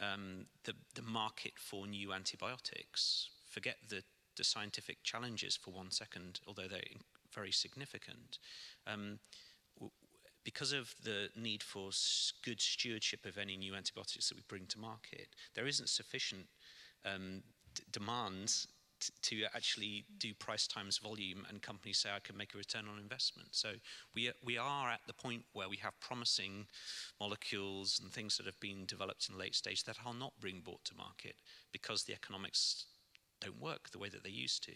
um, 0.01 0.47
the, 0.65 0.75
the 0.95 1.03
market 1.03 1.53
for 1.57 1.87
new 1.87 2.13
antibiotics, 2.13 3.31
forget 3.49 3.77
the 3.89 4.03
the 4.41 4.45
scientific 4.45 5.03
challenges 5.03 5.55
for 5.55 5.70
one 5.70 5.91
second, 5.91 6.41
although 6.47 6.66
they're 6.66 6.80
very 7.34 7.53
significant. 7.53 8.38
Um, 8.86 9.18
because 10.43 10.72
of 10.72 10.95
the 11.05 11.28
need 11.36 11.62
for 11.62 11.91
good 12.43 12.59
stewardship 12.59 13.26
of 13.26 13.36
any 13.36 13.59
new 13.59 13.74
antibiotics 13.74 14.30
that 14.30 14.36
we 14.36 14.43
bring 14.49 14.64
to 14.68 14.78
market, 14.78 15.28
there 15.55 15.66
isn't 15.66 15.91
sufficient 15.91 16.47
um, 17.05 17.43
demand 17.93 18.55
to 19.22 19.45
actually 19.55 20.07
do 20.18 20.32
price 20.34 20.66
times 20.66 20.97
volume 20.97 21.47
and 21.51 21.61
companies 21.61 21.99
say 21.99 22.09
I 22.11 22.20
can 22.20 22.38
make 22.38 22.55
a 22.55 22.59
return 22.59 22.84
on 22.91 22.99
investment. 22.99 23.49
So 23.53 23.72
we, 24.14 24.30
we 24.43 24.57
are 24.57 24.91
at 24.91 25.01
the 25.07 25.12
point 25.12 25.43
where 25.53 25.68
we 25.68 25.76
have 25.76 26.01
promising 26.01 26.66
molecules 27.20 28.01
and 28.03 28.11
things 28.11 28.38
that 28.38 28.47
have 28.47 28.61
been 28.61 28.86
developed 28.86 29.28
in 29.30 29.38
late 29.38 29.55
stage 29.55 29.84
that 29.84 29.99
are 30.07 30.14
not 30.14 30.32
being 30.43 30.62
brought 30.64 30.84
to 30.86 30.97
market 30.97 31.36
because 31.72 32.05
the 32.05 32.14
economics 32.14 32.86
don't 33.41 33.61
work 33.61 33.91
the 33.91 33.99
way 33.99 34.09
that 34.09 34.24
they 34.24 34.30
used 34.30 34.62
to. 34.64 34.72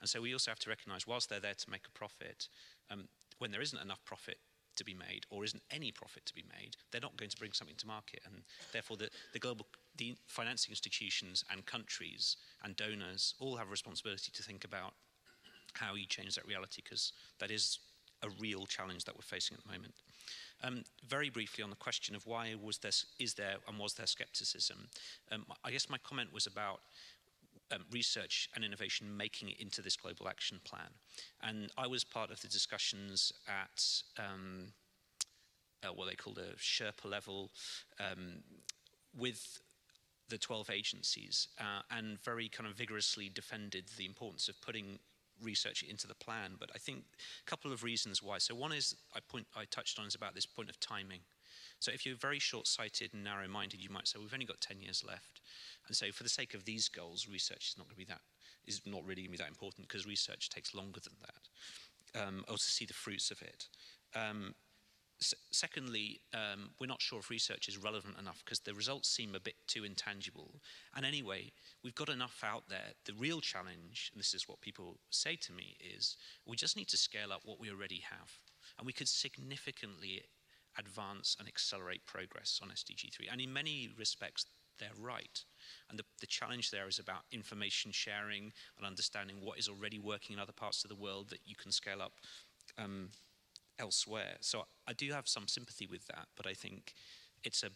And 0.00 0.08
so 0.08 0.20
we 0.20 0.32
also 0.32 0.50
have 0.50 0.58
to 0.60 0.70
recognize, 0.70 1.06
whilst 1.06 1.28
they're 1.28 1.40
there 1.40 1.54
to 1.54 1.70
make 1.70 1.86
a 1.86 1.98
profit, 1.98 2.48
um, 2.90 3.08
when 3.38 3.50
there 3.50 3.60
isn't 3.60 3.80
enough 3.80 4.04
profit 4.04 4.38
to 4.76 4.84
be 4.84 4.94
made 4.94 5.26
or 5.30 5.44
isn't 5.44 5.62
any 5.70 5.92
profit 5.92 6.24
to 6.26 6.34
be 6.34 6.44
made, 6.58 6.76
they're 6.90 7.00
not 7.00 7.16
going 7.16 7.30
to 7.30 7.36
bring 7.36 7.52
something 7.52 7.76
to 7.76 7.86
market. 7.86 8.20
And 8.24 8.42
therefore, 8.72 8.96
the, 8.96 9.10
the 9.32 9.38
global 9.38 9.66
the 9.96 10.16
financing 10.26 10.70
institutions 10.70 11.44
and 11.50 11.66
countries 11.66 12.36
and 12.64 12.76
donors 12.76 13.34
all 13.40 13.56
have 13.56 13.68
a 13.68 13.70
responsibility 13.70 14.30
to 14.32 14.42
think 14.42 14.64
about 14.64 14.94
how 15.74 15.94
you 15.94 16.06
change 16.06 16.34
that 16.34 16.46
reality 16.46 16.80
because 16.82 17.12
that 17.38 17.50
is 17.50 17.78
a 18.22 18.28
real 18.40 18.66
challenge 18.66 19.04
that 19.04 19.14
we're 19.14 19.22
facing 19.22 19.56
at 19.56 19.64
the 19.64 19.72
moment. 19.72 19.94
Um, 20.62 20.84
very 21.08 21.30
briefly 21.30 21.64
on 21.64 21.70
the 21.70 21.76
question 21.76 22.14
of 22.14 22.26
why 22.26 22.54
was 22.60 22.78
there, 22.78 22.92
is 23.18 23.34
there 23.34 23.56
and 23.66 23.78
was 23.78 23.94
there 23.94 24.06
skepticism, 24.06 24.88
um, 25.32 25.46
I 25.64 25.70
guess 25.70 25.88
my 25.88 25.98
comment 25.98 26.32
was 26.32 26.46
about 26.46 26.80
um, 27.72 27.84
research 27.90 28.48
and 28.54 28.64
innovation 28.64 29.16
making 29.16 29.48
it 29.48 29.60
into 29.60 29.82
this 29.82 29.96
global 29.96 30.28
action 30.28 30.60
plan. 30.64 30.90
And 31.42 31.70
I 31.76 31.86
was 31.86 32.04
part 32.04 32.30
of 32.30 32.40
the 32.40 32.48
discussions 32.48 33.32
at 33.48 33.84
um, 34.18 34.72
uh, 35.82 35.92
what 35.92 36.08
they 36.08 36.14
called 36.14 36.38
a 36.38 36.56
Sherpa 36.56 37.10
level 37.10 37.50
um, 37.98 38.42
with 39.16 39.60
the 40.28 40.38
12 40.38 40.70
agencies 40.70 41.48
uh, 41.58 41.82
and 41.90 42.20
very 42.22 42.48
kind 42.48 42.68
of 42.68 42.76
vigorously 42.76 43.28
defended 43.28 43.84
the 43.96 44.06
importance 44.06 44.48
of 44.48 44.60
putting 44.60 44.98
research 45.42 45.82
into 45.82 46.06
the 46.06 46.14
plan. 46.14 46.52
But 46.58 46.70
I 46.74 46.78
think 46.78 47.04
a 47.46 47.50
couple 47.50 47.72
of 47.72 47.82
reasons 47.82 48.22
why. 48.22 48.38
So 48.38 48.54
one 48.54 48.72
is 48.72 48.94
I, 49.14 49.20
point, 49.20 49.46
I 49.56 49.64
touched 49.64 49.98
on 49.98 50.06
is 50.06 50.14
about 50.14 50.34
this 50.34 50.46
point 50.46 50.70
of 50.70 50.78
timing. 50.80 51.20
So 51.80 51.90
if 51.92 52.04
you're 52.04 52.16
very 52.16 52.38
short-sighted 52.38 53.14
and 53.14 53.24
narrow-minded, 53.24 53.82
you 53.82 53.90
might 53.90 54.06
say, 54.06 54.18
we've 54.18 54.32
only 54.32 54.46
got 54.46 54.60
10 54.60 54.80
years 54.80 55.02
left. 55.06 55.40
And 55.88 55.96
so 55.96 56.12
for 56.12 56.22
the 56.22 56.28
sake 56.28 56.54
of 56.54 56.64
these 56.64 56.88
goals, 56.88 57.26
research 57.26 57.70
is 57.70 57.74
not 57.76 57.86
going 57.86 57.94
to 57.94 57.98
be 57.98 58.04
that, 58.04 58.20
is 58.66 58.82
not 58.86 59.02
really 59.02 59.22
going 59.22 59.32
to 59.32 59.38
be 59.38 59.42
that 59.42 59.48
important 59.48 59.88
because 59.88 60.06
research 60.06 60.50
takes 60.50 60.74
longer 60.74 61.00
than 61.00 61.14
that, 61.22 62.22
um, 62.22 62.44
or 62.48 62.56
to 62.56 62.62
see 62.62 62.84
the 62.84 62.92
fruits 62.92 63.30
of 63.30 63.40
it. 63.42 63.66
Um, 64.14 64.54
secondly, 65.50 66.20
um, 66.34 66.70
we're 66.78 66.86
not 66.86 67.00
sure 67.00 67.18
if 67.18 67.30
research 67.30 67.68
is 67.68 67.78
relevant 67.78 68.18
enough 68.18 68.42
because 68.44 68.60
the 68.60 68.74
results 68.74 69.08
seem 69.08 69.34
a 69.34 69.40
bit 69.40 69.54
too 69.66 69.84
intangible. 69.84 70.60
And 70.94 71.04
anyway, 71.04 71.52
we've 71.82 71.94
got 71.94 72.08
enough 72.08 72.42
out 72.44 72.64
there. 72.68 72.92
The 73.04 73.14
real 73.14 73.40
challenge, 73.40 74.10
and 74.12 74.20
this 74.20 74.34
is 74.34 74.48
what 74.48 74.60
people 74.60 74.98
say 75.10 75.36
to 75.36 75.52
me, 75.52 75.76
is 75.80 76.16
we 76.46 76.56
just 76.56 76.76
need 76.76 76.88
to 76.88 76.96
scale 76.96 77.32
up 77.32 77.42
what 77.44 77.60
we 77.60 77.70
already 77.70 78.02
have. 78.10 78.30
And 78.78 78.86
we 78.86 78.92
could 78.92 79.08
significantly 79.08 80.22
advance 80.78 81.36
and 81.38 81.48
accelerate 81.48 82.04
progress 82.06 82.60
on 82.62 82.68
SDG 82.68 83.12
3. 83.14 83.28
And 83.30 83.40
in 83.40 83.52
many 83.52 83.90
respects, 83.98 84.46
they're 84.78 84.88
right. 84.98 85.44
And 85.88 85.98
the, 85.98 86.04
the 86.20 86.26
challenge 86.26 86.70
there 86.70 86.88
is 86.88 86.98
about 86.98 87.22
information 87.32 87.92
sharing 87.92 88.52
and 88.76 88.86
understanding 88.86 89.36
what 89.40 89.58
is 89.58 89.68
already 89.68 89.98
working 89.98 90.34
in 90.34 90.40
other 90.40 90.52
parts 90.52 90.84
of 90.84 90.90
the 90.90 90.96
world 90.96 91.28
that 91.30 91.40
you 91.44 91.54
can 91.54 91.70
scale 91.70 92.00
up 92.00 92.12
um, 92.78 93.10
elsewhere. 93.78 94.36
So 94.40 94.64
I 94.86 94.92
do 94.92 95.12
have 95.12 95.28
some 95.28 95.48
sympathy 95.48 95.86
with 95.86 96.06
that, 96.06 96.26
but 96.36 96.46
I 96.46 96.54
think 96.54 96.94
it's 97.44 97.62
a 97.62 97.70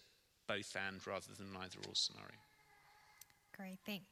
both 0.47 0.77
and 0.77 1.05
rather 1.07 1.33
than 1.37 1.49
either 1.57 1.79
or 1.89 1.95
scenario. 1.95 2.37
Great, 3.57 3.79
thank 3.87 4.03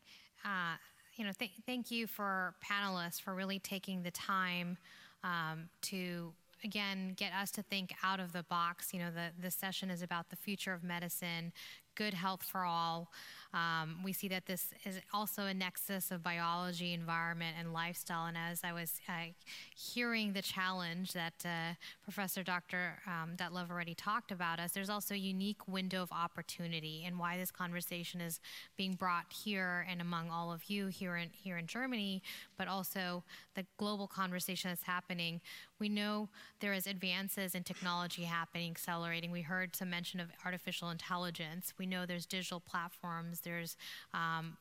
uh, 0.45 0.77
you 1.15 1.25
know, 1.25 1.33
th 1.39 1.51
thank 1.67 1.91
you 1.91 2.07
for 2.07 2.55
panelists 2.65 3.21
for 3.21 3.35
really 3.35 3.59
taking 3.59 4.03
the 4.03 4.11
time 4.11 4.79
um, 5.23 5.69
to 5.83 6.33
again 6.65 7.15
get 7.17 7.33
us 7.33 7.51
to 7.53 7.63
think 7.63 7.93
out 8.03 8.21
of 8.21 8.33
the 8.33 8.43
box. 8.43 8.93
You 8.93 9.01
know, 9.01 9.11
the 9.11 9.31
the 9.41 9.51
session 9.51 9.91
is 9.91 10.03
about 10.03 10.31
the 10.31 10.37
future 10.37 10.73
of 10.73 10.83
medicine, 10.83 11.53
good 11.95 12.15
health 12.15 12.43
for 12.43 12.65
all. 12.65 13.11
Um, 13.55 13.99
we 14.05 14.13
see 14.13 14.29
that 14.29 14.47
this 14.47 14.73
is 14.85 15.01
also 15.13 15.45
a 15.45 15.55
nexus 15.55 16.11
of 16.11 16.23
biology, 16.23 16.95
environment, 16.95 17.57
and 17.59 17.73
lifestyle. 17.73 18.27
And 18.27 18.37
as 18.37 18.63
I 18.65 18.73
was 18.73 19.01
uh, 19.09 19.33
hearing 19.75 20.33
the 20.33 20.43
challenge 20.43 21.13
that 21.13 21.35
uh, 21.45 21.75
Professor 22.03 22.43
Dr. 22.43 22.99
Um, 23.07 23.37
already 23.71 23.95
talked 23.95 24.33
about 24.33 24.59
us, 24.59 24.73
there's 24.73 24.91
also 24.91 25.15
a 25.15 25.19
unique 25.19 25.67
window 25.69 26.03
of 26.03 26.13
opportunity 26.13 27.05
and 27.07 27.19
why 27.19 27.37
this 27.37 27.51
conversation 27.51 28.21
is 28.21 28.41
being 28.77 28.95
brought 28.95 29.27
here 29.33 29.87
and 29.89 30.01
among 30.01 30.31
all 30.31 30.53
of 30.53 30.71
you 30.71 30.87
here 30.87 31.17
in 31.17 31.31
here 31.33 31.57
in 31.59 31.67
Germany, 31.67 32.23
but 32.57 32.69
also 32.69 33.25
the 33.55 33.67
global 33.77 34.07
conversation 34.07 34.71
that's 34.71 34.83
happening. 34.83 35.41
We 35.79 35.89
know 35.89 36.29
there 36.61 36.73
is 36.73 36.87
advances 36.87 37.55
in 37.55 37.65
technology 37.65 38.23
happening, 38.23 38.71
accelerating. 38.71 39.33
We 39.33 39.43
heard 39.43 39.75
some 39.75 39.91
mention 39.91 40.21
of 40.21 40.29
artificial 40.45 40.91
intelligence 40.91 41.43
We 41.79 41.87
know 41.87 42.07
there's 42.07 42.27
digital 42.27 42.61
platforms, 42.61 43.41
there's 43.43 43.77
um, 44.15 44.57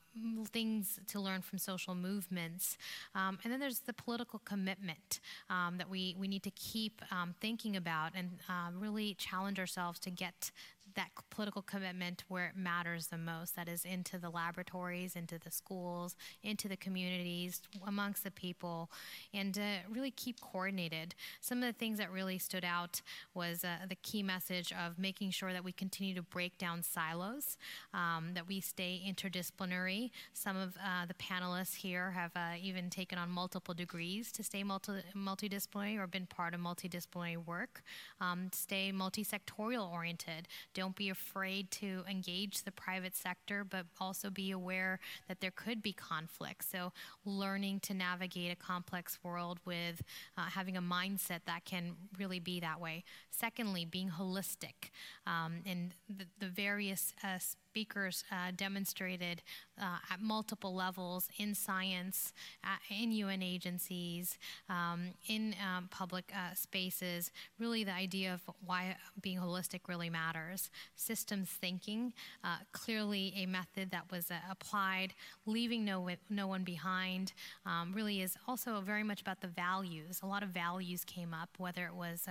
things 0.50 1.00
to 1.08 1.20
learn 1.20 1.42
from 1.42 1.58
social 1.58 1.94
movements, 1.94 2.76
um, 3.14 3.38
and 3.44 3.52
then 3.52 3.60
there's 3.60 3.80
the 3.80 3.92
political 3.92 4.40
commitment 4.44 5.20
um, 5.50 5.78
that 5.78 5.88
we, 5.88 6.16
we 6.18 6.28
need 6.28 6.42
to 6.42 6.50
keep 6.50 7.02
um, 7.10 7.34
thinking 7.40 7.76
about 7.76 8.12
and 8.14 8.38
uh, 8.48 8.70
really 8.76 9.14
challenge 9.14 9.58
ourselves 9.58 9.98
to 10.00 10.10
get 10.10 10.50
that 10.94 11.10
political 11.30 11.62
commitment 11.62 12.24
where 12.28 12.46
it 12.46 12.56
matters 12.56 13.06
the 13.06 13.18
most 13.18 13.56
that 13.56 13.68
is 13.68 13.84
into 13.84 14.18
the 14.18 14.30
laboratories 14.30 15.16
into 15.16 15.38
the 15.38 15.50
schools 15.50 16.16
into 16.42 16.68
the 16.68 16.76
communities 16.76 17.62
amongst 17.86 18.24
the 18.24 18.30
people 18.30 18.90
and 19.32 19.54
to 19.54 19.78
really 19.90 20.10
keep 20.10 20.40
coordinated. 20.40 21.14
Some 21.40 21.62
of 21.62 21.64
the 21.64 21.78
things 21.78 21.98
that 21.98 22.10
really 22.10 22.38
stood 22.38 22.64
out 22.64 23.00
was 23.34 23.64
uh, 23.64 23.86
the 23.88 23.94
key 23.96 24.22
message 24.22 24.72
of 24.72 24.98
making 24.98 25.30
sure 25.30 25.52
that 25.52 25.64
we 25.64 25.72
continue 25.72 26.14
to 26.14 26.22
break 26.22 26.58
down 26.58 26.82
silos 26.82 27.56
um, 27.94 28.32
that 28.34 28.46
we 28.46 28.60
stay 28.60 29.00
interdisciplinary. 29.06 30.10
Some 30.32 30.56
of 30.56 30.76
uh, 30.76 31.06
the 31.06 31.14
panelists 31.14 31.76
here 31.76 32.10
have 32.10 32.32
uh, 32.36 32.56
even 32.60 32.90
taken 32.90 33.18
on 33.18 33.30
multiple 33.30 33.74
degrees 33.74 34.32
to 34.32 34.42
stay 34.42 34.62
multi- 34.62 35.02
multidisciplinary 35.16 35.98
or 35.98 36.06
been 36.06 36.26
part 36.26 36.54
of 36.54 36.60
multidisciplinary 36.60 37.44
work. 37.44 37.82
Um, 38.20 38.50
stay 38.52 38.92
multi-sectorial 38.92 39.90
oriented 39.90 40.48
don't 40.74 40.81
be 40.90 41.08
afraid 41.08 41.70
to 41.72 42.04
engage 42.08 42.62
the 42.62 42.72
private 42.72 43.16
sector, 43.16 43.64
but 43.64 43.86
also 44.00 44.30
be 44.30 44.50
aware 44.50 45.00
that 45.28 45.40
there 45.40 45.50
could 45.50 45.82
be 45.82 45.92
conflict. 45.92 46.64
So, 46.70 46.92
learning 47.24 47.80
to 47.80 47.94
navigate 47.94 48.52
a 48.52 48.56
complex 48.56 49.18
world 49.22 49.58
with 49.64 50.02
uh, 50.36 50.42
having 50.42 50.76
a 50.76 50.82
mindset 50.82 51.40
that 51.46 51.64
can 51.64 51.92
really 52.18 52.40
be 52.40 52.60
that 52.60 52.80
way. 52.80 53.04
Secondly, 53.30 53.84
being 53.84 54.10
holistic. 54.10 54.90
Um, 55.26 55.62
and 55.66 55.94
the, 56.08 56.26
the 56.38 56.48
various 56.48 57.14
uh, 57.22 57.38
speakers 57.72 58.22
uh, 58.30 58.52
demonstrated 58.54 59.40
uh, 59.80 59.96
at 60.10 60.20
multiple 60.20 60.74
levels 60.74 61.30
in 61.38 61.54
science, 61.54 62.34
uh, 62.62 62.76
in 62.94 63.10
UN 63.12 63.42
agencies, 63.42 64.36
um, 64.68 65.06
in 65.26 65.54
um, 65.66 65.88
public 65.90 66.30
uh, 66.36 66.54
spaces, 66.54 67.30
really 67.58 67.82
the 67.82 67.92
idea 67.92 68.34
of 68.34 68.42
why 68.66 68.94
being 69.22 69.38
holistic 69.38 69.80
really 69.88 70.10
matters. 70.10 70.68
Systems 70.96 71.48
thinking, 71.48 72.12
uh, 72.44 72.58
clearly 72.72 73.32
a 73.38 73.46
method 73.46 73.90
that 73.90 74.04
was 74.10 74.30
applied, 74.50 75.14
leaving 75.46 75.82
no, 75.82 76.06
no 76.28 76.46
one 76.46 76.64
behind, 76.64 77.32
um, 77.64 77.94
really 77.94 78.20
is 78.20 78.36
also 78.46 78.82
very 78.82 79.02
much 79.02 79.22
about 79.22 79.40
the 79.40 79.48
values. 79.48 80.20
A 80.22 80.26
lot 80.26 80.42
of 80.42 80.50
values 80.50 81.06
came 81.06 81.32
up, 81.32 81.48
whether 81.56 81.86
it 81.86 81.94
was 81.94 82.26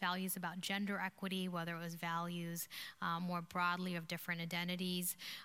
values 0.00 0.36
about 0.36 0.62
gender 0.62 0.98
equity, 1.04 1.46
whether 1.46 1.76
it 1.76 1.80
was 1.80 1.94
values 1.94 2.68
more 3.20 3.42
broadly 3.42 3.94
of 3.94 4.08
different 4.08 4.40
identities 4.40 4.77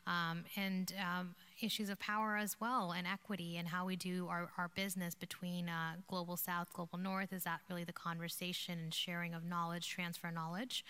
um, 0.07 0.43
and 0.55 0.93
um, 0.99 1.36
issues 1.64 1.89
of 1.89 1.99
power 1.99 2.36
as 2.36 2.59
well 2.59 2.91
and 2.91 3.07
equity 3.07 3.57
and 3.57 3.68
how 3.68 3.86
we 3.86 3.95
do 3.95 4.28
our, 4.30 4.49
our 4.57 4.70
business 4.76 5.16
between 5.16 5.70
uh, 5.70 5.93
global 6.07 6.36
south 6.36 6.68
global 6.74 6.97
north 6.97 7.32
is 7.32 7.43
that 7.43 7.61
really 7.70 7.84
the 7.84 7.93
conversation 7.93 8.78
and 8.80 8.93
sharing 8.93 9.34
of 9.34 9.45
knowledge 9.45 9.88
transfer 9.88 10.30
knowledge 10.32 10.84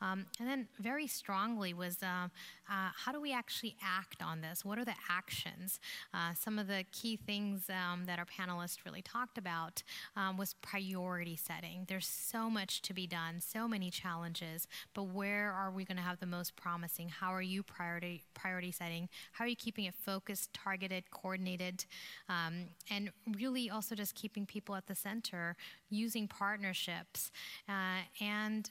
um, 0.00 0.26
and 0.40 0.48
then 0.48 0.68
very 0.80 1.06
strongly 1.06 1.74
was 1.74 2.02
uh, 2.02 2.28
uh, 2.68 2.90
how 3.04 3.12
do 3.12 3.20
we 3.20 3.32
actually 3.32 3.76
act 3.82 4.22
on 4.22 4.40
this? 4.40 4.64
What 4.64 4.78
are 4.78 4.84
the 4.84 4.94
actions? 5.10 5.78
Uh, 6.14 6.32
some 6.34 6.58
of 6.58 6.66
the 6.66 6.84
key 6.90 7.16
things 7.16 7.68
um, 7.68 8.04
that 8.06 8.18
our 8.18 8.24
panelists 8.24 8.78
really 8.84 9.02
talked 9.02 9.36
about 9.36 9.82
um, 10.16 10.36
was 10.36 10.54
priority 10.54 11.36
setting. 11.36 11.84
There's 11.86 12.06
so 12.06 12.48
much 12.48 12.82
to 12.82 12.94
be 12.94 13.06
done, 13.06 13.40
so 13.40 13.68
many 13.68 13.90
challenges, 13.90 14.66
but 14.94 15.04
where 15.04 15.52
are 15.52 15.70
we 15.70 15.84
going 15.84 15.98
to 15.98 16.02
have 16.02 16.18
the 16.18 16.26
most 16.26 16.56
promising? 16.56 17.08
How 17.08 17.32
are 17.32 17.42
you 17.42 17.62
priority 17.62 18.22
priority 18.34 18.72
setting? 18.72 19.08
How 19.32 19.44
are 19.44 19.48
you 19.48 19.56
keeping 19.56 19.84
it 19.84 19.94
focused, 19.94 20.11
targeted, 20.52 21.10
coordinated, 21.10 21.84
um, 22.28 22.68
and 22.90 23.10
really 23.36 23.70
also 23.70 23.94
just 23.94 24.14
keeping 24.14 24.46
people 24.46 24.74
at 24.74 24.86
the 24.86 24.94
center, 24.94 25.56
using 25.90 26.28
partnerships, 26.28 27.30
uh, 27.68 28.02
and 28.20 28.70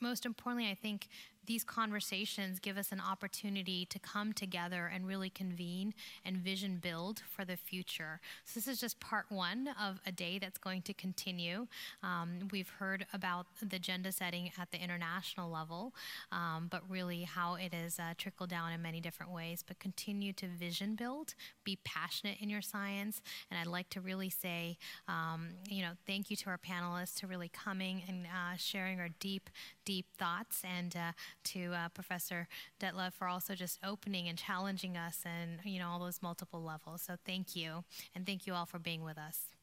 most 0.00 0.26
importantly, 0.26 0.70
I 0.70 0.74
think 0.74 1.08
these 1.46 1.64
conversations 1.64 2.58
give 2.58 2.76
us 2.78 2.92
an 2.92 3.00
opportunity 3.00 3.86
to 3.86 3.98
come 3.98 4.32
together 4.32 4.90
and 4.92 5.06
really 5.06 5.30
convene 5.30 5.94
and 6.24 6.36
vision 6.36 6.78
build 6.82 7.22
for 7.28 7.44
the 7.44 7.56
future. 7.56 8.20
So, 8.44 8.58
this 8.58 8.68
is 8.68 8.80
just 8.80 9.00
part 9.00 9.26
one 9.28 9.70
of 9.80 10.00
a 10.06 10.12
day 10.12 10.38
that's 10.38 10.58
going 10.58 10.82
to 10.82 10.94
continue. 10.94 11.66
Um, 12.02 12.48
we've 12.50 12.68
heard 12.68 13.06
about 13.12 13.46
the 13.60 13.76
agenda 13.76 14.12
setting 14.12 14.50
at 14.58 14.70
the 14.70 14.82
international 14.82 15.50
level, 15.50 15.94
um, 16.32 16.68
but 16.70 16.82
really 16.88 17.22
how 17.22 17.54
it 17.54 17.74
is 17.74 17.98
uh, 17.98 18.14
trickled 18.16 18.50
down 18.50 18.72
in 18.72 18.80
many 18.82 19.00
different 19.00 19.32
ways. 19.32 19.64
But 19.66 19.78
continue 19.78 20.32
to 20.34 20.46
vision 20.46 20.94
build, 20.94 21.34
be 21.64 21.78
passionate 21.84 22.38
in 22.40 22.48
your 22.48 22.62
science. 22.62 23.20
And 23.50 23.58
I'd 23.58 23.66
like 23.66 23.90
to 23.90 24.00
really 24.00 24.30
say, 24.30 24.78
um, 25.08 25.48
you 25.68 25.82
know, 25.82 25.92
thank 26.06 26.30
you 26.30 26.36
to 26.36 26.50
our 26.50 26.58
panelists 26.58 27.16
to 27.20 27.26
really 27.26 27.48
coming 27.48 28.02
and 28.08 28.26
uh, 28.26 28.56
sharing 28.56 29.00
our 29.00 29.08
deep, 29.20 29.50
deep 29.84 30.06
thoughts 30.18 30.62
and 30.64 30.96
uh, 30.96 31.12
to 31.44 31.72
uh, 31.72 31.88
Professor 31.90 32.48
Detlev 32.80 33.12
for 33.12 33.28
also 33.28 33.54
just 33.54 33.78
opening 33.84 34.28
and 34.28 34.38
challenging 34.38 34.96
us 34.96 35.20
and, 35.24 35.60
you 35.64 35.78
know, 35.78 35.88
all 35.88 35.98
those 35.98 36.22
multiple 36.22 36.62
levels. 36.62 37.02
So 37.02 37.16
thank 37.24 37.54
you. 37.56 37.84
And 38.14 38.26
thank 38.26 38.46
you 38.46 38.54
all 38.54 38.66
for 38.66 38.78
being 38.78 39.04
with 39.04 39.18
us. 39.18 39.53